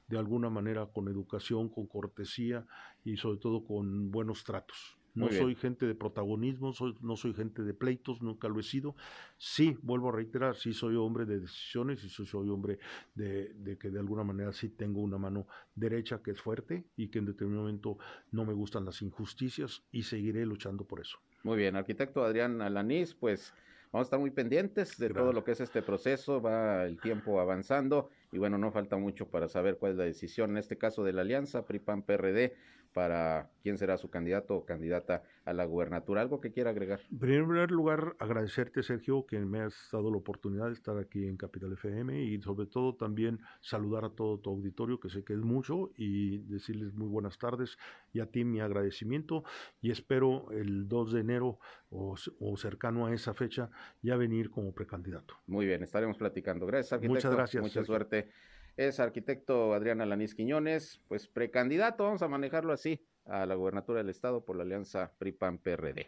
de 0.08 0.18
alguna 0.18 0.50
manera 0.50 0.88
con 0.88 1.08
educación, 1.10 1.70
con 1.70 1.86
cortesía 1.86 2.66
y 3.04 3.18
sobre 3.18 3.38
todo 3.38 3.64
con 3.64 4.10
buenos 4.10 4.44
tratos. 4.44 4.98
No 5.18 5.32
soy 5.32 5.56
gente 5.56 5.86
de 5.86 5.96
protagonismo, 5.96 6.72
no 7.02 7.16
soy 7.16 7.34
gente 7.34 7.64
de 7.64 7.74
pleitos, 7.74 8.22
nunca 8.22 8.48
lo 8.48 8.60
he 8.60 8.64
sido. 8.64 8.96
Sí, 9.38 9.78
vuelvo 9.82 10.10
a 10.10 10.12
reiterar, 10.12 10.56
sí 10.56 10.74
soy 10.74 10.96
hombre 10.96 11.26
de 11.26 11.40
decisiones 11.40 12.04
y 12.04 12.10
soy 12.10 12.50
hombre 12.50 12.78
de, 13.16 13.78
que 13.80 13.90
de 13.90 14.00
alguna 14.00 14.24
manera 14.24 14.52
sí 14.54 14.70
tengo 14.70 15.02
una 15.02 15.18
mano 15.18 15.48
derecha 15.76 16.22
que 16.22 16.32
es 16.32 16.42
fuerte 16.42 16.86
y 16.96 17.10
que 17.10 17.20
en 17.20 17.26
determinado 17.26 17.64
momento 17.64 17.98
no 18.32 18.46
me 18.46 18.54
gustan 18.54 18.86
las 18.86 19.02
injusticias 19.02 19.84
y 19.92 20.04
seguiré 20.04 20.46
luchando 20.46 20.86
por 20.86 21.02
eso. 21.02 21.18
Muy 21.44 21.58
bien, 21.58 21.76
arquitecto 21.76 22.24
Adrián 22.24 22.62
Alanís, 22.62 23.16
pues 23.16 23.54
vamos 23.92 24.06
a 24.06 24.08
estar 24.08 24.20
muy 24.20 24.32
pendientes 24.32 24.98
de 24.98 25.10
todo 25.10 25.34
lo 25.34 25.44
que 25.44 25.52
es 25.52 25.62
este 25.62 25.82
proceso, 25.82 26.42
va 26.42 26.86
el 26.86 27.00
tiempo 27.00 27.40
avanzando 27.40 28.10
y 28.32 28.38
bueno, 28.38 28.58
no 28.58 28.72
falta 28.72 28.98
mucho 28.98 29.30
para 29.30 29.48
saber 29.48 29.78
cuál 29.78 29.94
es 29.94 29.98
la 29.98 30.04
decisión, 30.04 30.52
en 30.52 30.58
este 30.58 30.78
caso 30.78 31.04
de 31.04 31.14
la 31.14 31.22
alianza 31.22 31.66
PRI-PAN-PRD 31.66 32.54
para 32.98 33.52
quién 33.62 33.78
será 33.78 33.96
su 34.00 34.10
candidato 34.10 34.56
o 34.56 34.66
candidata 34.66 35.22
a 35.46 35.54
la 35.54 35.66
gubernatura. 35.66 36.20
¿Algo 36.20 36.42
que 36.42 36.52
quiera 36.52 36.72
agregar? 36.72 37.00
En 37.12 37.20
primer 37.20 37.70
lugar, 37.70 38.16
agradecerte, 38.18 38.82
Sergio, 38.82 39.28
que 39.28 39.38
me 39.38 39.60
has 39.62 39.76
dado 39.92 40.10
la 40.10 40.18
oportunidad 40.18 40.66
de 40.66 40.74
estar 40.74 40.98
aquí 40.98 41.28
en 41.28 41.38
Capital 41.38 41.74
FM 41.74 42.24
y 42.24 42.42
sobre 42.42 42.66
todo 42.66 42.96
también 42.96 43.40
saludar 43.62 44.04
a 44.04 44.10
todo 44.10 44.40
tu 44.40 44.50
auditorio, 44.50 45.00
que 45.00 45.12
sé 45.12 45.24
que 45.24 45.34
es 45.34 45.42
mucho, 45.42 45.92
y 45.96 46.40
decirles 46.40 46.96
muy 46.96 47.08
buenas 47.08 47.38
tardes 47.38 47.78
y 48.14 48.20
a 48.20 48.26
ti 48.26 48.44
mi 48.44 48.62
agradecimiento 48.62 49.44
y 49.80 49.92
espero 49.92 50.50
el 50.50 50.88
2 50.88 51.12
de 51.12 51.20
enero 51.20 51.60
o, 51.92 52.18
cercano 52.58 53.06
a 53.06 53.14
esa 53.14 53.36
fecha 53.36 53.70
ya 54.02 54.18
venir 54.18 54.50
como 54.50 54.74
precandidato. 54.74 55.36
Muy 55.46 55.68
bien, 55.68 55.84
estaremos 55.84 56.18
platicando. 56.18 56.66
Gracias, 56.66 56.94
arquitecto. 56.94 57.14
Muchas 57.14 57.32
gracias. 57.32 57.62
Mucha 57.62 57.84
suerte 57.84 58.32
es 58.78 59.00
arquitecto 59.00 59.74
Adrián 59.74 60.02
Alanís 60.02 60.36
Quiñones, 60.36 61.02
pues 61.08 61.28
precandidato, 61.28 62.04
vamos 62.04 62.22
a 62.22 62.28
manejarlo 62.28 62.72
así, 62.72 63.06
a 63.26 63.46
la 63.46 63.56
gubernatura 63.56 63.98
del 63.98 64.10
estado 64.10 64.46
por 64.46 64.56
la 64.56 64.64
alianza 64.64 65.12
PRI-PAN-PRD 65.18 66.08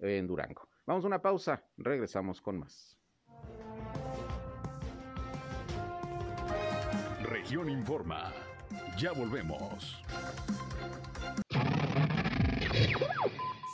en 0.00 0.26
Durango. 0.26 0.68
Vamos 0.86 1.04
a 1.04 1.06
una 1.06 1.22
pausa, 1.22 1.64
regresamos 1.76 2.40
con 2.40 2.58
más. 2.58 2.98
Región 7.22 7.68
Informa, 7.68 8.32
ya 8.98 9.12
volvemos. 9.12 10.02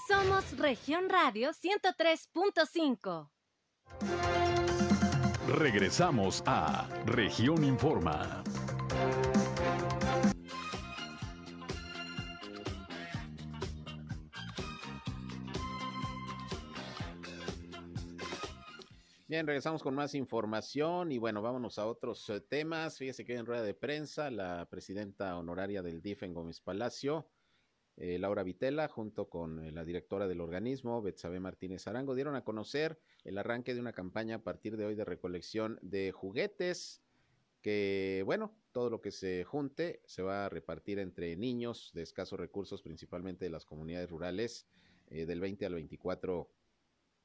Somos 0.09 0.59
Región 0.59 1.09
Radio 1.09 1.51
103.5. 1.51 3.31
Regresamos 5.49 6.43
a 6.45 6.87
Región 7.07 7.65
Informa. 7.65 8.45
Bien, 19.27 19.47
regresamos 19.47 19.83
con 19.83 19.95
más 19.95 20.15
información 20.15 21.13
y 21.13 21.19
bueno, 21.19 21.41
vámonos 21.41 21.79
a 21.79 21.87
otros 21.87 22.29
eh, 22.29 22.43
temas. 22.43 22.99
Fíjese 22.99 23.25
que 23.25 23.35
en 23.35 23.47
rueda 23.47 23.63
de 23.63 23.73
prensa 23.73 24.31
la 24.31 24.67
presidenta 24.69 25.35
honoraria 25.39 25.81
del 25.81 26.03
DIF 26.03 26.25
en 26.25 26.35
Gómez 26.35 26.61
Palacio 26.61 27.27
eh, 28.01 28.17
Laura 28.19 28.45
Vitela, 28.45 28.87
junto 28.87 29.29
con 29.29 29.59
eh, 29.59 29.73
la 29.73 29.85
directora 29.85 30.29
del 30.29 30.41
organismo, 30.41 31.03
Betsabe 31.03 31.41
Martínez 31.41 31.89
Arango, 31.89 32.15
dieron 32.15 32.37
a 32.37 32.45
conocer 32.45 33.01
el 33.25 33.37
arranque 33.39 33.75
de 33.75 33.81
una 33.81 33.93
campaña 33.93 34.37
a 34.37 34.43
partir 34.45 34.77
de 34.77 34.87
hoy 34.87 34.95
de 34.95 35.05
recolección 35.05 35.81
de 35.83 36.13
juguetes 36.13 37.03
que, 37.61 38.23
bueno, 38.25 38.55
todo 38.71 38.89
lo 38.89 39.01
que 39.01 39.11
se 39.11 39.43
junte 39.43 40.01
se 40.07 40.23
va 40.23 40.47
a 40.47 40.49
repartir 40.49 41.01
entre 41.01 41.37
niños 41.37 41.91
de 41.93 42.03
escasos 42.03 42.39
recursos, 42.39 42.83
principalmente 42.83 43.47
de 43.47 43.51
las 43.51 43.65
comunidades 43.65 44.09
rurales, 44.09 44.69
eh, 45.09 45.27
del 45.27 45.41
20 45.41 45.67
al 45.67 45.75
24 45.75 46.49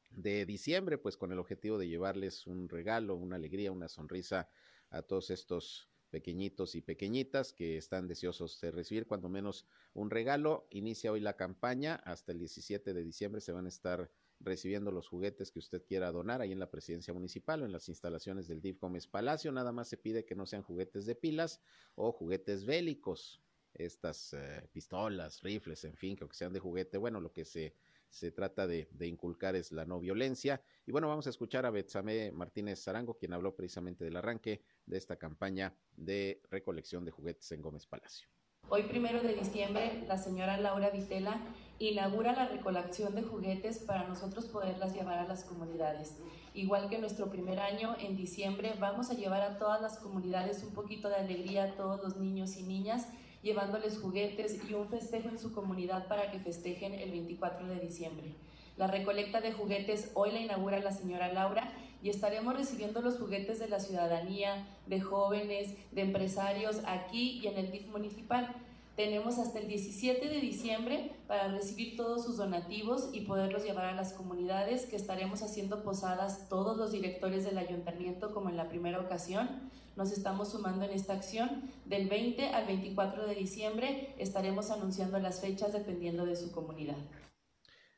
de 0.09 0.45
diciembre, 0.47 0.97
pues 0.97 1.17
con 1.17 1.31
el 1.31 1.37
objetivo 1.37 1.77
de 1.77 1.87
llevarles 1.87 2.47
un 2.47 2.67
regalo, 2.67 3.15
una 3.15 3.35
alegría, 3.35 3.71
una 3.71 3.89
sonrisa 3.89 4.49
a 4.89 5.03
todos 5.03 5.29
estos 5.29 5.87
pequeñitos 6.13 6.75
y 6.75 6.81
pequeñitas 6.81 7.53
que 7.53 7.75
están 7.75 8.07
deseosos 8.07 8.61
de 8.61 8.69
recibir 8.69 9.07
cuando 9.07 9.29
menos 9.29 9.65
un 9.95 10.11
regalo. 10.11 10.67
Inicia 10.69 11.11
hoy 11.11 11.19
la 11.19 11.35
campaña, 11.35 11.95
hasta 12.05 12.31
el 12.31 12.37
17 12.37 12.93
de 12.93 13.03
diciembre 13.03 13.41
se 13.41 13.51
van 13.51 13.65
a 13.65 13.69
estar 13.69 14.11
recibiendo 14.39 14.91
los 14.91 15.07
juguetes 15.07 15.49
que 15.49 15.57
usted 15.57 15.83
quiera 15.83 16.11
donar 16.11 16.39
ahí 16.41 16.51
en 16.51 16.59
la 16.59 16.69
presidencia 16.69 17.15
municipal 17.15 17.63
o 17.63 17.65
en 17.65 17.71
las 17.71 17.89
instalaciones 17.89 18.47
del 18.47 18.61
DIF 18.61 18.79
Gómez 18.79 19.07
Palacio. 19.07 19.51
Nada 19.51 19.71
más 19.71 19.87
se 19.87 19.97
pide 19.97 20.23
que 20.23 20.35
no 20.35 20.45
sean 20.45 20.61
juguetes 20.61 21.07
de 21.07 21.15
pilas 21.15 21.61
o 21.95 22.11
juguetes 22.11 22.63
bélicos, 22.63 23.41
estas 23.73 24.33
eh, 24.33 24.69
pistolas, 24.71 25.41
rifles, 25.41 25.83
en 25.83 25.97
fin, 25.97 26.15
que 26.15 26.27
sean 26.33 26.53
de 26.53 26.59
juguete. 26.59 26.99
Bueno, 26.99 27.19
lo 27.21 27.33
que 27.33 27.43
se 27.43 27.73
se 28.13 28.31
trata 28.31 28.67
de, 28.67 28.87
inculcar 29.01 29.55
es 29.55 29.71
la 29.71 29.85
no 29.85 29.99
violencia. 29.99 30.61
Y 30.85 30.91
bueno, 30.91 31.07
vamos 31.07 31.25
a 31.25 31.31
escuchar 31.31 31.65
a 31.65 31.71
Betsamé 31.71 32.31
Martínez 32.31 32.83
Zarango, 32.83 33.17
quien 33.17 33.33
habló 33.33 33.55
precisamente 33.55 34.05
del 34.05 34.15
arranque 34.15 34.61
de 34.85 34.97
esta 34.97 35.15
campaña 35.15 35.73
de 35.97 36.39
recolección 36.51 37.05
de 37.05 37.11
juguetes 37.11 37.51
en 37.51 37.63
Gómez 37.63 37.87
Palacio. 37.87 38.27
Hoy, 38.69 38.83
primero 38.83 39.21
de 39.21 39.33
diciembre, 39.33 40.03
la 40.07 40.19
señora 40.19 40.57
Laura 40.57 40.91
Vitela 40.91 41.41
inaugura 41.79 42.33
la 42.33 42.47
recolección 42.47 43.15
de 43.15 43.23
juguetes 43.23 43.79
para 43.79 44.07
nosotros 44.07 44.45
poderlas 44.45 44.93
llevar 44.93 45.17
a 45.17 45.27
las 45.27 45.43
comunidades. 45.43 46.17
Igual 46.53 46.89
que 46.89 46.99
nuestro 46.99 47.31
primer 47.31 47.59
año, 47.59 47.95
en 47.99 48.15
diciembre, 48.15 48.75
vamos 48.79 49.09
a 49.09 49.15
llevar 49.15 49.41
a 49.41 49.57
todas 49.57 49.81
las 49.81 49.97
comunidades 49.97 50.63
un 50.63 50.73
poquito 50.73 51.09
de 51.09 51.15
alegría 51.15 51.63
a 51.63 51.75
todos 51.75 52.01
los 52.03 52.17
niños 52.17 52.57
y 52.57 52.63
niñas 52.63 53.07
llevándoles 53.43 53.99
juguetes 53.99 54.57
y 54.67 54.73
un 54.73 54.87
festejo 54.87 55.29
en 55.29 55.37
su 55.37 55.53
comunidad 55.53 56.07
para 56.07 56.31
que 56.31 56.39
festejen 56.39 56.93
el 56.93 57.11
24 57.11 57.67
de 57.67 57.79
diciembre. 57.79 58.33
La 58.77 58.87
recolecta 58.87 59.41
de 59.41 59.51
juguetes 59.51 60.11
hoy 60.15 60.31
la 60.31 60.39
inaugura 60.39 60.79
la 60.79 60.91
señora 60.91 61.31
Laura 61.31 61.71
y 62.01 62.09
estaremos 62.09 62.55
recibiendo 62.55 63.01
los 63.01 63.19
juguetes 63.19 63.59
de 63.59 63.67
la 63.67 63.79
ciudadanía, 63.79 64.67
de 64.87 64.99
jóvenes, 64.99 65.75
de 65.91 66.01
empresarios 66.01 66.81
aquí 66.85 67.39
y 67.43 67.47
en 67.47 67.57
el 67.57 67.71
DIF 67.71 67.87
municipal. 67.87 68.55
Tenemos 68.95 69.39
hasta 69.39 69.59
el 69.59 69.67
17 69.67 70.29
de 70.29 70.39
diciembre 70.39 71.11
para 71.27 71.47
recibir 71.47 71.97
todos 71.97 72.25
sus 72.25 72.37
donativos 72.37 73.09
y 73.11 73.21
poderlos 73.21 73.63
llevar 73.63 73.85
a 73.85 73.95
las 73.95 74.13
comunidades 74.13 74.85
que 74.85 74.95
estaremos 74.95 75.41
haciendo 75.41 75.83
posadas 75.83 76.47
todos 76.47 76.77
los 76.77 76.91
directores 76.91 77.43
del 77.43 77.57
ayuntamiento 77.57 78.33
como 78.33 78.49
en 78.49 78.57
la 78.57 78.69
primera 78.69 78.99
ocasión 78.99 79.71
nos 79.95 80.11
estamos 80.11 80.51
sumando 80.51 80.85
en 80.85 80.91
esta 80.91 81.13
acción. 81.13 81.71
Del 81.85 82.07
20 82.07 82.47
al 82.47 82.65
24 82.65 83.27
de 83.27 83.35
diciembre 83.35 84.13
estaremos 84.17 84.71
anunciando 84.71 85.19
las 85.19 85.41
fechas 85.41 85.73
dependiendo 85.73 86.25
de 86.25 86.35
su 86.35 86.51
comunidad. 86.51 86.97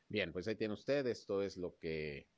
Bien, 0.08 0.32
pues 0.32 0.46
ahí 0.46 0.56
tiene 0.56 0.74
usted, 0.74 1.06
esto 1.06 1.42
es 1.42 1.56
lo 1.56 1.76
que 1.78 2.28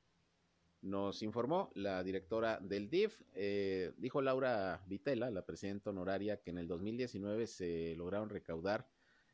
nos 0.82 1.22
informó 1.22 1.70
la 1.74 2.02
directora 2.04 2.58
del 2.60 2.88
DIF. 2.88 3.20
Eh, 3.34 3.92
dijo 3.96 4.22
Laura 4.22 4.82
Vitela, 4.86 5.30
la 5.30 5.44
presidenta 5.44 5.90
honoraria, 5.90 6.40
que 6.40 6.50
en 6.50 6.58
el 6.58 6.68
2019 6.68 7.46
se 7.46 7.94
lograron 7.96 8.28
recaudar 8.30 8.88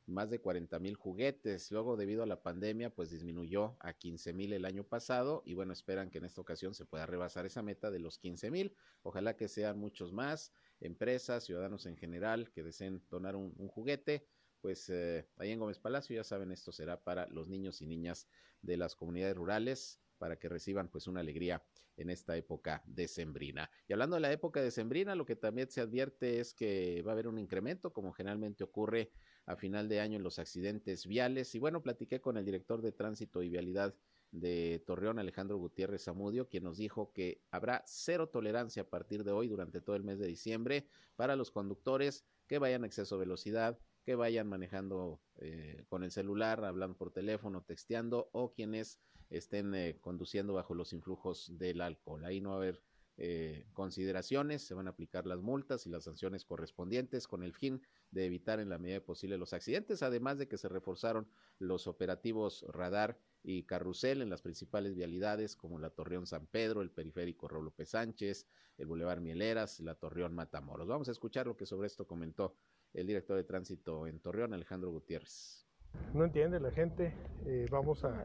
más 0.07 0.30
de 0.30 0.40
40 0.40 0.78
mil 0.78 0.97
juguetes. 0.97 1.70
Luego, 1.70 1.97
debido 1.97 2.22
a 2.22 2.26
la 2.26 2.42
pandemia, 2.42 2.90
pues 2.90 3.11
disminuyó 3.11 3.76
a 3.80 3.92
15 3.95 4.32
mil 4.32 4.53
el 4.53 4.64
año 4.64 4.84
pasado 4.84 5.42
y 5.45 5.55
bueno, 5.55 5.72
esperan 5.72 6.11
que 6.11 6.18
en 6.18 6.24
esta 6.24 6.40
ocasión 6.40 6.74
se 6.74 6.84
pueda 6.84 7.07
rebasar 7.07 7.47
esa 7.47 7.62
meta 7.62 7.90
de 7.90 8.01
los 8.01 8.18
15 8.18 8.51
mil. 8.51 8.76
Ojalá 9.03 9.36
que 9.36 9.49
sean 9.49 9.78
muchos 9.78 10.12
más 10.12 10.53
empresas, 10.80 11.45
ciudadanos 11.45 11.86
en 11.86 11.97
general 11.97 12.51
que 12.53 12.62
deseen 12.62 13.03
donar 13.11 13.36
un, 13.36 13.55
juguete, 13.68 14.26
pues 14.61 14.88
eh, 14.90 15.26
ahí 15.36 15.51
en 15.51 15.59
Gómez 15.59 15.78
Palacio, 15.78 16.16
ya 16.16 16.24
saben, 16.24 16.53
esto 16.53 16.72
será 16.72 17.03
para 17.03 17.26
los 17.28 17.49
niños 17.49 17.80
y 17.82 17.86
niñas 17.86 18.28
de 18.62 18.76
las 18.76 18.95
comunidades 18.97 19.36
rurales 19.36 20.01
para 20.19 20.37
que 20.37 20.49
reciban 20.49 20.89
pues 20.89 21.07
una 21.07 21.21
alegría 21.21 21.62
en 21.97 22.11
esta 22.11 22.37
época 22.37 22.83
decembrina. 22.87 23.71
Y 23.89 23.93
hablando 23.93 24.17
de 24.17 24.21
la 24.21 24.33
época 24.33 24.61
decembrina, 24.61 25.15
lo 25.15 25.27
que 25.27 25.37
también 25.37 25.71
se 25.71 25.81
advierte 25.81 26.41
es 26.41 26.55
que 26.55 27.03
va 27.03 27.12
a 27.12 27.15
haber 27.15 27.29
un 27.29 27.39
incremento, 27.39 27.93
como 27.93 28.12
generalmente 28.12 28.65
ocurre 28.65 29.12
a 29.47 29.57
final 29.57 29.89
de 29.89 30.01
año 30.01 30.17
en 30.17 30.23
los 30.23 30.39
accidentes 30.39 31.07
viales. 31.07 31.55
Y 31.55 31.59
bueno, 31.59 31.83
platiqué 31.83 32.21
con 32.21 32.37
el 32.37 32.45
director 32.45 32.83
de 32.83 32.93
tránsito 32.93 33.43
y 33.43 33.49
vialidad 33.49 33.95
de 34.31 34.83
Torreón, 34.87 35.19
Alejandro 35.19 35.59
Gutiérrez 35.59 36.05
Zamudio, 36.05 36.49
quien 36.49 36.65
nos 36.65 36.79
dijo 36.79 37.12
que 37.12 37.43
habrá 37.51 37.85
cero 37.87 38.29
tolerancia 38.29 38.83
a 38.83 38.89
partir 38.89 39.23
de 39.23 39.31
hoy 39.31 39.49
durante 39.49 39.81
todo 39.81 39.95
el 39.95 40.03
mes 40.03 40.19
de 40.19 40.27
diciembre 40.27 40.89
para 41.15 41.37
los 41.37 41.53
conductores 41.53 42.25
que 42.49 42.59
vayan 42.59 42.83
a 42.83 42.87
exceso 42.87 43.17
de 43.17 43.21
velocidad, 43.21 43.79
que 44.05 44.15
vayan 44.15 44.49
manejando 44.49 45.21
eh, 45.37 45.85
con 45.89 46.05
el 46.05 46.11
celular, 46.11 46.65
hablando 46.65 46.97
por 46.97 47.11
teléfono, 47.11 47.63
texteando 47.63 48.29
o 48.33 48.53
quienes 48.53 49.01
estén 49.31 49.75
eh, 49.75 49.99
conduciendo 50.01 50.55
bajo 50.55 50.75
los 50.75 50.93
influjos 50.93 51.59
del 51.59 51.81
alcohol. 51.81 52.25
Ahí 52.25 52.41
no 52.41 52.51
va 52.51 52.57
a 52.57 52.59
haber 52.59 52.83
eh, 53.17 53.65
consideraciones, 53.73 54.67
se 54.67 54.75
van 54.75 54.89
a 54.89 54.91
aplicar 54.91 55.25
las 55.25 55.41
multas 55.41 55.87
y 55.87 55.91
las 55.91 56.05
sanciones 56.05 56.45
correspondientes 56.45 57.29
con 57.29 57.45
el 57.45 57.55
fin 57.55 57.81
de 58.11 58.27
evitar 58.27 58.59
en 58.59 58.69
la 58.69 58.79
medida 58.79 59.01
posible 59.01 59.39
los 59.39 59.53
accidentes, 59.53 60.03
además 60.03 60.39
de 60.39 60.49
que 60.49 60.59
se 60.59 60.69
reforzaron 60.69 61.29
los 61.61 61.87
operativos 61.87 62.65
radar 62.69 63.19
y 63.45 63.65
carrusel 63.65 64.21
en 64.21 64.31
las 64.31 64.43
principales 64.43 64.97
vialidades 64.97 65.55
como 65.55 65.79
la 65.79 65.91
Torreón 65.91 66.27
San 66.27 66.47
Pedro, 66.47 66.83
el 66.83 66.91
periférico 66.91 67.47
Raúl 67.47 67.67
López 67.67 67.91
Sánchez, 67.91 68.49
el 68.79 68.87
Boulevard 68.87 69.21
Mieleras, 69.21 69.79
la 69.79 69.95
Torreón 69.95 70.35
Matamoros. 70.35 70.89
Vamos 70.89 71.09
a 71.09 71.13
escuchar 71.13 71.47
lo 71.47 71.57
que 71.57 71.67
sobre 71.67 71.87
esto 71.87 72.07
comentó 72.07 72.57
el 72.95 73.07
director 73.07 73.36
de 73.36 73.45
tránsito 73.45 74.07
en 74.07 74.20
Torreón, 74.20 74.55
Alejandro 74.55 74.90
Gutiérrez. 74.90 75.66
No 76.12 76.24
entiende 76.24 76.59
la 76.59 76.70
gente, 76.70 77.14
eh, 77.47 77.66
vamos 77.70 78.05
a, 78.05 78.24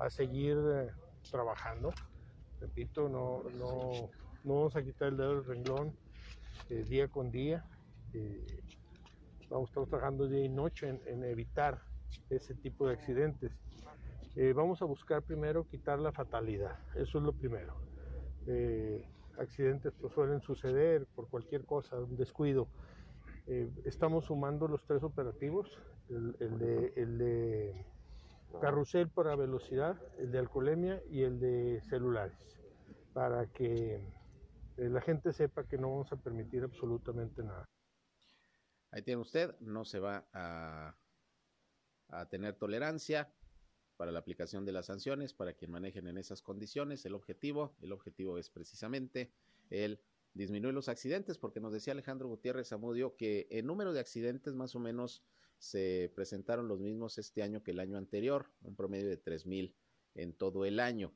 a 0.00 0.10
seguir 0.10 0.56
eh, 0.58 0.90
trabajando 1.30 1.92
repito, 2.60 3.08
no, 3.08 3.42
no, 3.58 4.10
no 4.44 4.54
vamos 4.54 4.76
a 4.76 4.82
quitar 4.82 5.08
el 5.08 5.16
dedo 5.16 5.36
del 5.36 5.44
renglón 5.44 5.96
eh, 6.70 6.84
día 6.88 7.08
con 7.08 7.30
día. 7.30 7.64
Eh, 8.12 8.44
vamos, 9.48 9.68
estamos 9.68 9.88
trabajando 9.88 10.26
día 10.26 10.44
y 10.44 10.48
noche 10.48 11.00
en, 11.06 11.24
evitar 11.24 11.82
ese 12.30 12.54
tipo 12.54 12.88
de 12.88 12.94
accidentes. 12.94 13.52
Vamos 14.54 14.82
a 14.82 14.84
buscar 14.84 15.22
primero 15.22 15.66
quitar 15.66 15.98
la 15.98 16.12
fatalidad, 16.12 16.78
eso 16.94 17.16
es 17.16 17.24
lo 17.24 17.32
primero. 17.32 17.74
accidentes 19.38 19.94
pues, 19.98 20.12
suelen 20.12 20.42
suceder 20.42 21.06
por 21.14 21.26
cualquier 21.28 21.64
cosa, 21.64 21.96
un 21.96 22.16
descuido. 22.16 22.68
Estamos 23.84 24.26
sumando 24.26 24.66
los 24.66 24.84
tres 24.84 25.02
operativos, 25.02 25.68
el, 26.08 26.58
de, 26.58 26.92
el 26.96 27.18
de 27.18 27.86
carrusel 28.60 29.08
para 29.08 29.36
velocidad, 29.36 29.96
el 30.18 30.32
de 30.32 30.38
alcoholemia 30.38 31.02
y 31.10 31.22
el 31.22 31.38
de 31.38 31.80
celulares, 31.88 32.38
para 33.12 33.46
que 33.46 33.96
eh, 34.76 34.88
la 34.88 35.00
gente 35.00 35.32
sepa 35.32 35.64
que 35.64 35.78
no 35.78 35.90
vamos 35.90 36.12
a 36.12 36.16
permitir 36.16 36.64
absolutamente 36.64 37.42
nada. 37.42 37.64
Ahí 38.90 39.02
tiene 39.02 39.20
usted, 39.20 39.58
no 39.60 39.84
se 39.84 40.00
va 40.00 40.26
a, 40.32 40.96
a 42.08 42.28
tener 42.28 42.54
tolerancia 42.54 43.32
para 43.96 44.12
la 44.12 44.18
aplicación 44.18 44.64
de 44.64 44.72
las 44.72 44.86
sanciones 44.86 45.32
para 45.32 45.54
quien 45.54 45.70
manejen 45.70 46.06
en 46.06 46.18
esas 46.18 46.42
condiciones. 46.42 47.04
El 47.04 47.14
objetivo, 47.14 47.74
el 47.80 47.92
objetivo 47.92 48.38
es 48.38 48.50
precisamente 48.50 49.32
el 49.70 50.00
disminuir 50.36 50.74
los 50.74 50.88
accidentes, 50.88 51.38
porque 51.38 51.60
nos 51.60 51.72
decía 51.72 51.94
Alejandro 51.94 52.28
Gutiérrez 52.28 52.68
Zamudio 52.68 53.16
que 53.16 53.48
el 53.50 53.66
número 53.66 53.92
de 53.92 54.00
accidentes 54.00 54.54
más 54.54 54.74
o 54.74 54.78
menos 54.78 55.24
se 55.58 56.12
presentaron 56.14 56.68
los 56.68 56.78
mismos 56.80 57.16
este 57.16 57.42
año 57.42 57.62
que 57.62 57.70
el 57.70 57.80
año 57.80 57.96
anterior, 57.96 58.46
un 58.60 58.76
promedio 58.76 59.08
de 59.08 59.22
3.000 59.22 59.74
en 60.14 60.34
todo 60.34 60.66
el 60.66 60.78
año. 60.78 61.14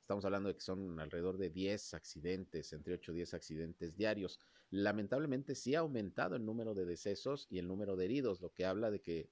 Estamos 0.00 0.24
hablando 0.24 0.48
de 0.48 0.56
que 0.56 0.62
son 0.62 0.98
alrededor 0.98 1.38
de 1.38 1.50
10 1.50 1.94
accidentes, 1.94 2.72
entre 2.72 2.94
8 2.94 3.12
y 3.12 3.16
10 3.16 3.34
accidentes 3.34 3.96
diarios. 3.96 4.40
Lamentablemente 4.70 5.54
sí 5.54 5.76
ha 5.76 5.80
aumentado 5.80 6.34
el 6.34 6.44
número 6.44 6.74
de 6.74 6.84
decesos 6.84 7.46
y 7.50 7.58
el 7.58 7.68
número 7.68 7.94
de 7.94 8.06
heridos, 8.06 8.40
lo 8.40 8.52
que 8.52 8.64
habla 8.64 8.90
de 8.90 9.00
que 9.00 9.30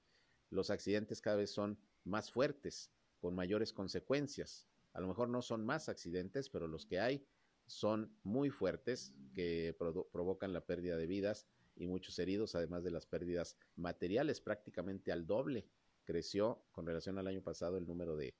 los 0.49 0.69
accidentes 0.69 1.19
cada 1.19 1.35
vez 1.35 1.51
son 1.51 1.77
más 2.05 2.31
fuertes, 2.31 2.91
con 3.19 3.35
mayores 3.35 3.73
consecuencias. 3.73 4.67
A 4.93 5.01
lo 5.01 5.07
mejor 5.07 5.27
no 5.27 5.41
son 5.41 5.65
más 5.65 5.89
accidentes, 5.89 6.49
pero 6.49 6.67
los 6.67 6.85
que 6.85 6.99
hay 6.99 7.25
son 7.67 8.17
muy 8.23 8.49
fuertes, 8.49 9.13
que 9.33 9.75
provocan 10.11 10.53
la 10.53 10.65
pérdida 10.65 10.97
de 10.97 11.05
vidas 11.05 11.47
y 11.75 11.87
muchos 11.87 12.17
heridos, 12.19 12.55
además 12.55 12.83
de 12.83 12.91
las 12.91 13.05
pérdidas 13.05 13.57
materiales, 13.75 14.41
prácticamente 14.41 15.11
al 15.11 15.27
doble. 15.27 15.67
Creció 16.03 16.63
con 16.71 16.85
relación 16.85 17.17
al 17.17 17.27
año 17.27 17.43
pasado 17.43 17.77
el 17.77 17.85
número 17.85 18.15
de, 18.15 18.33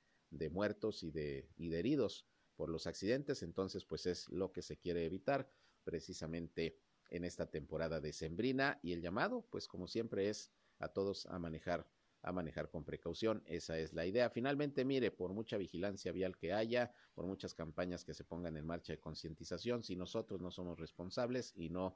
muertos 0.50 1.04
y 1.04 1.12
de, 1.12 1.50
y 1.58 1.70
de 1.70 1.80
heridos 1.80 2.26
por 2.56 2.70
los 2.70 2.88
accidentes, 2.88 3.44
entonces 3.44 3.86
pues 3.86 4.08
es 4.08 4.28
lo 4.30 4.52
que 4.52 4.62
se 4.64 4.78
quiere 4.78 5.06
evitar 5.06 5.52
precisamente 5.84 6.80
en 7.10 7.24
esta 7.24 7.50
temporada 7.50 8.02
de 8.02 8.12
Sembrina 8.14 8.80
y 8.82 8.94
el 8.94 9.02
llamado 9.02 9.46
pues 9.50 9.68
como 9.68 9.88
siempre 9.88 10.30
es 10.30 10.52
a 10.80 10.90
todos 10.90 11.26
a 11.28 11.40
manejar 11.40 11.88
a 12.28 12.32
manejar 12.32 12.70
con 12.70 12.84
precaución. 12.84 13.42
Esa 13.46 13.80
es 13.80 13.94
la 13.94 14.06
idea. 14.06 14.30
Finalmente, 14.30 14.84
mire, 14.84 15.12
por 15.12 15.34
mucha 15.34 15.58
vigilancia 15.58 16.12
vial 16.12 16.38
que 16.38 16.54
haya, 16.54 16.92
por 17.14 17.26
muchas 17.26 17.54
campañas 17.54 18.04
que 18.04 18.14
se 18.14 18.24
pongan 18.24 18.58
en 18.58 18.66
marcha 18.66 18.94
de 18.94 19.00
concientización, 19.00 19.84
si 19.84 19.96
nosotros 19.96 20.42
no 20.42 20.52
somos 20.52 20.80
responsables 20.80 21.54
y 21.56 21.70
no 21.70 21.96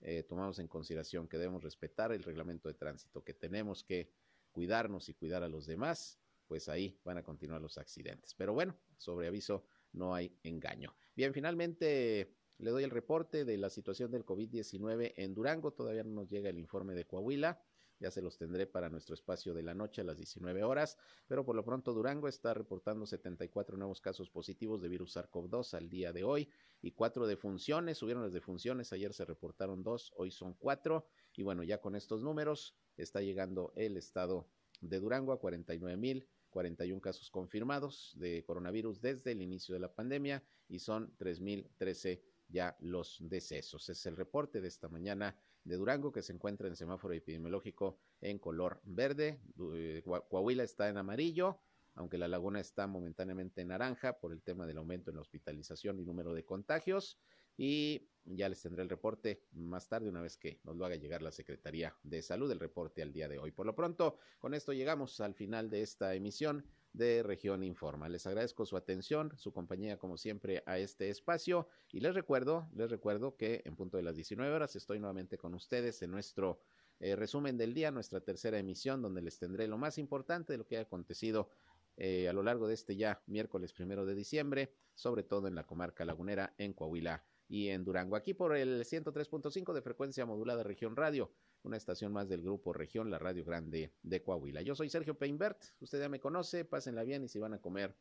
eh, 0.00 0.22
tomamos 0.22 0.58
en 0.58 0.68
consideración 0.68 1.28
que 1.28 1.38
debemos 1.38 1.62
respetar 1.62 2.12
el 2.12 2.22
reglamento 2.22 2.68
de 2.68 2.74
tránsito, 2.74 3.24
que 3.24 3.34
tenemos 3.34 3.82
que 3.82 4.10
cuidarnos 4.52 5.08
y 5.08 5.14
cuidar 5.14 5.42
a 5.42 5.48
los 5.48 5.66
demás, 5.66 6.20
pues 6.46 6.68
ahí 6.68 7.00
van 7.04 7.18
a 7.18 7.22
continuar 7.22 7.60
los 7.60 7.78
accidentes. 7.78 8.34
Pero 8.34 8.52
bueno, 8.52 8.76
sobre 8.96 9.26
aviso 9.26 9.64
no 9.92 10.14
hay 10.14 10.38
engaño. 10.42 10.94
Bien, 11.16 11.32
finalmente 11.34 12.36
le 12.58 12.70
doy 12.70 12.84
el 12.84 12.90
reporte 12.90 13.44
de 13.44 13.58
la 13.58 13.70
situación 13.70 14.10
del 14.10 14.24
COVID-19 14.24 15.14
en 15.16 15.34
Durango. 15.34 15.72
Todavía 15.72 16.04
no 16.04 16.12
nos 16.12 16.28
llega 16.28 16.50
el 16.50 16.58
informe 16.58 16.94
de 16.94 17.04
Coahuila. 17.04 17.60
Ya 18.02 18.10
se 18.10 18.20
los 18.20 18.36
tendré 18.36 18.66
para 18.66 18.90
nuestro 18.90 19.14
espacio 19.14 19.54
de 19.54 19.62
la 19.62 19.74
noche 19.74 20.00
a 20.00 20.04
las 20.04 20.16
19 20.16 20.64
horas, 20.64 20.98
pero 21.28 21.44
por 21.44 21.54
lo 21.54 21.64
pronto 21.64 21.94
Durango 21.94 22.26
está 22.26 22.52
reportando 22.52 23.06
74 23.06 23.76
nuevos 23.76 24.00
casos 24.00 24.28
positivos 24.28 24.82
de 24.82 24.88
virus 24.88 25.16
SARS-CoV-2 25.16 25.74
al 25.74 25.88
día 25.88 26.12
de 26.12 26.24
hoy 26.24 26.50
y 26.80 26.90
cuatro 26.90 27.28
defunciones. 27.28 27.98
Subieron 27.98 28.24
las 28.24 28.32
defunciones, 28.32 28.92
ayer 28.92 29.14
se 29.14 29.24
reportaron 29.24 29.84
dos, 29.84 30.12
hoy 30.16 30.32
son 30.32 30.54
cuatro. 30.54 31.06
Y 31.36 31.44
bueno, 31.44 31.62
ya 31.62 31.80
con 31.80 31.94
estos 31.94 32.24
números 32.24 32.74
está 32.96 33.20
llegando 33.20 33.72
el 33.76 33.96
estado 33.96 34.48
de 34.80 34.98
Durango 34.98 35.30
a 35.30 35.38
49 35.38 35.96
mil 35.96 36.28
41 36.50 37.00
casos 37.00 37.30
confirmados 37.30 38.12
de 38.16 38.44
coronavirus 38.44 39.00
desde 39.00 39.30
el 39.30 39.42
inicio 39.42 39.74
de 39.74 39.80
la 39.80 39.94
pandemia 39.94 40.44
y 40.68 40.80
son 40.80 41.16
3.013 41.18 42.20
ya 42.48 42.76
los 42.80 43.18
decesos. 43.20 43.88
Es 43.88 44.04
el 44.06 44.16
reporte 44.16 44.60
de 44.60 44.68
esta 44.68 44.88
mañana 44.88 45.36
de 45.64 45.76
Durango 45.76 46.12
que 46.12 46.22
se 46.22 46.32
encuentra 46.32 46.68
en 46.68 46.76
semáforo 46.76 47.14
epidemiológico 47.14 47.98
en 48.20 48.38
color 48.38 48.80
verde. 48.84 49.40
Eh, 49.74 50.02
Coahuila 50.04 50.64
está 50.64 50.88
en 50.88 50.96
amarillo, 50.96 51.60
aunque 51.94 52.18
la 52.18 52.28
laguna 52.28 52.60
está 52.60 52.86
momentáneamente 52.86 53.60
en 53.60 53.68
naranja 53.68 54.18
por 54.18 54.32
el 54.32 54.42
tema 54.42 54.66
del 54.66 54.78
aumento 54.78 55.10
en 55.10 55.16
la 55.16 55.22
hospitalización 55.22 56.00
y 56.00 56.04
número 56.04 56.34
de 56.34 56.44
contagios. 56.44 57.18
Y 57.56 58.08
ya 58.24 58.48
les 58.48 58.62
tendré 58.62 58.82
el 58.82 58.88
reporte 58.88 59.42
más 59.52 59.88
tarde, 59.88 60.08
una 60.08 60.22
vez 60.22 60.36
que 60.36 60.60
nos 60.64 60.76
lo 60.76 60.86
haga 60.86 60.96
llegar 60.96 61.22
la 61.22 61.32
Secretaría 61.32 61.94
de 62.02 62.22
Salud, 62.22 62.50
el 62.50 62.60
reporte 62.60 63.02
al 63.02 63.12
día 63.12 63.28
de 63.28 63.38
hoy. 63.38 63.50
Por 63.50 63.66
lo 63.66 63.74
pronto, 63.74 64.18
con 64.38 64.54
esto 64.54 64.72
llegamos 64.72 65.20
al 65.20 65.34
final 65.34 65.68
de 65.68 65.82
esta 65.82 66.14
emisión 66.14 66.64
de 66.92 67.22
Región 67.22 67.62
Informa. 67.64 68.08
Les 68.08 68.26
agradezco 68.26 68.66
su 68.66 68.76
atención, 68.76 69.32
su 69.36 69.52
compañía 69.52 69.98
como 69.98 70.16
siempre 70.16 70.62
a 70.66 70.78
este 70.78 71.10
espacio 71.10 71.68
y 71.90 72.00
les 72.00 72.14
recuerdo, 72.14 72.68
les 72.74 72.90
recuerdo 72.90 73.36
que 73.36 73.62
en 73.64 73.76
punto 73.76 73.96
de 73.96 74.02
las 74.02 74.16
19 74.16 74.52
horas 74.54 74.76
estoy 74.76 74.98
nuevamente 74.98 75.38
con 75.38 75.54
ustedes 75.54 76.02
en 76.02 76.10
nuestro 76.10 76.60
eh, 77.00 77.16
resumen 77.16 77.56
del 77.56 77.74
día, 77.74 77.90
nuestra 77.90 78.20
tercera 78.20 78.58
emisión 78.58 79.02
donde 79.02 79.22
les 79.22 79.38
tendré 79.38 79.66
lo 79.66 79.78
más 79.78 79.98
importante 79.98 80.52
de 80.52 80.58
lo 80.58 80.66
que 80.66 80.76
ha 80.76 80.82
acontecido 80.82 81.48
eh, 81.96 82.28
a 82.28 82.32
lo 82.32 82.42
largo 82.42 82.68
de 82.68 82.74
este 82.74 82.96
ya 82.96 83.22
miércoles 83.26 83.72
primero 83.72 84.06
de 84.06 84.14
diciembre, 84.14 84.72
sobre 84.94 85.22
todo 85.22 85.48
en 85.48 85.54
la 85.54 85.64
comarca 85.64 86.04
lagunera 86.04 86.54
en 86.58 86.72
Coahuila 86.72 87.24
y 87.48 87.68
en 87.68 87.84
Durango. 87.84 88.16
Aquí 88.16 88.34
por 88.34 88.56
el 88.56 88.84
103.5 88.84 89.72
de 89.72 89.82
frecuencia 89.82 90.24
modulada 90.24 90.62
Región 90.62 90.96
Radio 90.96 91.30
una 91.64 91.76
estación 91.76 92.12
más 92.12 92.28
del 92.28 92.42
grupo 92.42 92.72
Región, 92.72 93.10
la 93.10 93.18
Radio 93.18 93.44
Grande 93.44 93.92
de 94.02 94.22
Coahuila. 94.22 94.62
Yo 94.62 94.74
soy 94.74 94.88
Sergio 94.88 95.16
Peinbert, 95.16 95.62
usted 95.80 96.00
ya 96.00 96.08
me 96.08 96.20
conoce, 96.20 96.64
pásenla 96.64 97.04
bien 97.04 97.24
y 97.24 97.28
si 97.28 97.38
van 97.38 97.54
a 97.54 97.60
comer, 97.60 97.94